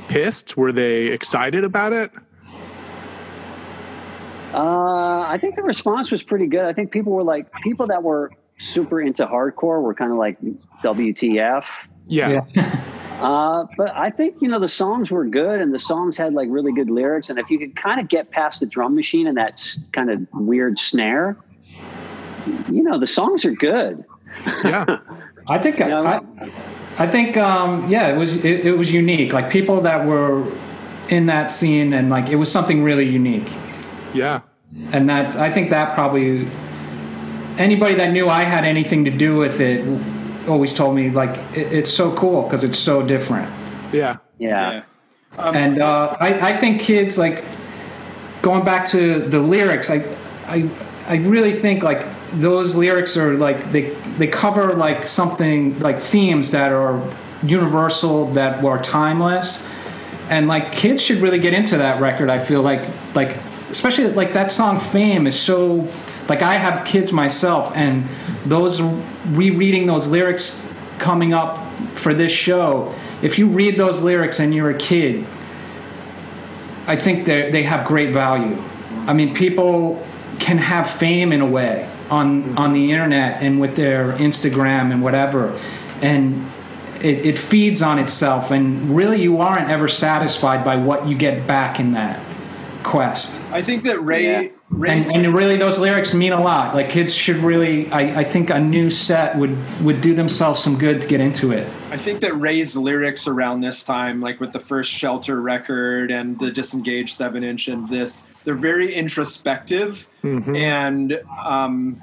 [0.09, 2.11] pissed were they excited about it
[4.57, 6.65] Uh, I think the response was pretty good.
[6.65, 10.39] I think people were like people that were super into hardcore were kind of like
[10.83, 11.65] WTF.
[12.07, 12.45] Yeah.
[13.17, 16.49] Uh, but I think you know the songs were good, and the songs had like
[16.51, 17.31] really good lyrics.
[17.31, 20.21] And if you could kind of get past the drum machine and that kind of
[20.35, 21.35] weird snare,
[22.71, 24.05] you know the songs are good.
[24.45, 24.99] Yeah.
[25.49, 26.01] I think Yeah.
[26.01, 26.51] I,
[26.99, 29.33] I think um, yeah, it was it, it was unique.
[29.33, 30.51] Like people that were
[31.09, 33.51] in that scene, and like it was something really unique.
[34.15, 34.41] Yeah.
[34.93, 36.49] And that's I think that probably
[37.59, 39.85] anybody that knew I had anything to do with it
[40.49, 43.51] always told me like it, it's so cool because it's so different.
[43.93, 44.17] Yeah.
[44.39, 44.83] Yeah,
[45.39, 47.45] and uh, I, I think kids like
[48.43, 50.05] going back to the lyrics I,
[50.47, 50.71] I
[51.09, 56.51] i really think like those lyrics are like they they cover like something like themes
[56.51, 57.03] that are
[57.43, 59.67] universal that were timeless.
[60.29, 62.81] And like kids should really get into that record i feel like
[63.15, 63.37] like
[63.71, 65.89] especially like that song fame is so
[66.29, 68.09] like i have kids myself and
[68.45, 68.83] those
[69.29, 70.61] rereading those lyrics
[70.99, 71.59] coming up
[71.95, 72.93] for this show
[73.23, 75.25] if you read those lyrics and you're a kid
[76.89, 78.61] i think they they have great value.
[79.07, 80.05] I mean people
[80.39, 85.03] can have fame in a way on on the internet and with their instagram and
[85.03, 85.59] whatever.
[86.03, 86.51] And
[87.01, 88.51] it, it feeds on itself.
[88.51, 92.21] And really you aren't ever satisfied by what you get back in that
[92.83, 93.43] quest.
[93.51, 94.49] I think that Ray, Yeah.
[94.69, 96.75] Ray and, and really those lyrics mean a lot.
[96.75, 100.79] Like kids should really I, I think a new set would would do themselves some
[100.79, 101.73] good to get into it.
[101.91, 106.39] I think that Ray's lyrics around this time, like with the first Shelter record and
[106.39, 110.07] the Disengaged seven inch and this, they're very introspective
[110.57, 112.01] and um,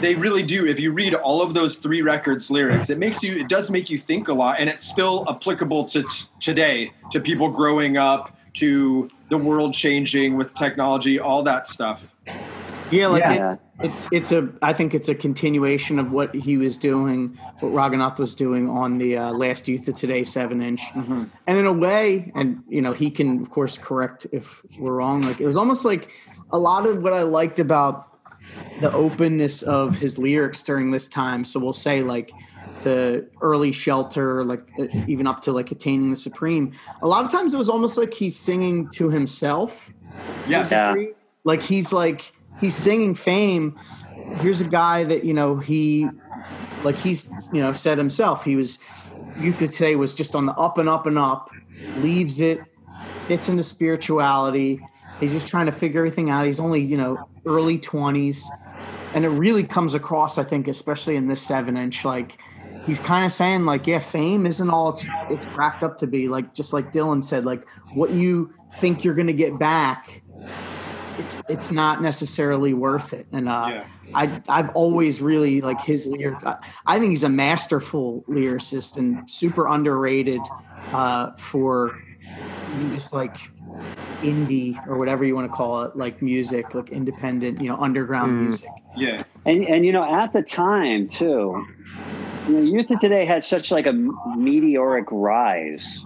[0.00, 0.66] they really do.
[0.66, 3.88] If you read all of those three records lyrics, it makes you, it does make
[3.88, 6.08] you think a lot and it's still applicable to t-
[6.40, 12.08] today, to people growing up, to the world changing with technology, all that stuff.
[12.90, 13.52] Yeah, like Yeah.
[13.52, 17.72] It, it's it's a I think it's a continuation of what he was doing, what
[17.72, 21.72] Raghunath was doing on the uh, last Youth of Today seven inch, and in a
[21.72, 25.22] way, and you know he can of course correct if we're wrong.
[25.22, 26.10] Like it was almost like
[26.50, 28.06] a lot of what I liked about
[28.80, 31.44] the openness of his lyrics during this time.
[31.44, 32.32] So we'll say like
[32.84, 36.72] the early shelter, like uh, even up to like attaining the supreme.
[37.02, 39.92] A lot of times it was almost like he's singing to himself
[40.48, 40.70] Yes.
[40.72, 40.94] Yeah.
[41.44, 43.78] like he's like he's singing fame.
[44.40, 46.08] Here's a guy that you know he
[46.84, 48.78] like he's you know said himself he was
[49.38, 51.50] youth of today was just on the up and up and up
[51.98, 52.60] leaves it
[53.28, 54.80] gets into spirituality.
[55.20, 56.46] He's just trying to figure everything out.
[56.46, 58.44] He's only you know early 20s
[59.14, 62.38] and it really comes across i think especially in this seven inch like
[62.88, 66.26] he's kind of saying like yeah fame isn't all it's it's cracked up to be.
[66.26, 70.22] Like just like dylan said like what you think you're going to get back
[71.18, 73.26] it's it's not necessarily worth it.
[73.32, 73.84] And uh, Yeah.
[74.14, 76.44] I I've always really like his lyric.
[76.44, 80.40] I, I think he's a masterful lyricist and super underrated
[80.92, 82.00] uh, for
[82.92, 83.36] just like
[84.22, 88.48] indie or whatever you want to call it, like music, like independent, you know, underground
[88.48, 88.70] music.
[88.96, 89.22] Yeah.
[89.44, 91.66] And and you know, at the time too,
[92.48, 96.04] you know, Youth of Today had such like a meteoric rise.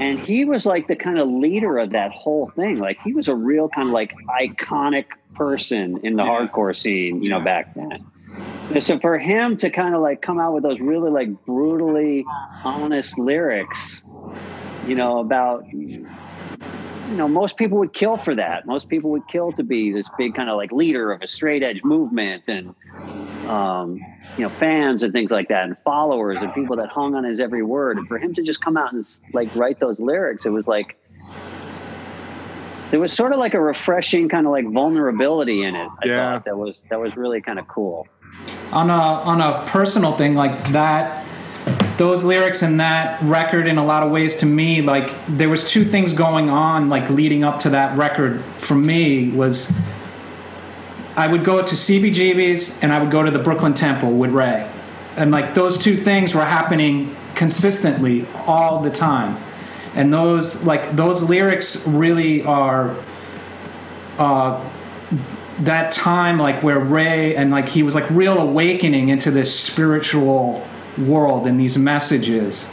[0.00, 2.78] And he was like the kind of leader of that whole thing.
[2.78, 5.04] Like he was a real kind of like iconic
[5.34, 6.30] person in the Yeah.
[6.48, 7.98] hardcore scene, you know, back then.
[8.70, 12.24] And so for him to kind of like come out with those really like brutally
[12.64, 14.02] honest lyrics,
[14.86, 15.64] you know, about
[17.10, 18.66] you know, most people would kill for that.
[18.66, 21.62] Most people would kill to be this big kind of like leader of a straight
[21.62, 22.74] edge movement and,
[23.48, 24.00] um,
[24.36, 27.40] you know, fans and things like that and followers and people that hung on his
[27.40, 27.98] every word.
[27.98, 30.96] And for him to just come out and like write those lyrics, it was like,
[32.92, 35.88] there was sort of like a refreshing kind of like vulnerability in it.
[36.02, 36.16] I Yeah.
[36.32, 38.06] thought that was, that was really kind of cool.
[38.72, 41.26] on a on a personal thing like that
[41.96, 45.64] those lyrics and that record in a lot of ways to me like there was
[45.70, 49.72] two things going on like leading up to that record for me was
[51.16, 54.70] I would go to CBGB's and I would go to the Brooklyn Temple with Ray.
[55.16, 59.36] And like those two things were happening consistently all the time.
[59.94, 62.96] And those like those lyrics really are
[64.18, 64.70] uh
[65.58, 70.66] that time like where ray and like he was like real awakening into this spiritual
[70.98, 72.72] world and these messages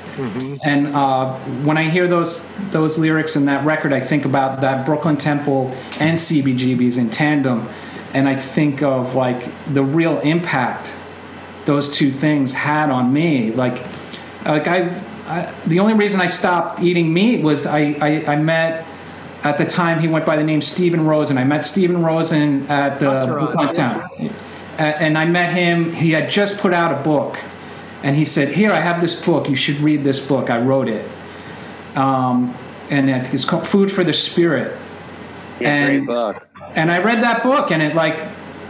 [0.64, 4.86] and uh, when i hear those those lyrics in that record i think about that
[4.86, 5.68] brooklyn temple
[6.00, 7.68] and cbgb's in tandem
[8.14, 10.94] and i think of like the real impact
[11.66, 13.86] those two things had on me like
[14.46, 18.88] like i, I the only reason i stopped eating meat was i i, I met
[19.44, 21.38] at the time, he went by the name Stephen Rosen.
[21.38, 23.26] I met Stephen Rosen at the.
[23.56, 24.10] Blue Town,
[24.78, 25.94] and I met him.
[25.94, 27.40] He had just put out a book,
[28.04, 29.50] and he said, "Here, I have this book.
[29.50, 30.50] You should read this book.
[30.50, 31.06] I wrote it."
[31.96, 32.56] Um,
[32.90, 34.78] and it's called Food for the Spirit.
[35.60, 36.48] Yeah, And- great book.
[36.76, 38.22] and I read that book, and it like,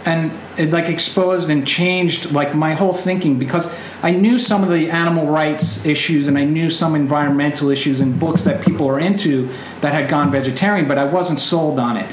[0.06, 4.70] and it like exposed and changed like my whole thinking because I knew some of
[4.70, 9.00] the animal rights issues and I knew some environmental issues and books that people are
[9.00, 9.50] into
[9.82, 12.10] that had gone vegetarian, but I wasn't sold on it.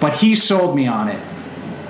[0.00, 1.20] But he sold me on it,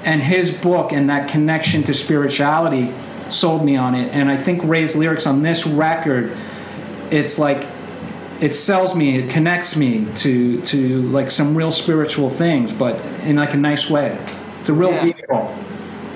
[0.05, 2.93] and his book and that connection to spirituality
[3.29, 4.13] sold me on it.
[4.15, 6.37] And I think Ray's lyrics on this record,
[7.11, 7.67] it's like
[8.41, 13.37] it sells me it connects me to to like some real spiritual things but in
[13.37, 14.19] like a nice way
[14.59, 15.03] it's a real Yeah.
[15.05, 15.57] vehicle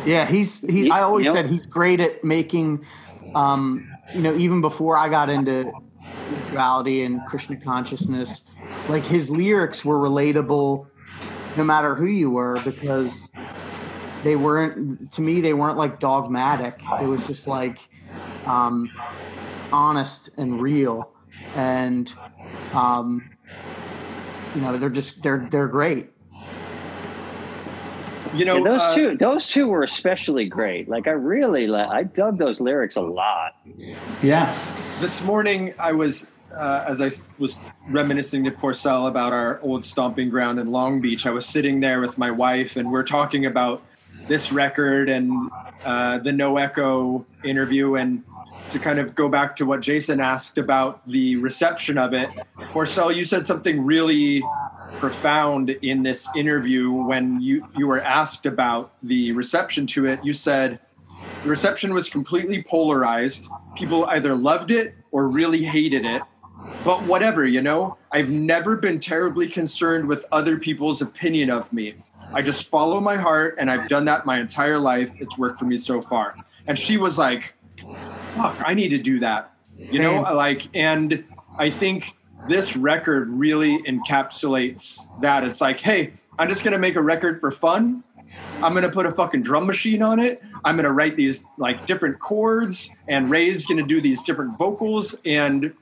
[0.05, 0.85] Yeah, he's he.
[0.85, 1.35] Ye- I always yep.
[1.35, 2.85] said he's great at making,
[3.35, 5.71] um, you know, even before I got into
[6.29, 8.45] spirituality and Krishna consciousness,
[8.89, 10.87] like his lyrics were relatable,
[11.57, 13.29] no matter who you were, because
[14.23, 15.13] they weren't.
[15.13, 16.81] To me, they weren't like dogmatic.
[17.01, 17.79] It was just like
[18.47, 18.91] um,
[19.73, 21.11] honest and real,
[21.55, 22.13] and
[22.75, 23.31] um,
[24.55, 26.11] you know, they're just they're they're great.
[28.35, 30.89] You know, Yeah, those uh, two, those two were especially great.
[30.89, 33.57] Like I really, li- I dug those lyrics a lot.
[34.23, 34.57] yeah
[35.01, 40.29] this morning I was, uh, as I was reminiscing to Porcell about our old stomping
[40.29, 43.83] ground in Long Beach, I was sitting there with my wife and we're talking about
[44.29, 45.51] this record and
[45.85, 47.97] uh, the No Echo interview.
[47.97, 48.23] And
[48.71, 52.31] to kind of go back to what Jason asked about the reception of it,
[52.73, 54.43] Porcell, you said something really
[54.99, 60.25] profound in this interview when you, you were asked about the reception to it.
[60.25, 60.79] You said,
[61.43, 63.49] the reception was completely polarized.
[63.75, 66.23] People either loved it or really hated it.
[66.85, 71.95] But whatever, you know, I've never been terribly concerned with other people's opinion of me.
[72.33, 75.13] I just follow my heart, and I've done that my entire life.
[75.19, 76.37] It's worked for me so far.
[76.67, 77.55] And she was like,
[78.37, 79.53] fuck, I need to do that.
[79.77, 81.25] You know, like, and
[81.59, 82.15] I think
[82.49, 85.45] this record really encapsulates that.
[85.45, 88.05] It's like, hey, I'm just going to make a record for fun.
[88.63, 90.43] I'm gonna put a fucking drum machine on it.
[90.65, 95.73] I'm gonna write these like different chords, and Ray's gonna do these different vocals, and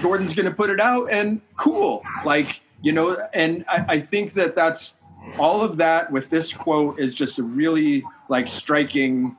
[0.00, 2.02] Jordan's gonna put it out, and cool.
[2.24, 4.94] Like you know, and I, I think that that's
[5.38, 9.36] all of that with this quote is just a really like striking.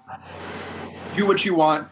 [1.13, 1.87] Do what you want,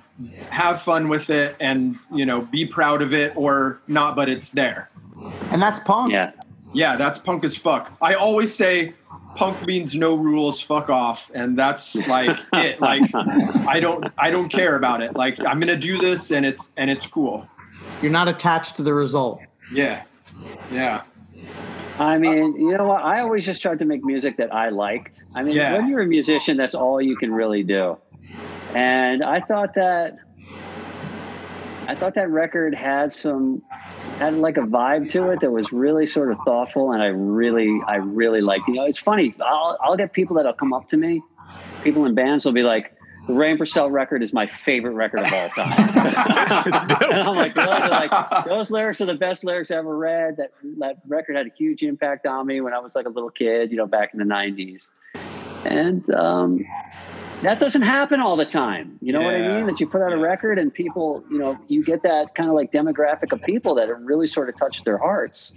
[0.50, 4.52] have fun with it, and you know, be proud of it or not, but it's
[4.52, 4.90] there.
[5.52, 6.12] And that's punk.
[6.12, 6.32] Yeah,
[6.74, 7.92] Yeah, that's punk as fuck.
[8.02, 8.94] I always say
[9.36, 12.80] punk means no rules, fuck off, and that's like it.
[12.80, 15.16] Like I don't I don't care about it.
[15.16, 17.48] Like I'm gonna do this and it's and it's cool.
[18.02, 19.42] You're not attached to the result.
[19.74, 20.04] Yeah.
[20.72, 21.02] Yeah.
[22.00, 23.04] I uh, mean, you know what?
[23.04, 25.22] I always just tried to make music that I liked.
[25.36, 25.74] I mean, Yeah.
[25.74, 27.98] when you're a musician, that's all you can really do.
[28.74, 30.18] And I thought that,
[31.88, 33.62] I thought that record had some,
[34.20, 37.82] had like a vibe to it that was really sort of thoughtful, and I really,
[37.86, 38.68] I really liked.
[38.68, 39.34] You know, it's funny.
[39.44, 41.22] I'll, I'll get people that'll come up to me,
[41.84, 42.94] people in bands will be like,
[43.30, 45.90] "The Ray Porcell record is my favorite record of all time."
[46.66, 47.02] It's dope.
[47.02, 47.70] and I'm like, really?
[47.70, 50.38] Like, those lyrics are the best lyrics I ever read.
[50.38, 53.30] That that record had a huge impact on me when I was like a little
[53.30, 54.82] kid, you know, back in the '90s.
[55.66, 56.66] And um,
[57.42, 58.98] that doesn't happen all the time.
[59.02, 59.68] You know what I mean?
[59.68, 62.56] That you put out a record and people, you know, you get that kind of
[62.56, 65.54] like demographic of people that it really sort of touched their hearts.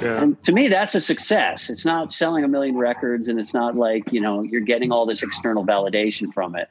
[0.00, 0.22] Yeah.
[0.22, 1.68] And to me, that's a success.
[1.68, 5.04] It's not selling a million records and it's not like, you know, you're getting all
[5.04, 6.68] this external validation from it.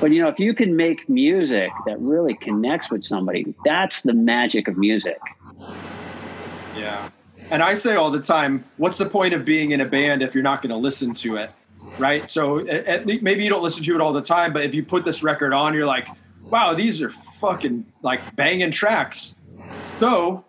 [0.00, 4.14] But, you know, if you can make music that really connects with somebody, that's the
[4.14, 5.18] magic of music.
[6.76, 7.10] Yeah.
[7.50, 10.34] And I say all the time, what's the point of being in a band if
[10.34, 11.50] you're not going to listen to it?
[11.98, 12.28] Right.
[12.28, 14.82] So at, least maybe you don't listen to it all the time, but if you
[14.84, 16.08] put this record on, you're like,
[16.44, 19.36] wow, these are fucking like banging tracks.
[19.98, 20.44] So,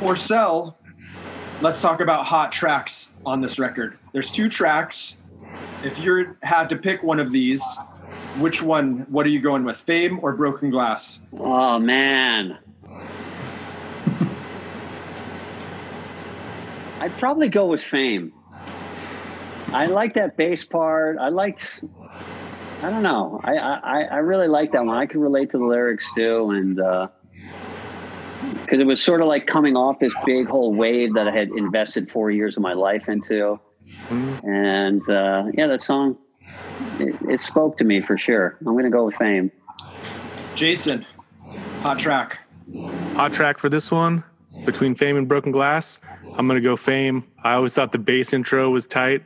[0.00, 0.74] Porcell,
[1.60, 3.98] let's talk about hot tracks on this record.
[4.12, 5.18] There's two tracks.
[5.84, 7.62] If you had to pick one of these,
[8.40, 11.20] which one, what are you going with, Fame or Broken Glass?
[11.38, 12.58] Oh, man.
[17.00, 18.32] I'd probably go with Fame.
[19.72, 21.18] I like that bass part.
[21.18, 21.84] I liked.
[22.82, 23.40] I don't know.
[23.44, 24.96] I I, I really like that one.
[24.96, 27.08] I could relate to the lyrics too, and uh
[28.62, 31.50] because it was sort of like coming off this big whole wave that I had
[31.50, 33.58] invested four years of my life into,
[34.10, 36.18] and uh, yeah, that song
[37.00, 38.56] it, it spoke to me for sure.
[38.60, 39.50] I'm gonna go with Fame.
[40.54, 41.06] Jason,
[41.84, 42.38] hot track.
[43.14, 44.24] Hot track for this one
[44.64, 46.00] between Fame and Broken Glass.
[46.36, 47.24] I'm gonna go Fame.
[47.42, 49.22] I always thought the bass intro was tight,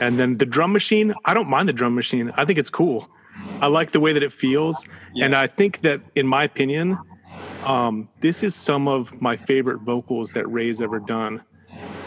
[0.00, 1.14] and then the drum machine.
[1.24, 2.32] I don't mind the drum machine.
[2.36, 3.08] I think it's cool.
[3.60, 4.84] I like the way that it feels,
[5.14, 5.26] Yeah.
[5.26, 6.98] and I think that, in my opinion,
[7.64, 11.42] um, this is some of my favorite vocals that Ray's ever done,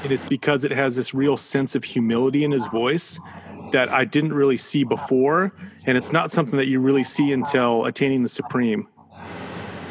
[0.03, 3.19] and it's because it has this real sense of humility in his voice
[3.71, 5.53] that I didn't really see before,
[5.85, 8.87] and it's not something that you really see until attaining the supreme.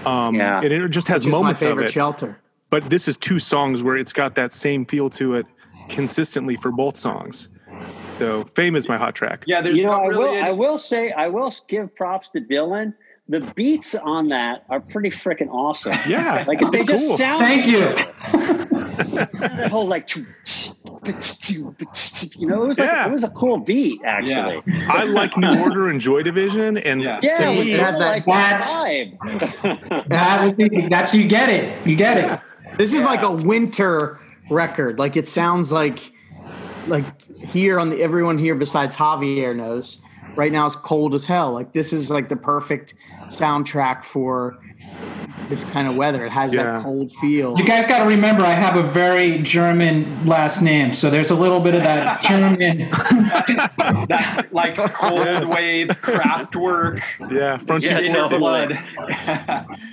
[0.04, 0.60] Um, Yeah.
[0.62, 2.38] and it just has Which is my moments of it shelter.
[2.70, 5.46] but this is two songs where it's got that same feel to it
[5.88, 7.48] consistently for both songs.
[8.18, 9.44] So Fame is my hot track.
[9.46, 10.44] Yeah, there's you know, not I really will.
[10.44, 12.94] I will say, I will give props to Dylan.
[13.28, 15.92] The beats on that are pretty freaking awesome.
[16.08, 17.18] Yeah, Like they it's just cool.
[17.18, 17.44] sound.
[17.44, 17.80] Thank you.
[19.16, 20.24] that whole oh, like, you
[22.46, 23.08] know, it was like Yeah.
[23.08, 24.62] it was a cool beat actually.
[24.88, 27.18] I like New Order and Joy Division, and Yeah.
[27.22, 30.08] Yeah, to it, me, it has that- like That's- vibe.
[30.08, 31.84] That that's you get it.
[31.86, 32.40] You get it.
[32.78, 34.20] This is like a winter
[34.50, 34.98] record.
[35.00, 36.12] Like it sounds like
[36.86, 39.98] like here on the everyone here besides Javier knows.
[40.36, 41.52] Right now it's cold as hell.
[41.52, 42.94] Like this is like the perfect
[43.28, 44.58] soundtrack for
[45.48, 46.26] this kind of weather.
[46.26, 46.64] It has Yeah.
[46.64, 47.56] that cold feel.
[47.58, 51.34] You guys got to remember, I have a very German last name, so there's a
[51.34, 52.90] little bit of that German.
[54.08, 57.00] that like cold wave Kraftwerk
[57.30, 58.38] yeah, front Yeah, you its totally.
[58.38, 58.78] blood.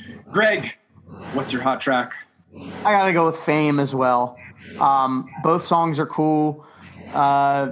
[0.31, 0.73] Greg,
[1.33, 2.13] what's your hot track?
[2.83, 4.37] I gotta go with Fame as well.
[4.79, 6.65] Um, both songs are cool.
[7.13, 7.71] Uh,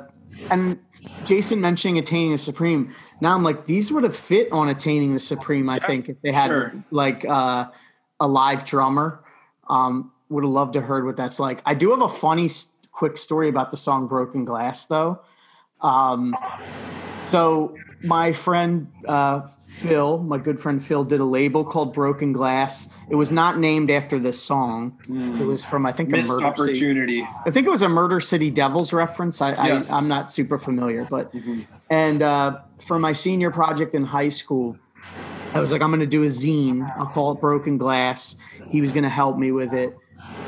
[0.50, 0.80] and
[1.24, 2.94] Jason mentioning Attaining the Supreme.
[3.22, 6.32] Now I'm like, these would have fit on Attaining the Supreme, I think, if they
[6.32, 6.74] had sure.
[6.92, 7.68] like uh,
[8.20, 9.24] a live drummer.
[9.70, 11.62] Um, would have loved to heard what that's like.
[11.66, 12.50] I do have a funny,
[12.92, 15.22] quick story about the song Broken Glass, though.
[15.82, 16.36] Um,
[17.32, 22.88] so my friend uh, Phil, my good friend Phil, did a label called Broken Glass.
[23.12, 24.98] It was not named after this song.
[25.10, 26.62] It was from I think a Missed Murder City.
[26.72, 27.28] opportunity.
[27.46, 29.42] I think it was a Murder City Devils reference.
[29.42, 29.92] I, Yes.
[29.92, 31.34] I I'm not super familiar, but
[31.90, 34.78] and uh, for my senior project in high school,
[35.54, 36.90] I was like, I'm going to do a zine.
[36.98, 38.38] I'll call it Broken Glass.
[38.70, 39.98] He was going to help me with it,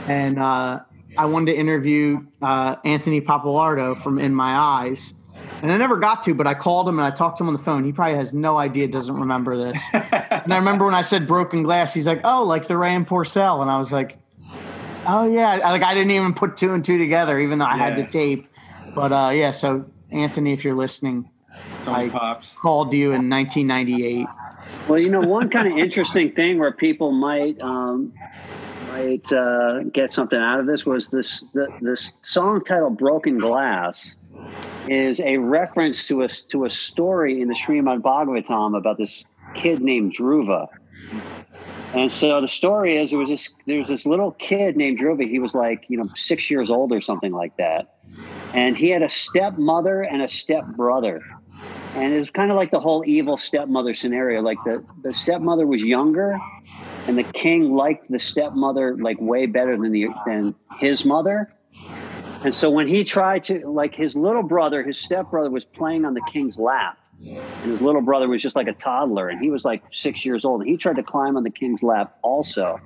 [0.08, 0.80] and uh,
[1.18, 5.14] I wanted to interview uh, Anthony Pappalardo from In My Eyes.
[5.62, 7.54] And I never got to, but I called him and I talked to him on
[7.54, 7.84] the phone.
[7.84, 9.82] He probably has no idea, doesn't remember this.
[9.94, 13.08] and I remember when I said broken glass, he's like, "Oh, like the Ray and
[13.08, 14.18] Porcell," and I was like,
[15.08, 17.98] "Oh yeah." Like I didn't even put two and two together, even though I had
[17.98, 18.48] the tape.
[18.94, 21.30] But uh, yeah, so Anthony, if you're listening,
[21.84, 22.56] Tony I- Pops.
[22.58, 24.28] called you in 1998.
[24.88, 28.14] Well, you know, one kind of interesting thing where people might um,
[28.90, 34.16] might uh, get something out of this was this the, this song titled "Broken Glass"
[34.88, 39.24] is a reference to a to a story in the Srimad Bhagavatam about this
[39.56, 40.68] kid named Dhruva.
[41.94, 45.30] And so the story is there was this there's this little kid named Dhruva.
[45.30, 47.96] He was like you know six years old or something like that,
[48.54, 51.22] and he had a stepmother and a stepbrother
[51.96, 55.66] and it was kind of like the whole evil stepmother scenario like the, the stepmother
[55.66, 56.40] was younger
[57.08, 61.54] and the king liked the stepmother like way better than the than his mother
[62.44, 66.14] and so when he tried to like his little brother his stepbrother was playing on
[66.14, 69.64] the king's lap and his little brother was just like a toddler and he was
[69.64, 72.80] like six years old and he tried to climb on the king's lap also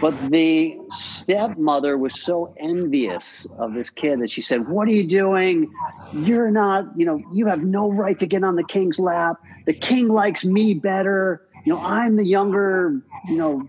[0.00, 5.06] but the stepmother was so envious of this kid that she said, What are you
[5.06, 5.70] doing?
[6.14, 9.36] You're not, you know, you have no right to get on the king's lap.
[9.66, 11.46] The king likes me better.
[11.66, 13.66] You know, I'm the younger, you know,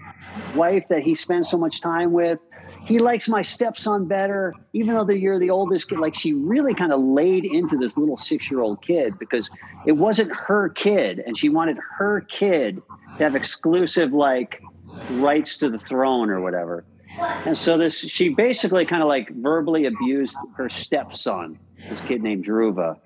[0.56, 2.40] wife that he spends so much time with.
[2.86, 6.00] He likes my stepson better, even though you're the oldest kid.
[6.00, 9.50] Like she really kind of laid into this little six year old kid because
[9.86, 11.20] it wasn't her kid.
[11.26, 12.82] And she wanted her kid
[13.18, 14.62] to have exclusive, like,
[15.12, 16.84] rights to the throne or whatever.
[17.46, 21.60] And so this she basically kind of like verbally abused her stepson,
[21.90, 22.98] this kid named Dhruva.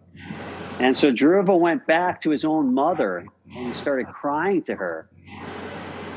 [0.80, 3.26] And so Dhruva went back to his own mother
[3.56, 5.10] and started crying to her.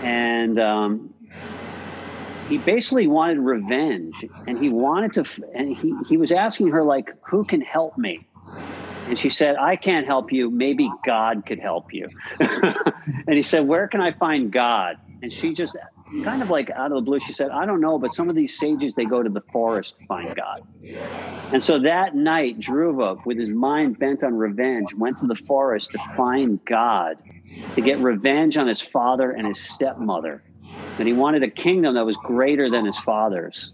[0.03, 1.15] And um,
[2.49, 7.11] he basically wanted revenge and he wanted to and he, he was asking her like
[7.23, 8.27] who can help me?
[9.07, 10.51] And she said i can't help you.
[10.51, 12.09] Maybe god could help you.
[13.27, 14.97] And he said where can i find god?
[15.23, 15.77] And she just
[16.25, 18.35] kind of like out of the blue she said i don't know but some of
[18.35, 20.63] these sages they go to the forest to find god.
[21.53, 25.91] And so that night dhruva with his mind bent on revenge went to the forest
[25.93, 27.19] to find god
[27.75, 30.43] to get revenge on his father and his stepmother
[30.99, 33.73] and he wanted a kingdom that was greater than his father's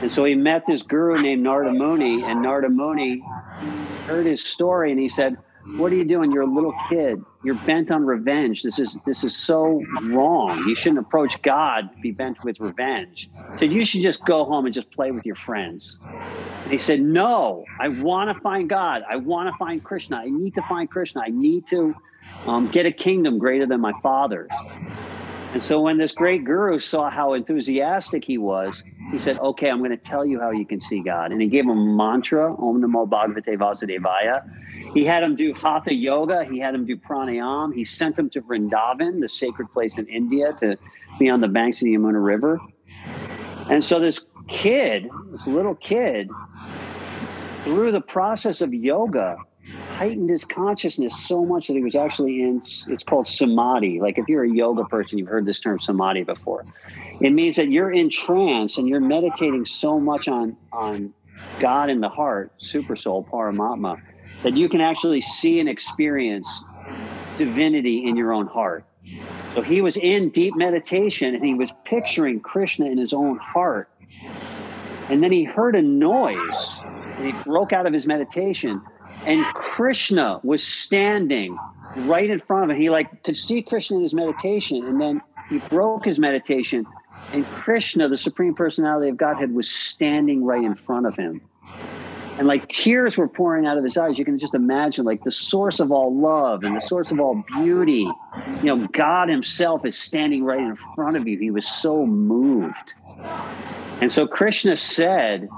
[0.00, 3.22] and so he met this guru named Narada Muni, and Narada Muni
[4.06, 5.36] heard his story and he said,
[5.76, 6.32] what are you doing?
[6.32, 7.24] You're a little kid.
[7.42, 8.62] You're bent on revenge.
[8.62, 10.64] This is this is so wrong.
[10.66, 13.30] You shouldn't approach God be bent with revenge.
[13.56, 15.96] So you should just go home and just play with your friends.
[16.64, 19.02] And he said, No, I want to find God.
[19.08, 20.16] I want to find Krishna.
[20.16, 21.22] I need to find Krishna.
[21.24, 21.94] I need to
[22.46, 24.50] um, get a kingdom greater than my father's.
[25.52, 29.78] And so when this great guru saw how enthusiastic he was, he said, Okay, I'm
[29.78, 31.32] going to tell you how you can see God.
[31.32, 34.48] And he gave him a mantra, Om Namo Bhagavate Vasudevaya.
[34.94, 36.44] He had him do Hatha Yoga.
[36.44, 37.74] He had him do pranayam.
[37.74, 40.78] He sent him to Vrindavan, the sacred place in India, to
[41.18, 42.60] be on the banks of the Yamuna River.
[43.68, 46.30] And so this kid, this little kid,
[47.64, 49.36] through the process of yoga,
[49.90, 54.00] heightened his consciousness so much that he was actually in it's called samadhi.
[54.00, 56.64] Like if you're a yoga person you've heard this term samadhi before.
[57.20, 61.12] It means that you're in trance and you're meditating so much on on
[61.58, 64.00] god in the heart super soul paramatma
[64.42, 66.62] that you can actually see and experience
[67.36, 68.84] divinity in your own heart.
[69.54, 73.88] So he was in deep meditation and he was picturing krishna in his own heart.
[75.08, 78.80] And then he heard a noise and he broke out of his meditation
[79.26, 81.58] and Krishna was standing
[81.96, 82.82] right in front of him.
[82.82, 86.86] He like could see Krishna in his meditation, and then he broke his meditation,
[87.32, 91.40] and Krishna, the Supreme Personality of Godhead, was standing right in front of him.
[92.38, 94.18] And like tears were pouring out of his eyes.
[94.18, 97.44] You can just imagine, like the source of all love and the source of all
[97.58, 98.08] beauty.
[98.62, 101.36] You know, God Himself is standing right in front of you.
[101.38, 102.94] He was so moved.
[104.00, 105.50] And so Krishna said,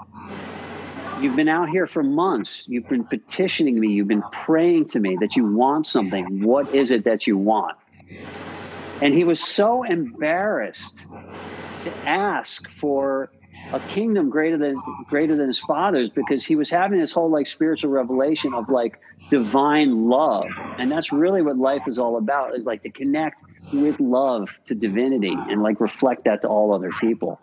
[1.22, 2.64] You've been out here for months.
[2.66, 3.92] You've been petitioning me.
[3.92, 6.42] You've been praying to me that you want something.
[6.42, 7.76] What is it that you want?
[9.00, 11.06] And he was so embarrassed
[11.84, 13.30] to ask for
[13.72, 17.46] a kingdom greater than greater than his father's because he was having this whole like
[17.46, 18.98] spiritual revelation of like
[19.30, 23.40] divine love and that's really what life is all about is like to connect
[23.72, 27.40] with love to divinity and like reflect that to all other people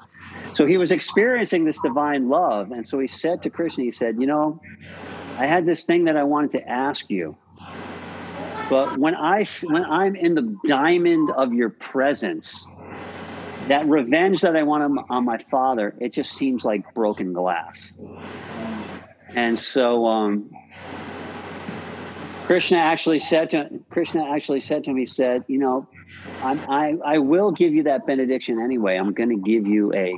[0.53, 2.71] so he was experiencing this divine love.
[2.71, 4.61] And so he said to Krishna, he said, You know,
[5.37, 7.35] I had this thing that I wanted to ask you.
[8.69, 12.65] But when I when I'm in the diamond of your presence,
[13.67, 17.91] that revenge that I want on, my father, it just seems like broken glass.
[19.35, 20.51] And so um,
[22.49, 25.87] Krishna actually said to Krishna actually said to him, he said, you know,
[26.41, 28.95] I'm, I I will give you that benediction anyway.
[28.95, 30.17] I'm going to give you a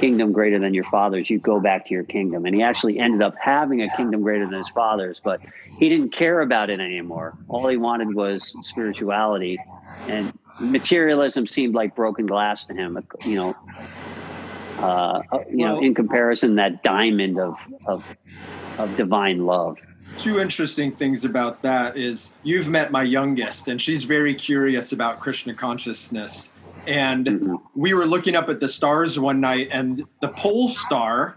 [0.00, 1.30] kingdom greater than your father's.
[1.30, 2.46] You go back to your kingdom.
[2.46, 5.40] And he actually ended up having a kingdom greater than his father's, but
[5.78, 7.38] he didn't care about it anymore.
[7.46, 9.60] All he wanted was spirituality,
[10.08, 12.98] and materialism seemed like broken glass to him.
[13.24, 13.56] You know,
[14.80, 17.56] uh, you well, know, in comparison, that diamond of
[17.86, 18.04] of
[18.78, 19.76] of divine love
[20.18, 25.20] two interesting things about that is you've met my youngest and she's very curious about
[25.20, 26.52] krishna consciousness
[26.86, 27.56] and mm-hmm.
[27.74, 31.36] we were looking up at the stars one night and the pole star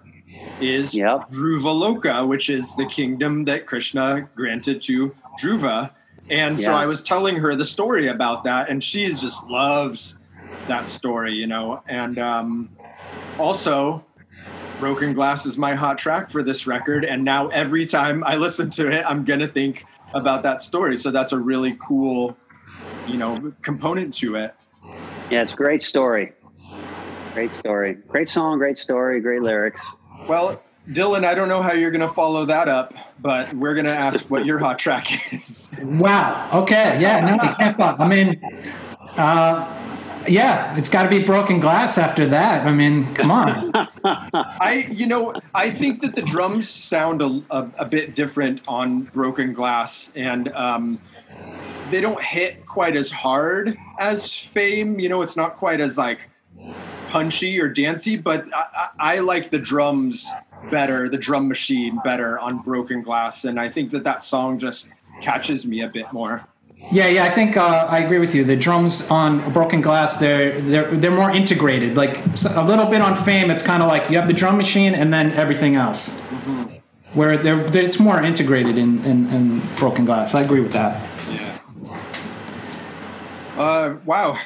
[0.62, 1.30] is yep.
[1.30, 5.92] Loka, which is the kingdom that krishna granted to dhruva
[6.30, 6.66] and yeah.
[6.66, 10.16] so i was telling her the story about that and she just loves
[10.68, 12.70] that story you know and um,
[13.38, 14.04] also
[14.82, 17.06] Broken Glass is my hot track for this record.
[17.06, 19.86] And now every time I listen to it, I'm going to think
[20.16, 20.98] about that story.
[20.98, 22.36] So that's a really cool,
[23.06, 24.56] you know, component to it.
[25.30, 26.34] Yeah, it's a great story.
[27.36, 27.94] Great story.
[28.08, 29.86] Great song, great story, great lyrics.
[30.28, 30.60] Well,
[30.90, 33.96] Dylan, I don't know how you're going to follow that up, but we're going to
[33.96, 35.70] ask what your hot track is.
[35.80, 36.50] Wow.
[36.64, 37.00] Okay.
[37.00, 37.38] Yeah.
[37.38, 38.42] No, I mean,
[39.16, 39.91] uh,
[40.28, 42.66] yeah, it's got to be broken glass after that.
[42.66, 43.72] I mean, come on.
[44.04, 49.04] I, you know, I think that the drums sound a, a, a bit different on
[49.04, 51.00] broken glass, and um,
[51.90, 55.00] they don't hit quite as hard as Fame.
[55.00, 56.30] You know, it's not quite as like
[57.10, 60.30] punchy or dancey, but I, I like the drums
[60.70, 64.90] better, the drum machine better on broken glass, and I think that that song just
[65.22, 66.48] catches me a bit more.
[66.90, 68.44] Yeah, yeah, I think uh, I agree with you.
[68.44, 71.96] The drums on Broken Glass, they're they're they're more integrated.
[71.96, 72.18] Like
[72.56, 75.14] a little bit on Fame, it's kind of like you have the drum machine and
[75.14, 76.20] then everything else.
[76.20, 76.64] Mm-hmm.
[77.14, 80.34] Where they're, they're, it's more integrated in, in, in, Broken Glass.
[80.34, 81.02] I agree with that.
[81.30, 81.60] Yeah.
[83.58, 84.40] Uh, wow.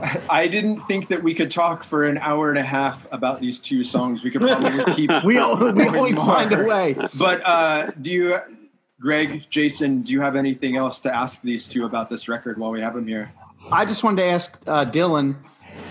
[0.30, 3.60] I didn't think that we could talk for an hour and a half about these
[3.60, 4.24] two songs.
[4.24, 5.10] We could probably keep.
[5.24, 6.26] we, we always more.
[6.26, 6.96] find a way.
[7.14, 8.40] But uh, do you
[9.02, 12.70] Greg, Jason, do you have anything else to ask these two about this record while
[12.70, 13.32] we have them here?
[13.72, 15.34] I just wanted to ask uh, Dylan,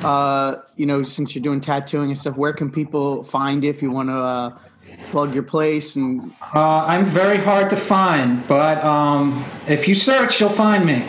[0.02, 3.82] uh, you know, since you're doing tattooing and stuff, where can people find you if
[3.82, 4.58] you want to, uh,
[5.10, 6.22] plug your place and
[6.56, 11.06] Uh, I'm very hard to find, but um, if you search, you'll find me.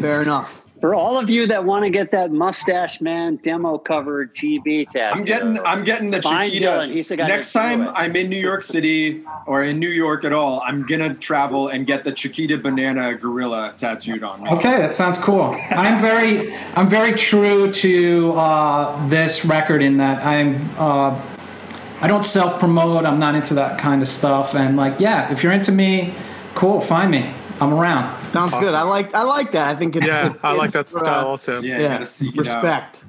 [0.00, 0.65] fair enough.
[0.86, 5.18] For all of you that want to get that Mustache Man demo cover GB tattoo,
[5.18, 6.70] I'm getting I'm getting the Find Chiquita.
[6.70, 6.94] Dylan.
[6.94, 7.88] He's the guy Next time.
[7.88, 11.88] I'm in New York City or in New York at all, I'm gonna travel and
[11.88, 14.50] get the Chiquita banana gorilla tattooed on me.
[14.50, 15.56] Okay, that sounds cool.
[15.70, 21.20] I'm very, I'm very true to uh, this record in that I'm, uh,
[22.00, 23.04] I don't self promote.
[23.04, 24.54] I'm not into that kind of stuff.
[24.54, 26.14] And like, yeah, if you're into me,
[26.54, 27.34] cool, find me.
[27.60, 28.32] I'm around.
[28.32, 28.74] Sounds good.
[28.74, 29.68] I like I like that.
[29.68, 31.60] I think it, Yeah, it- I like it's, that uh, style also.
[31.62, 32.36] Yeah, Yeah, gotta it out.
[32.38, 33.04] respect.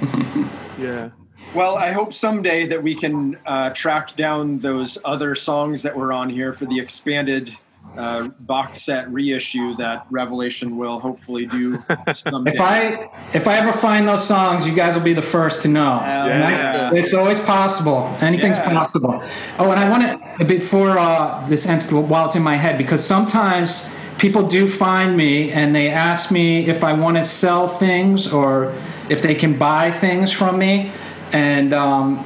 [0.78, 1.10] Yeah.
[1.54, 6.12] Well, I hope someday that we can uh, track down those other songs that were
[6.12, 7.56] on here for the expanded
[7.96, 11.82] uh, box set reissue that Revelation will hopefully do
[12.14, 12.52] someday.
[12.52, 15.68] If I, if I ever find those songs, you guys will be the first to
[15.68, 15.98] know.
[15.98, 16.94] Hell And I- yeah.
[16.94, 18.14] It's always possible.
[18.20, 18.72] Anything's Yeah.
[18.72, 19.22] possible.
[19.58, 23.04] Oh, and I want to before uh, this ends, while it's in my head, because
[23.04, 23.86] sometimes
[24.18, 28.74] people do find me and they ask me if I want to sell things or
[29.08, 30.92] if they can buy things from me,
[31.32, 32.24] and um,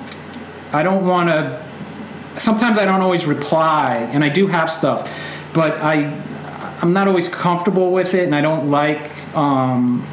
[0.73, 1.63] I don't want to.
[2.39, 5.07] Sometimes I don't always reply, and I do have stuff,
[5.53, 6.13] but I
[6.81, 9.11] I'm not always comfortable with it, and I don't like.
[9.37, 10.07] Um,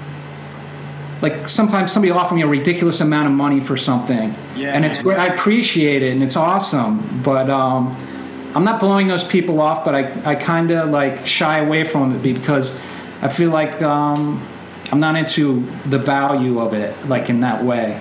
[1.21, 4.71] like sometimes somebody offer me a ridiculous amount of money for something, Yeah.
[4.73, 5.17] and it's great.
[5.17, 7.21] I appreciate it, and it's awesome.
[7.23, 7.93] But um,
[8.55, 12.15] I'm not blowing those people off, but I I kind of like shy away from
[12.15, 12.79] it because
[13.21, 14.41] I feel like um,
[14.93, 17.99] I'm not into the value of it, like in that way.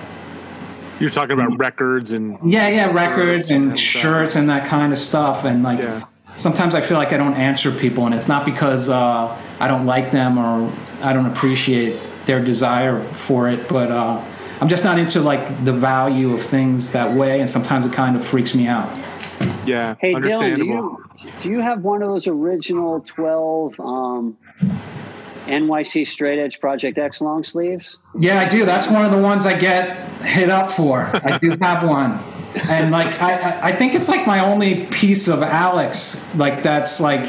[1.01, 4.99] You're talking about records and Yeah, yeah, records and and shirts and that kind of
[4.99, 6.03] stuff, and like Yeah.
[6.39, 9.85] Sometimes I feel like I don't answer people, and it's not because uh, I don't
[9.85, 10.71] like them or
[11.01, 14.23] I don't appreciate their desire for it, but uh,
[14.61, 18.15] I'm just not into like the value of things that way, and sometimes it kind
[18.15, 18.89] of freaks me out.
[19.65, 21.05] yeah, Hey Dylan, do you
[21.41, 24.37] do you have one of those original twelve um,
[25.45, 27.97] NYC Straight Edge Project X long sleeves?
[28.17, 28.65] Yeah, I do.
[28.65, 31.09] That's one of the ones I get hit up for.
[31.13, 32.19] I do have one.
[32.55, 36.99] And like I, I- I think it's like my only piece of Alex, like that's
[36.99, 37.23] like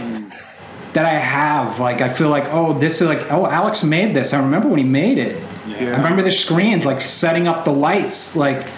[0.95, 1.79] that I have.
[1.79, 4.33] Like I feel like, oh, this is like oh Alex made this.
[4.33, 5.43] I remember when he made it.
[5.69, 5.93] yeah.
[5.95, 8.69] I remember the screens, like setting up the lights, like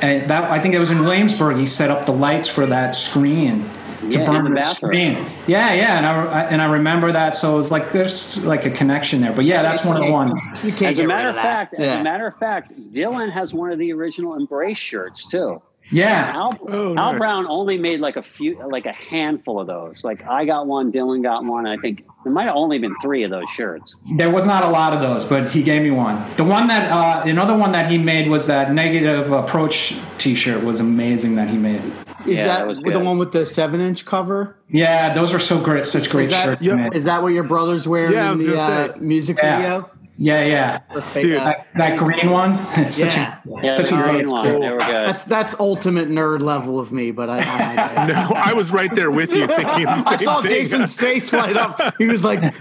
[0.00, 1.56] and that I think it was in Williamsburg.
[1.58, 3.68] He set up the lights for that screen
[4.10, 5.26] to Yeah, burn the the, screen.
[5.46, 7.34] Yeah, yeah, and I, I and I remember that.
[7.34, 9.32] So it's like there's like a connection there.
[9.32, 10.38] But yeah, that's one of the ones.
[10.64, 11.42] You can't As a matter rid of that.
[11.42, 12.00] fact, as Yeah.
[12.00, 15.60] a matter of fact, Dylan has one of the original Embrace shirts too.
[15.92, 17.18] Yeah, Al, Oh, Al nice.
[17.18, 20.04] Brown only made like a few, like a handful of those.
[20.04, 21.66] Like I got one, Dylan got one.
[21.66, 23.96] I think there might have only been three of those shirts.
[24.16, 26.24] There was not a lot of those, but he gave me one.
[26.36, 30.80] The one that uh, another one that he made was that negative approach T-shirt was
[30.80, 31.82] amazing that he made.
[32.26, 34.56] Is Yeah, that, that the one with the seven inch cover?
[34.68, 36.62] Yeah, those were so great, such great Is that, shirts.
[36.62, 36.90] Yeah.
[36.92, 39.56] is that what your brother's wearing Yeah, in the uh, music Yeah.
[39.56, 39.90] video?
[40.22, 40.80] Yeah, yeah.
[41.14, 41.34] Dude.
[41.36, 43.38] That, that green one, it's such Yeah.
[43.48, 44.44] a Yeah, such a green one.
[44.46, 44.60] cool.
[44.60, 45.08] They were good.
[45.08, 49.10] That's that's ultimate nerd level of me, but I I, No, I was right there
[49.10, 50.50] with you thinking the I same saw thing.
[50.50, 51.80] Jason's face light up.
[51.96, 52.54] He was like,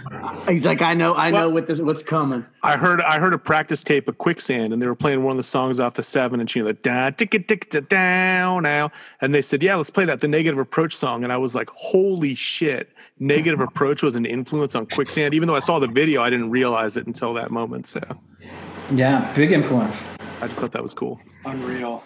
[0.47, 2.45] he's like, I know, I know what this what's coming.
[2.63, 5.37] I heard I heard a practice tape of Quicksand, and they were playing one of
[5.37, 9.41] the songs off the seven, and she like da ticka ticka down now, and they
[9.41, 12.89] said, "Yeah, let's play that the Negative Approach song," and I was like, "Holy shit!"
[13.21, 15.33] Negative Approach was an influence on Quicksand.
[15.33, 17.87] Even though I saw the video, I didn't realize it until that moment.
[17.87, 18.01] So
[18.91, 20.07] yeah, big influence.
[20.41, 21.19] I just thought that was cool.
[21.45, 22.03] Unreal.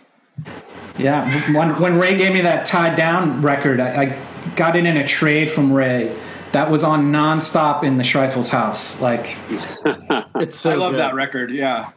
[0.98, 4.20] Yeah, when when Ray gave me that tied down record, I, I
[4.56, 6.16] got it in a trade from Ray.
[6.52, 9.02] That was on nonstop in the Schreifel's house.
[9.02, 9.38] Like,
[10.36, 11.00] It's so I love good.
[11.00, 11.50] that record.
[11.52, 11.90] Yeah.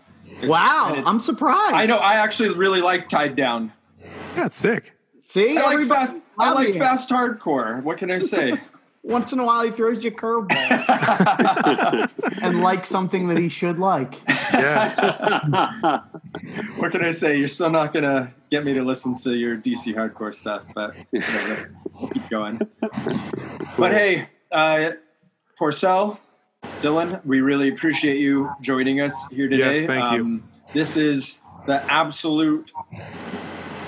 [0.45, 1.75] Wow, I'm surprised.
[1.75, 1.97] I know.
[1.99, 3.73] I actually really like Tied Down.
[4.35, 4.95] Yeah, it's sick.
[5.23, 6.19] See, I like fast.
[6.39, 7.83] I like fast hardcore.
[7.83, 8.59] What can I say?
[9.07, 10.51] Once in a while, he throws you a curveball
[12.43, 14.21] and likes something that he should like.
[14.53, 16.01] Yeah,
[16.79, 17.39] what can I say?
[17.39, 21.71] You're still not gonna get me to listen to your DC hardcore stuff, but whatever.
[21.95, 22.61] We'll keep going.
[23.79, 24.93] But hey, uh,
[25.57, 26.19] Porcell,
[26.81, 29.83] Dylan, we really appreciate you joining us here today.
[29.83, 30.27] Yes, thank you.
[30.27, 30.43] you.
[30.73, 32.73] This is the absolute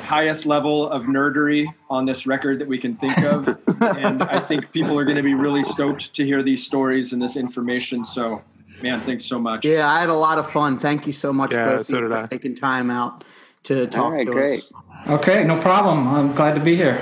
[0.08, 3.46] highest level of nerdery on this record that we can think of,
[3.82, 7.20] and I think people are going to be really stoked to hear these stories and
[7.20, 8.04] this information.
[8.04, 8.42] So,
[8.82, 9.64] man, thanks so much.
[9.66, 10.78] Yeah, I had a lot of fun.
[10.78, 12.26] Thank you so much, Yeah, so did for I.
[12.26, 13.24] taking time out
[13.64, 14.60] to talk right, to great.
[14.60, 14.72] us.
[15.08, 16.08] okay, no problem.
[16.08, 17.00] I'm glad to be here.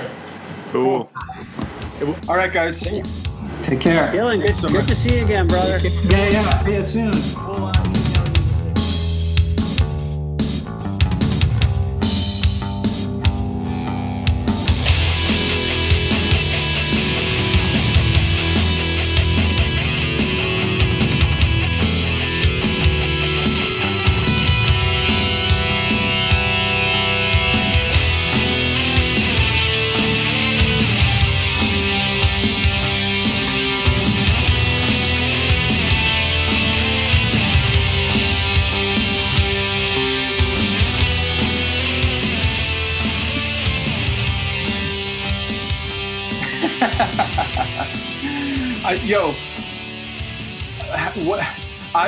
[0.71, 1.09] cool.
[2.29, 2.81] All right, guys.
[3.63, 4.07] Take care.
[4.11, 5.77] Dylan, good, so good to see you again, brother.
[6.09, 6.83] Yeah, yeah.
[6.83, 7.96] See you soon.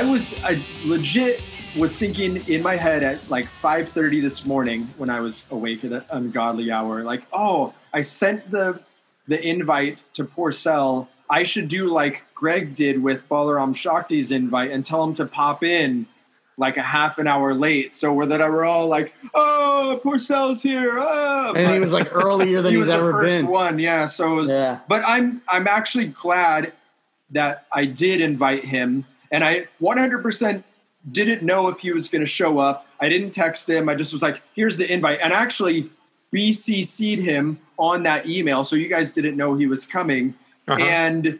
[0.00, 1.42] I was I legit
[1.78, 5.92] was thinking in my head at like 5:30 this morning when I was awake at
[5.92, 8.80] an ungodly hour, like, oh, I sent the
[9.28, 11.06] the invite to Porcell.
[11.28, 15.62] I should do like Greg did with Balaram Shakti's invite and tell him to pop
[15.62, 16.06] in
[16.56, 20.98] like a half an hour late, so we're that we're all like, "Oh, Porcell's here!"
[20.98, 21.52] Oh.
[21.54, 23.46] And he was like earlier than he he's was the ever first been.
[23.48, 24.06] one, yeah.
[24.06, 24.78] So, it was, Yeah.
[24.88, 26.72] but I'm I'm actually glad
[27.32, 30.62] that I did invite him, and I 100%
[31.12, 32.86] didn't know if he was going to show up.
[33.00, 33.88] I didn't text him.
[33.88, 35.90] I just was like, "Here's the invite," and actually
[36.34, 40.34] BCC'd him on that email, so you guys didn't know he was coming.
[40.68, 40.82] Uh-huh.
[40.82, 41.38] And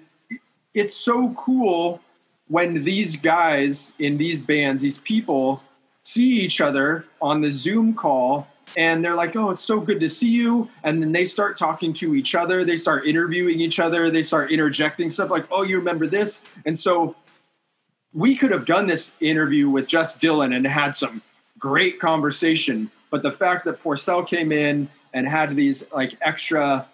[0.75, 2.01] it's so cool
[2.49, 5.63] when these guys in these bands, these people,
[6.05, 10.09] see each other on the Zoom call and they're like, oh, it's so good to
[10.09, 10.69] see you.
[10.85, 12.65] And then they start talking to each other.
[12.65, 14.11] They start interviewing each other.
[14.11, 16.41] They start interjecting stuff like, oh, you remember this?
[16.67, 17.17] And so
[18.13, 21.23] we could have done this interview with just Dylan and had some
[21.59, 22.91] great conversation.
[23.11, 26.87] But the fact that Porcell came in and had these like extra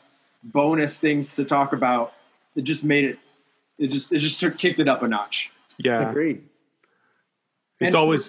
[0.43, 2.13] bonus things to talk about,
[2.55, 3.19] it just made it,
[3.79, 5.51] it just, it just took, kicked it up a notch.
[5.79, 6.09] Yeah.
[6.09, 6.43] Agreed.
[7.81, 8.29] It's And- always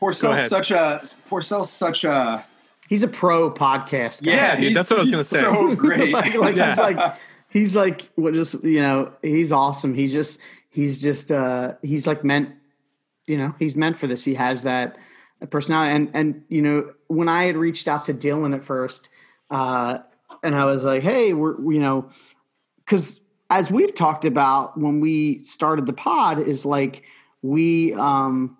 [0.00, 0.50] Go Porcell's ahead.
[0.50, 2.44] such a Porcell's such a
[2.88, 4.32] He's a pro podcast guy.
[4.32, 5.40] Yeah, dude, that's what I was gonna say.
[5.40, 6.70] So great, like, like Yeah.
[6.70, 7.16] he's like
[7.48, 9.94] he's like what just you know he's awesome.
[9.94, 10.40] He's just
[10.72, 12.50] he's just uh he's like meant
[13.26, 14.24] you know he's meant for this.
[14.24, 14.96] He has that
[15.50, 19.08] personality and and you know when I had reached out to Dylan at first
[19.50, 19.98] uh
[20.42, 22.08] and I was like hey we're you know
[22.78, 23.20] because
[23.50, 27.04] as we've talked about when we started the pod is like
[27.42, 28.56] we um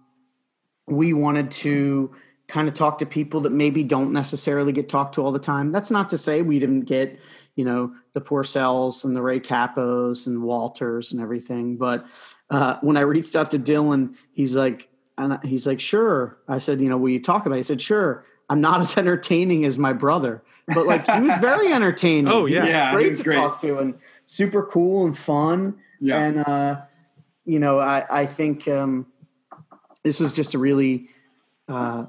[0.87, 2.15] we wanted to
[2.49, 5.73] kind of talk to people that maybe don't necessarily get talked to all the time.
[5.73, 7.19] That's not to say we didn't get,
[7.57, 11.77] you know, the Porcells and the Ray Cappos and Walters and everything.
[11.77, 12.05] But
[12.51, 16.39] uh, when I reached out to Dylan, he's like, and he's like, sure.
[16.49, 17.55] I said, you know, will you talk about?
[17.57, 17.59] It?
[17.59, 18.25] He said, sure.
[18.51, 20.43] I'm not as entertaining as my brother,
[20.75, 22.29] but like he was very entertaining.
[22.29, 22.61] Oh, He yeah.
[22.65, 23.35] was Yeah, he great was to great.
[23.37, 23.95] talk to and
[24.25, 25.79] super cool and fun.
[26.01, 26.23] Yeah.
[26.23, 26.81] And uh,
[27.47, 29.07] you know, I I think um,
[30.03, 31.09] this was just a really
[31.69, 32.05] uh,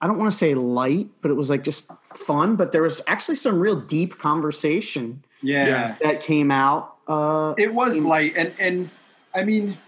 [0.00, 2.56] I don't want to say light, but it was like just fun.
[2.56, 5.96] But there was actually some real deep conversation yeah.
[6.02, 6.96] That came out.
[7.06, 8.90] Uh, It was light, and and
[9.34, 9.78] I mean,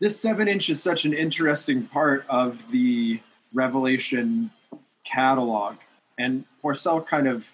[0.00, 3.20] this seven inch is such an interesting part of the
[3.52, 4.50] Revelation
[5.04, 5.76] catalog,
[6.18, 7.50] and porcell kind of,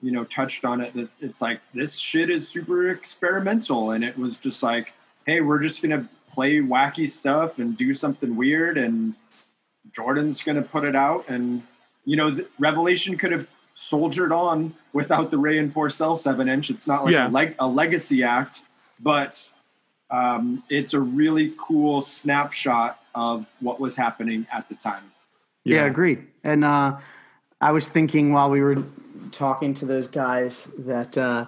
[0.00, 4.18] you know, touched on it that it's like this shit is super experimental, and it
[4.18, 4.92] was just like,
[5.26, 9.14] hey, we're just gonna play wacky stuff and do something weird, and
[9.92, 11.62] Jordan's gonna put it out, and
[12.04, 13.46] you know, the, Revelation could have
[13.88, 16.68] soldiered on without the Ray and Porcell seven inch.
[16.68, 17.28] It's not like Yeah.
[17.28, 18.62] a, leg, a legacy act,
[18.98, 19.50] but
[20.10, 25.04] um, it's a really cool snapshot of what was happening at the time.
[25.64, 25.84] yeah.
[25.84, 26.26] agreed.
[26.42, 26.96] And uh,
[27.60, 28.82] I was thinking while we were
[29.30, 31.46] talking to those guys that uh,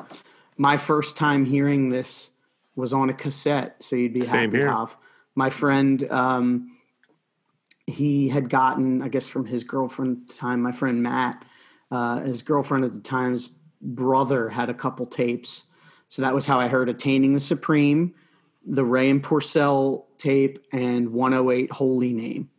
[0.56, 2.30] my first time hearing this
[2.76, 3.76] was on a cassette.
[3.82, 4.66] So you'd be Same happy here.
[4.66, 4.96] to have.
[5.34, 6.76] My friend, um,
[7.86, 11.44] he had gotten, I guess, from his girlfriend at the time, my friend Matt,
[11.90, 13.50] uh, his girlfriend at the time's
[13.80, 15.66] brother had a couple tapes.
[16.08, 18.14] So that was how I heard Attaining the Supreme,
[18.66, 22.50] the Ray and Porcell tape, and 108 Holy Name.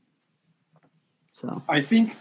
[1.34, 2.18] So I think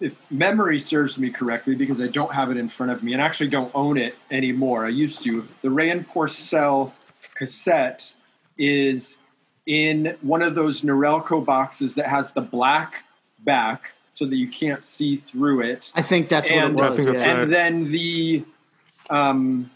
[0.00, 3.22] if memory serves me correctly, because I don't have it in front of me and
[3.22, 4.84] actually don't own it anymore.
[4.84, 5.46] I used to.
[5.62, 6.92] The Ray and Porcell
[7.34, 8.14] cassette
[8.58, 9.18] is
[9.66, 13.04] in one of those Norelco boxes that has the black
[13.38, 15.90] back so that you can't see through it.
[15.94, 16.96] I think that's what it I was.
[16.96, 17.32] think that's yeah.
[17.32, 17.42] right.
[17.42, 18.44] And then the
[19.10, 19.70] um,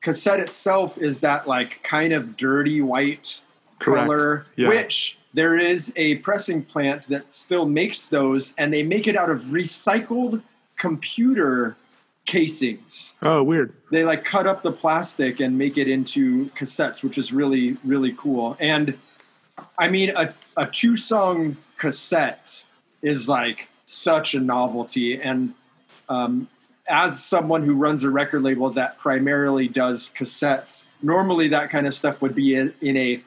[0.00, 3.40] cassette itself is that like kind of dirty white
[3.78, 4.06] Correct.
[4.06, 4.68] color, Yeah.
[4.68, 9.30] which there is a pressing plant that still makes those, and they make it out
[9.30, 10.42] of recycled
[10.76, 11.76] computer
[12.26, 13.14] casings.
[13.20, 13.74] Oh, weird.
[13.90, 18.14] They like cut up the plastic and make it into cassettes, which is really really
[18.16, 18.56] cool.
[18.60, 18.96] And
[19.78, 22.64] I mean, a, a two song cassette
[23.02, 25.20] is like such a novelty.
[25.20, 25.54] And
[26.08, 26.48] um,
[26.88, 31.94] as someone who runs a record label that primarily does cassettes, normally that kind of
[31.94, 33.22] stuff would be in, in a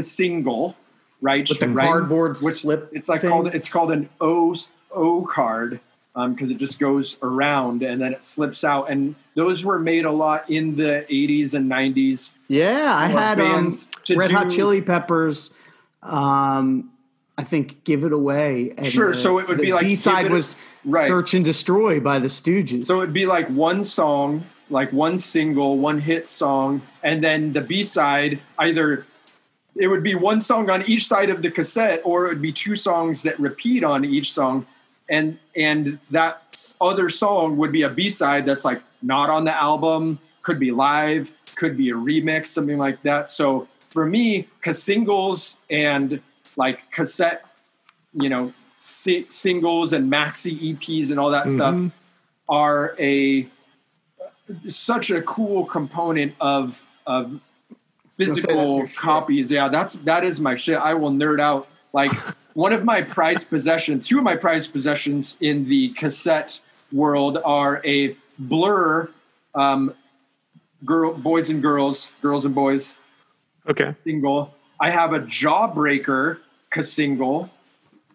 [0.00, 0.76] single,
[1.20, 1.48] right?
[1.48, 1.86] With the right?
[1.86, 3.30] cardboard Which slip It's like thing?
[3.30, 4.54] called it's called an O
[4.90, 5.80] O card
[6.14, 8.90] because it just goes around and then it slips out.
[8.90, 12.30] And those were made a lot in the 80s and 90s.
[12.48, 13.70] Yeah, I had um,
[14.14, 15.54] Red Hot Chili Peppers.
[16.02, 16.90] Um,
[17.38, 20.30] I think "Give It Away." And Sure, the- so it would be like B side
[20.30, 21.06] was right.
[21.06, 22.86] "Search and Destroy" by the Stooges.
[22.86, 27.60] So it'd be like one song like one single, one hit song, and then the
[27.60, 29.06] B side either
[29.76, 32.52] it would be one song on each side of the cassette, or it would be
[32.52, 34.66] two songs that repeat on each song,
[35.08, 39.54] and and that other song would be a B side that's like not on the
[39.54, 43.30] album, could be live, could be a remix, something like that.
[43.30, 46.20] So for me, cause singles and
[46.56, 47.44] like cassette,
[48.14, 51.54] you know, si- singles and maxi EPs and all that Mhm.
[51.54, 51.92] stuff
[52.48, 53.48] are a
[54.68, 57.40] such a cool component of of
[58.16, 58.96] physical shit.
[58.96, 59.50] copies.
[59.50, 60.78] Yeah, that's that is my shit.
[60.78, 61.68] I will nerd out.
[61.92, 62.10] Like
[62.54, 66.60] one of my prized possessions, two of my prized possessions in the cassette
[66.92, 69.08] world are a Blur,
[69.54, 69.94] um,
[70.84, 72.94] girl, boys and girls, girls and boys
[73.68, 73.94] Okay.
[74.04, 74.54] single.
[74.78, 76.38] I have a Jawbreaker
[76.82, 77.50] single,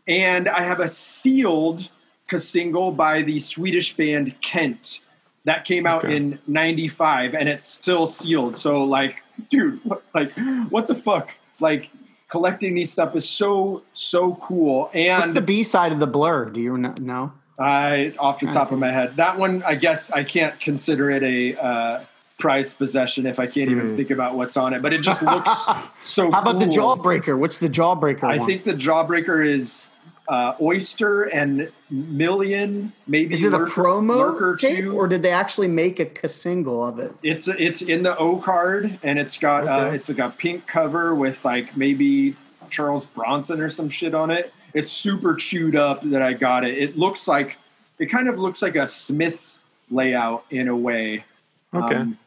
[0.07, 1.89] and I have a sealed
[2.37, 5.01] single by the Swedish band Kent
[5.43, 6.15] that came out Okay.
[6.15, 8.55] in '95, and it's still sealed.
[8.57, 9.81] So, like, dude,
[10.13, 10.31] like,
[10.69, 11.31] what the fuck?
[11.59, 11.89] Like,
[12.29, 14.83] collecting these stuff is so so cool.
[14.83, 16.45] What's And the B side of the blur?
[16.45, 17.33] Do you know?
[17.59, 21.21] I, off the top of my head, that one, I guess I can't consider it
[21.21, 22.03] a uh,
[22.41, 23.95] prized possession if I can't even Hmm.
[23.97, 24.81] think about what's on it.
[24.81, 25.49] But it just looks
[26.01, 26.31] so.
[26.31, 27.37] How about the jawbreaker?
[27.37, 28.23] What's the jawbreaker?
[28.23, 28.47] I one?
[28.47, 29.87] think the jawbreaker is
[30.27, 33.33] uh, oyster and million, maybe.
[33.35, 34.93] is it a promo Lurker tape, two.
[34.97, 37.13] or did they actually make a ca- single of it?
[37.23, 41.13] It's it's in the O card, and it's got uh, it's like a pink cover
[41.15, 42.35] with like maybe
[42.69, 44.53] Charles Bronson or some shit on it.
[44.73, 46.77] It's super chewed up that I got it.
[46.77, 47.57] It looks like
[47.99, 49.59] it kind of looks like a Smith's
[49.89, 51.25] layout in a way.
[51.73, 51.95] Okay.
[51.95, 52.17] Um,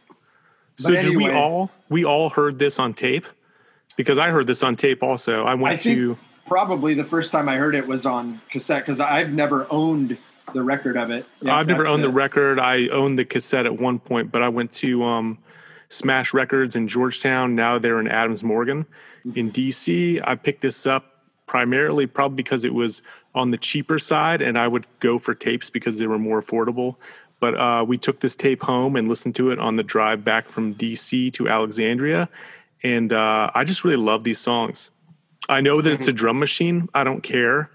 [0.76, 3.26] So but did we all we all heard this on tape?
[3.96, 5.44] Because I heard this on tape also.
[5.44, 9.00] I went I to probably the first time I heard it was on cassette because
[9.00, 10.18] I've never owned
[10.52, 11.26] the record of it.
[11.40, 12.58] Yeah, I've never owned the record.
[12.58, 15.38] I owned the cassette at one point, but I went to um,
[15.88, 17.54] Smash Records in Georgetown.
[17.54, 18.86] Now they're in Adams Morgan
[19.26, 19.38] Mm-hmm.
[19.38, 20.20] in DC.
[20.26, 23.02] I picked this up primarily probably because it was
[23.34, 26.96] on the cheaper side, and I would go for tapes because they were more affordable.
[27.44, 30.48] But uh, we took this tape home and listened to it on the drive back
[30.48, 32.26] from DC to Alexandria,
[32.82, 34.90] and uh, I just really love these songs.
[35.46, 36.88] I know that it's a drum machine.
[36.94, 37.68] I don't care.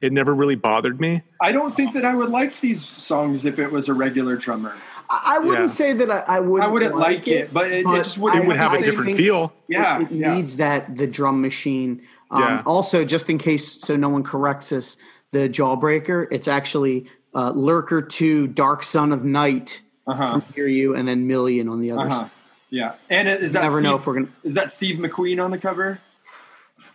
[0.00, 1.22] It never really bothered me.
[1.40, 4.74] I don't think that I would like these songs if it was a regular drummer.
[5.08, 5.66] I, I wouldn't Yeah.
[5.68, 6.60] say that I, I would.
[6.60, 9.52] I wouldn't like it, but it, it just wouldn't It would have a different feel.
[9.68, 10.34] Yeah, it, it yeah.
[10.34, 12.02] needs that the drum machine.
[12.32, 12.62] Um, Yeah.
[12.66, 14.96] Also, just in case, so no one corrects us,
[15.30, 16.26] the Jawbreaker.
[16.32, 19.82] It's actually uh, Lurker Two, Dark Son of Night.
[20.06, 20.32] Uh-huh.
[20.32, 22.20] From Hear You, and then Million on the other Uh-huh.
[22.22, 22.30] side.
[22.70, 22.94] Yeah.
[23.08, 24.28] And is that Never Steve, know if we're gonna.
[24.42, 26.00] is that Steve McQueen on the cover?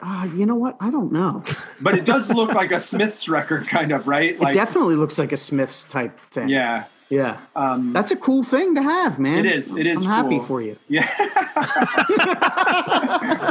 [0.01, 0.76] Uh, you know what?
[0.81, 1.43] I don't know.
[1.81, 4.35] But it does look like a Smith's record, kind of, right?
[4.41, 6.49] It definitely looks like a Smiths type thing.
[6.49, 6.85] yeah.
[7.09, 7.39] Yeah.
[7.55, 9.45] Um, That's a cool thing to have, man.
[9.45, 9.73] It is.
[9.73, 11.07] It is I'm happy for you, yeah.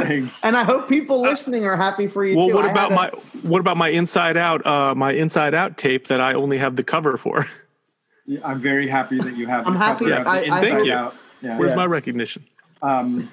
[0.01, 0.43] Thanks.
[0.45, 2.37] and I hope people listening are happy for you too.
[2.37, 2.55] Well, too.
[2.55, 6.07] what I about my a- what about my Inside Out uh, my Inside Out tape
[6.07, 7.45] that I only have the cover for?
[8.43, 9.65] I'm very happy that you have.
[9.67, 10.93] I'm the happy- cover of the I- I Thank you.
[10.93, 11.15] Out.
[11.41, 11.57] Yeah.
[11.57, 11.75] Where's Yeah.
[11.77, 12.45] my recognition?
[12.81, 13.29] Um,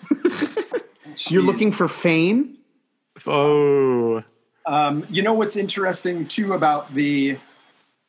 [1.29, 2.59] You're looking for fame.
[3.27, 4.23] Oh,
[4.67, 7.39] Um, you know what's interesting too about the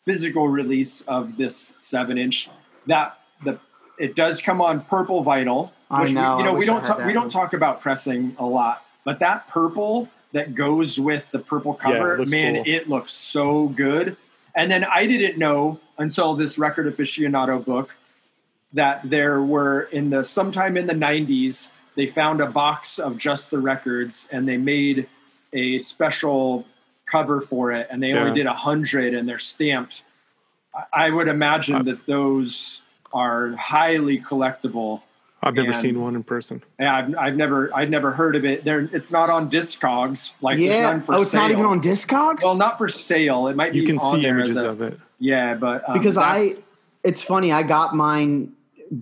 [0.05, 2.49] physical release of this seven inch
[2.87, 3.59] that the
[3.97, 5.71] it does come on purple vinyl.
[5.89, 7.53] I Which know, We, you I know we don't had talk, that we don't talk
[7.53, 12.25] about pressing a lot, but that purple that goes with the purple Yeah, it cover,
[12.29, 12.63] man, cool.
[12.65, 14.17] it looks so good.
[14.55, 17.95] And then I didn't know until this record aficionado book
[18.73, 23.49] that there were in the sometime in the 90s they found a box of just
[23.51, 25.07] the records and they made
[25.53, 26.65] a special
[27.05, 28.21] cover for it and they Yeah.
[28.23, 30.03] only did a hundred and they're stamped
[30.75, 32.81] I- i would imagine Uh, that those
[33.13, 35.01] are highly collectible
[35.43, 36.63] I've never And- seen one in person.
[36.79, 38.63] and I've, I've never I've never heard of it.
[38.63, 40.31] There, it's not on Discogs.
[40.41, 40.81] Like yeah.
[40.81, 41.41] none for Oh, it's sale.
[41.43, 42.41] not even on Discogs.
[42.43, 43.47] Well, not for sale.
[43.47, 44.97] It might be You can on see there images as of it.
[45.19, 46.55] Yeah, but um, because I,
[47.03, 47.51] it's funny.
[47.51, 48.53] I got mine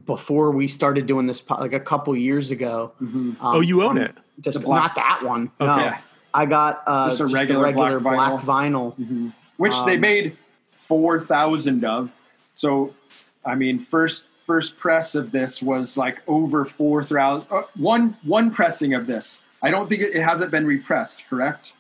[0.06, 2.92] before we started doing this, like a couple years ago.
[3.02, 3.14] Mhm.
[3.14, 4.14] Um, Oh, you own it.
[4.42, 5.50] Just black- not that one.
[5.62, 5.66] Okay.
[5.72, 5.98] No, Yeah.
[6.34, 8.96] I got uh, Just just a a regular regular, black black, vinyl.
[8.96, 9.34] vinyl.
[9.58, 10.38] which they um, made
[10.72, 12.12] four thousand of.
[12.56, 12.94] So,
[13.46, 17.48] I mean, first first press of this was like over four thousand.
[17.52, 19.42] Uh, one one pressing of this.
[19.62, 21.28] I don't think it, it hasn't been repressed.
[21.30, 21.74] Correct?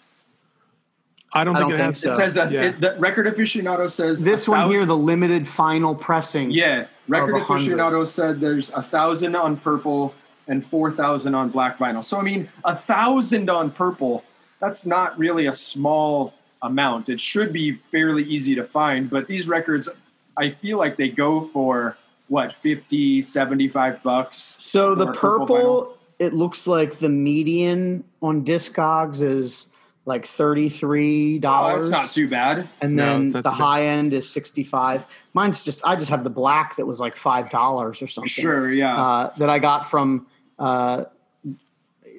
[1.35, 1.99] I don't I think don't it think has.
[1.99, 2.11] so.
[2.11, 2.63] It says that Yeah.
[2.65, 6.51] it, the record aficionado says This one here, the limited final pressing.
[6.51, 10.13] Yeah, record Of aficionado said there's a thousand on purple
[10.47, 12.03] and four thousand on black vinyl.
[12.03, 14.23] So I mean, a thousand on purple.
[14.63, 17.09] That's not really a small amount.
[17.09, 19.09] It should be fairly easy to find.
[19.09, 19.89] But these records,
[20.37, 21.97] I feel like they go for
[22.29, 29.21] what 50 75 bucks So the purple purple, it looks like the median on Discogs
[29.21, 29.67] is
[30.05, 33.63] like $33 that's not too bad and then it's not the too bad.
[33.63, 37.49] high end is 65 mine's just i just have the black that was like five
[37.49, 40.27] dollars or something sure yeah uh, that i got from
[40.59, 41.05] uh,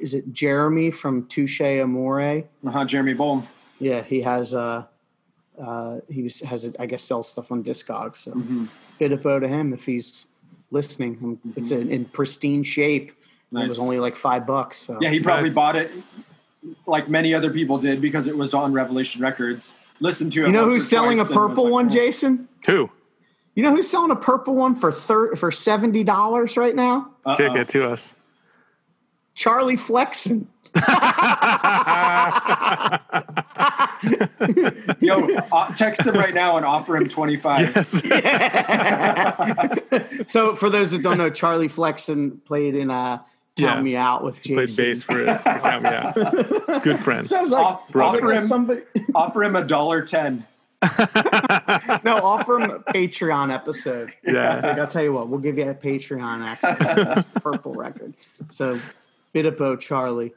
[0.05, 2.21] is it jeremy from touche amore
[2.67, 3.47] uh-huh jeremy Bolm.
[3.81, 4.85] yeah he has uh,
[5.59, 8.69] uh, he has i guess sells stuff on discogs so Mhm.
[8.99, 10.27] bit of bow to him if he's
[10.71, 13.13] listening Um, it's in, in pristine shape
[13.53, 15.55] it was only like five bucks so yeah he probably Nice.
[15.55, 15.91] bought it
[16.87, 20.53] like many other people did because it was on revelation records listen to it you
[20.53, 21.91] know who's selling a twice and was purple like, one oh.
[21.91, 22.91] jason Who?
[23.55, 27.37] you know who's selling a purple one for thir- for $70 right now Uh-oh.
[27.37, 28.15] Kick it to us.
[29.35, 30.49] Charlie Flexen.
[35.01, 37.91] yo uh, text him right now and offer him 25 yes.
[40.33, 43.19] so for those that don't know, Charlie Flexen played in uh
[43.57, 43.83] Count Yeah.
[43.83, 44.55] Me Out with Jason.
[44.57, 45.29] Played bass for it.
[45.29, 46.83] Help me out.
[46.83, 47.25] Good friend.
[47.25, 48.81] So I was like, Off- I was like, offer him- somebody
[49.15, 50.45] offer him a dollar ten
[52.05, 54.13] no, offer him a Patreon episode.
[54.27, 54.57] Yeah.
[54.57, 58.15] Like, I'll tell you what, we'll give you a Patreon access to purple record.
[58.51, 58.79] So
[59.35, 60.33] Bidabo Charlie.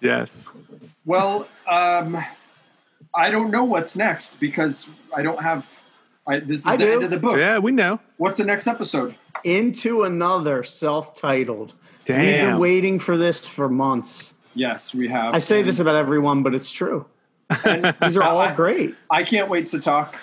[0.00, 0.50] Yes.
[1.04, 2.24] Well, um,
[3.14, 5.82] I don't know what's next because I don't have.
[6.26, 6.92] I, this is I the do.
[6.92, 7.36] end of the book.
[7.36, 8.00] Yeah, we know.
[8.16, 9.14] What's the next episode?
[9.44, 11.74] Into another self-titled.
[12.04, 12.20] Damn.
[12.20, 14.34] We've been waiting for this for months.
[14.54, 15.34] Yes, we have.
[15.34, 17.06] I say And this about everyone, but it's true.
[18.02, 18.94] These are all I- great.
[19.10, 20.16] I can't wait to talk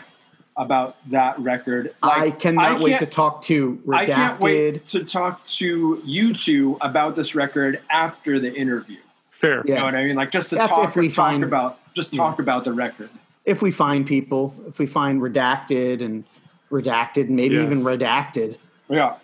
[0.57, 1.93] about that record.
[2.01, 3.95] I Like, cannot wait to talk to Redacted.
[3.95, 8.97] I can't wait to talk to you two about this record after the interview.
[9.31, 9.63] Fair.
[9.65, 9.73] Yeah.
[9.73, 10.15] You know what I mean?
[10.15, 12.17] Like just to That's talk, if we talk find- about just hmm.
[12.17, 13.09] talk about the record.
[13.45, 16.23] if we find people, if we find redacted and
[16.71, 17.65] redacted, maybe Yes.
[17.71, 18.57] even redacted.
[18.89, 19.15] Yeah.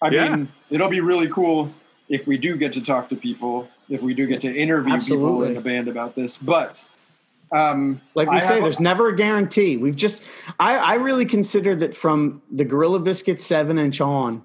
[0.00, 0.36] I Yeah.
[0.36, 1.72] mean, it'll be really cool
[2.08, 5.42] if we do get to talk to people, if we do get to interview people
[5.44, 6.38] in the band about this.
[6.38, 6.86] But
[7.52, 9.76] um, Like we I say, have- there's never a guarantee.
[9.76, 10.22] We've just,
[10.58, 14.42] I, I really consider that from the Gorilla Biscuit seven inch on,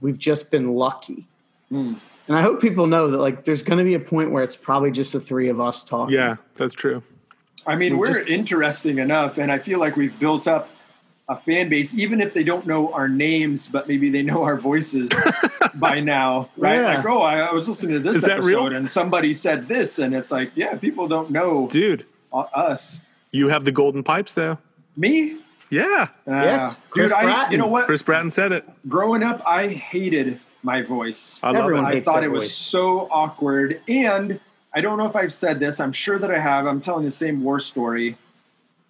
[0.00, 1.26] we've just been lucky.
[1.68, 1.94] Hmm.
[2.26, 4.56] And I hope people know that like there's going to be a point where it's
[4.56, 6.14] probably just the three of us talking.
[6.14, 7.02] Yeah, that's true.
[7.66, 10.70] I mean, We we're just- interesting enough, and I feel like we've built up
[11.28, 14.58] a fan base, even if they don't know our names, but maybe they know our
[14.58, 15.10] voices
[15.76, 16.74] by now, right?
[16.74, 16.96] Yeah.
[16.98, 18.66] Like, oh, I, I was listening to this Is that episode, real?
[18.76, 23.00] and somebody said this, and it's like, yeah, people don't know Dude, u- us.
[23.30, 24.58] you have the golden pipes though.
[24.96, 25.38] Me,
[25.70, 26.08] Yeah.
[26.26, 27.86] Uh, Chris dude, I, you know what?
[27.86, 28.64] Chris Bratton said it.
[28.88, 31.40] Growing up, I hated my voice.
[31.42, 31.96] I love Everyone it.
[31.96, 32.56] I thought that it was voice.
[32.56, 33.80] so awkward.
[33.88, 34.40] And
[34.72, 35.80] I don't know if I've said this.
[35.80, 36.66] I'm sure that I have.
[36.66, 38.16] I'm telling the same war story.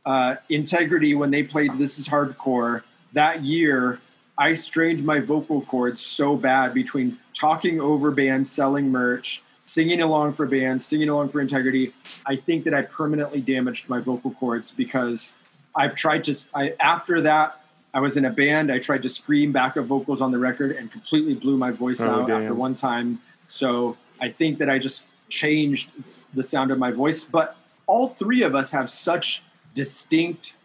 [0.05, 2.83] Uh, Integrity, when they played This Is Hardcore
[3.15, 4.01] that year,
[4.37, 10.35] I strained my vocal cords so bad between talking over bands, selling merch, singing along
[10.35, 11.93] for bands, singing along for Integrity.
[12.27, 15.32] I think that I permanently damaged my vocal cords because
[15.74, 16.35] I've tried to.
[16.55, 17.61] I after that.
[17.93, 18.73] I was in a band.
[18.73, 22.11] I tried to scream backup vocals on the record and completely blew my voice Oh,
[22.23, 22.43] out damn.
[22.43, 23.20] after one time.
[23.47, 25.93] So I think that I just changed
[26.35, 27.24] the sound of my voice.
[27.24, 30.57] But all three of us have such distinct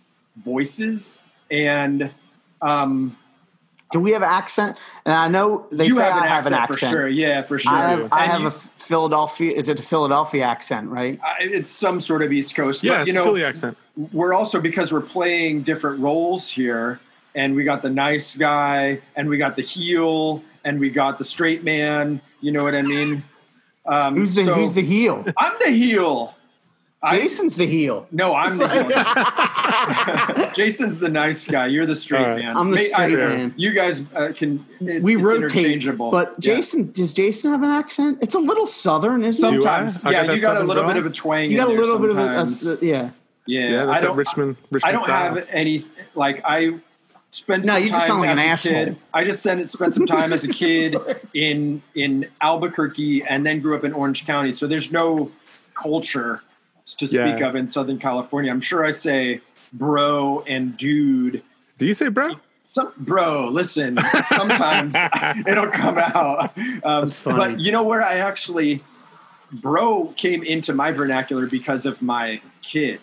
[0.44, 1.22] voices,
[1.52, 2.12] and
[2.64, 3.16] um,
[3.92, 4.78] Do we have accent?
[5.06, 6.80] And I know they you say have an I have accent, an accent.
[6.92, 7.08] for sure.
[7.08, 7.72] Yeah, for sure.
[7.74, 9.52] I have, I have you- a Philadelphia.
[9.56, 11.20] Is it a Philadelphia accent, right?
[11.24, 12.84] I- it's some sort of East Coast.
[12.84, 13.78] Yeah, but, it's you a know, Philly accent.
[14.14, 17.00] we're also because we're playing different roles here
[17.36, 21.24] and we got the nice guy and we got the heel and we got the
[21.24, 23.24] straight man you know what i mean
[23.86, 25.24] um, Who's the so- Who's the heel?
[25.38, 26.39] i'm the heel I-
[27.12, 28.08] Jason's the heel.
[28.12, 32.40] no i'm the heel jason's the nice guy you're the straight All right.
[32.44, 33.54] man I'm the May- straight I- man.
[33.56, 36.56] you guys uh, can it's, we it's rotate, interchangeable but Yeah.
[36.56, 38.20] Jason does Jason have an accent?
[38.22, 39.52] It's a little southern, isn't it?
[39.52, 39.88] Do I?
[39.88, 40.88] sometimes I yeah got you got a little drawl?
[40.94, 42.68] bit of a twang You got a in there little bit of sometimes.
[42.68, 43.10] a, a yeah.
[43.46, 45.36] yeah, Yeah, I that's a don't- Richmond I don't style.
[45.36, 45.80] have any
[46.16, 46.80] like I
[47.32, 48.74] spent No, some you just time sound like an a asshole.
[48.74, 48.98] kid.
[49.14, 50.96] I just spent spent some time as a kid
[51.34, 54.52] in in Albuquerque and then grew up in Orange County.
[54.52, 55.32] So there's no
[55.76, 56.42] culture
[56.94, 57.48] to speak Yeah.
[57.48, 58.52] of in Southern California.
[58.52, 59.42] I'm sure I say
[59.74, 61.44] bro and dude.
[61.78, 62.34] Do you say bro?
[62.64, 63.98] Some, bro, listen.
[64.28, 64.94] Sometimes
[65.48, 66.56] it'll come out.
[66.58, 67.38] Um, That's funny.
[67.38, 68.84] But you know where I actually,
[69.52, 73.00] bro, came into my vernacular because of my kid,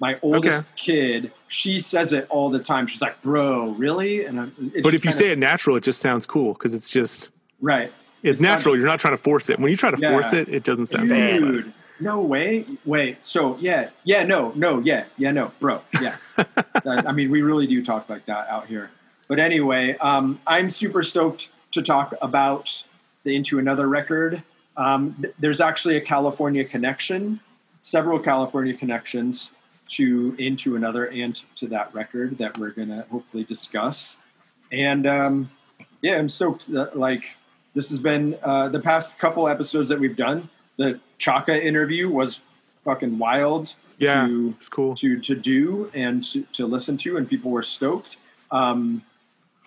[0.00, 1.30] my oldest kid.
[1.46, 2.88] She says it all the time.
[2.88, 4.52] She's like, "Bro, really?" And I'm,
[4.82, 7.30] But if you kinda- say it natural, it just sounds cool because it's just
[7.60, 7.92] right,
[8.24, 8.74] it's, not natural.
[8.74, 9.60] just- You're not trying to force it.
[9.60, 10.10] When you try to Yeah.
[10.10, 11.72] force it, it doesn't sound bad.
[12.00, 12.66] No way.
[12.84, 13.24] Wait.
[13.24, 16.16] So yeah, yeah, no, no, yeah, yeah, no, bro, yeah.
[16.84, 18.90] I mean, we really do talk like that out here.
[19.28, 22.84] But anyway, um, I'm super stoked to talk about
[23.22, 24.42] the Into Another record.
[24.76, 27.40] Um, th- there's actually a California connection,
[27.82, 29.52] several California connections
[29.86, 34.16] to Into Another and to that record that we're going to hopefully discuss.
[34.72, 35.50] And um,
[36.02, 36.70] yeah, I'm stoked.
[36.72, 37.36] That, like,
[37.74, 40.50] this has been uh, the past couple episodes that we've done.
[40.76, 42.40] The Chaka interview was
[42.84, 44.94] fucking wild Yeah, to it's cool.
[44.96, 48.16] to to do and to, to listen to, and people were stoked.
[48.50, 49.02] Um,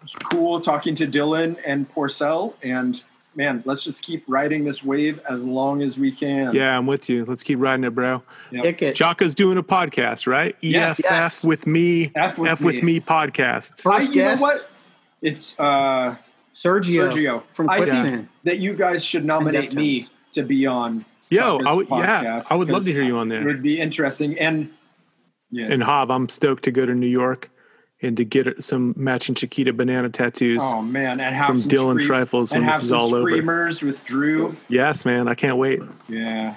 [0.04, 3.04] it's cool talking to Dylan and Porcell, and
[3.36, 6.54] man, let's just keep riding this wave as long as we can.
[6.54, 7.26] Yeah, I'm with you.
[7.26, 8.22] Let's keep riding it, bro.
[8.52, 8.64] Yep.
[8.64, 8.96] Kick it.
[8.96, 10.56] Chaka's doing a podcast, right?
[10.62, 11.00] Yes.
[11.00, 11.44] EFF Yes.
[11.44, 12.12] with me.
[12.16, 12.82] F with F with me.
[12.82, 13.74] me podcast.
[13.86, 14.70] I, First you know guest, what?
[15.22, 16.16] It's uh,
[16.54, 20.10] Sergio, Sergio from I think that you guys should nominate me Deftones.
[20.38, 21.04] To be on.
[21.30, 23.42] Yo, Chaka's I would, yeah, I would love to hear you on there.
[23.42, 24.70] It would be interesting, and
[25.52, 25.68] yeah.
[25.70, 27.50] And Hob, I'm stoked to go to New York
[28.02, 30.62] and to get some matching Chiquita banana tattoos.
[30.64, 33.00] oh man, and have from some Dylan scream- Trifles when and this have is some
[33.00, 33.28] all over.
[33.30, 34.56] screamers with Drew.
[34.70, 35.82] Yes, man, I can't wait.
[36.08, 36.56] Yeah.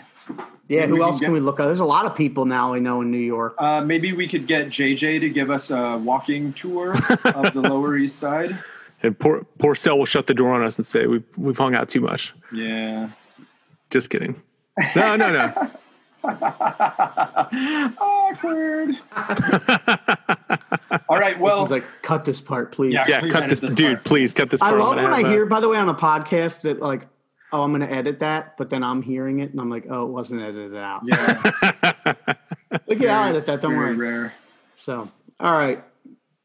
[0.68, 1.64] Yeah, We who can else get- can we look at?
[1.64, 3.54] There's a lot of people now I know in New York.
[3.58, 6.92] Uh, maybe we could get JJ to give us a walking tour
[7.34, 8.56] of the Lower East Side.
[9.02, 11.88] And poor Porcell will shut the door on us and say we've we've hung out
[11.88, 12.34] too much.
[12.52, 13.08] Yeah.
[13.90, 14.40] Just kidding.
[14.96, 15.70] No, no, no.
[18.00, 18.94] Awkward.
[21.08, 21.38] All right.
[21.38, 22.92] Well, He's like, cut this part, please.
[22.94, 23.04] Yeah.
[23.08, 23.94] Yeah, Please cut this, this dude.
[23.96, 24.04] part.
[24.04, 24.62] Please cut this.
[24.62, 24.74] I part.
[24.80, 27.06] I'm love gonna when I have, hear, by the way, on a podcast that like,
[27.52, 30.04] oh, I'm going to edit that, but then I'm hearing it and I'm like, oh,
[30.06, 31.02] it wasn't edited out.
[31.04, 32.34] yeah.
[32.86, 33.60] Like, yeah, I'll edit that.
[33.60, 34.08] Don't very worry.
[34.12, 34.34] rare.
[34.76, 35.10] So,
[35.40, 35.82] all right,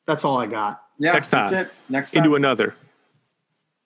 [0.07, 0.81] that's all I got.
[0.97, 1.11] Yeah.
[1.13, 1.65] Next That's time.
[1.65, 1.71] it.
[1.87, 2.23] Next time.
[2.23, 2.75] into another.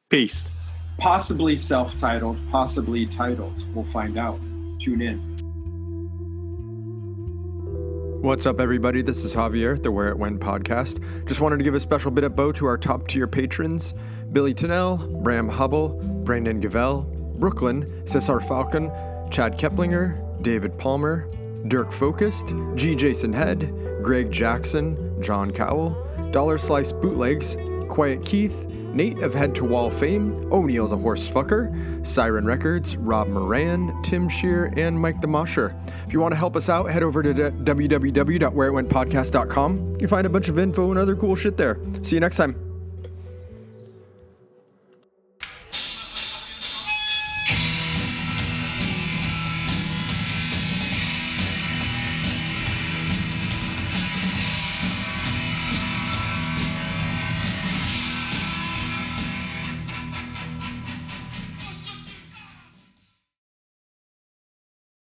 [0.10, 0.69] Peace.
[1.00, 3.66] Possibly self-titled, possibly titled.
[3.74, 4.40] We'll find out.
[4.80, 5.20] Tune in.
[8.22, 9.02] What's up, everybody?
[9.02, 11.26] This is Javier, the Where It Went podcast.
[11.26, 13.94] Just wanted to give a special bit of bow to our top tier patrons
[14.34, 15.90] Billy Tennell, Bram Hubble,
[16.26, 17.08] Brandon Gavell,
[17.40, 18.92] Brooklyn, Cesar Falcon,
[19.32, 21.32] Chad Keplinger, David Palmer,
[21.70, 22.94] Dirk Focused, G.
[22.94, 23.74] Jason Head,
[24.04, 27.56] Greg Jackson, John Cowell, Dollar Slice Bootlegs,
[27.90, 33.28] Quiet Keith, Nate of Head to Wall fame, O'Neill the Horse Fucker, Siren Records, Rob
[33.28, 35.76] Moran, Tim Shear, and Mike the Mosher.
[36.08, 39.98] If you want to help us out, head over to www.whereitwentpodcast.com.
[40.00, 41.80] You find a bunch of info and other cool shit there.
[42.04, 42.69] See you next time.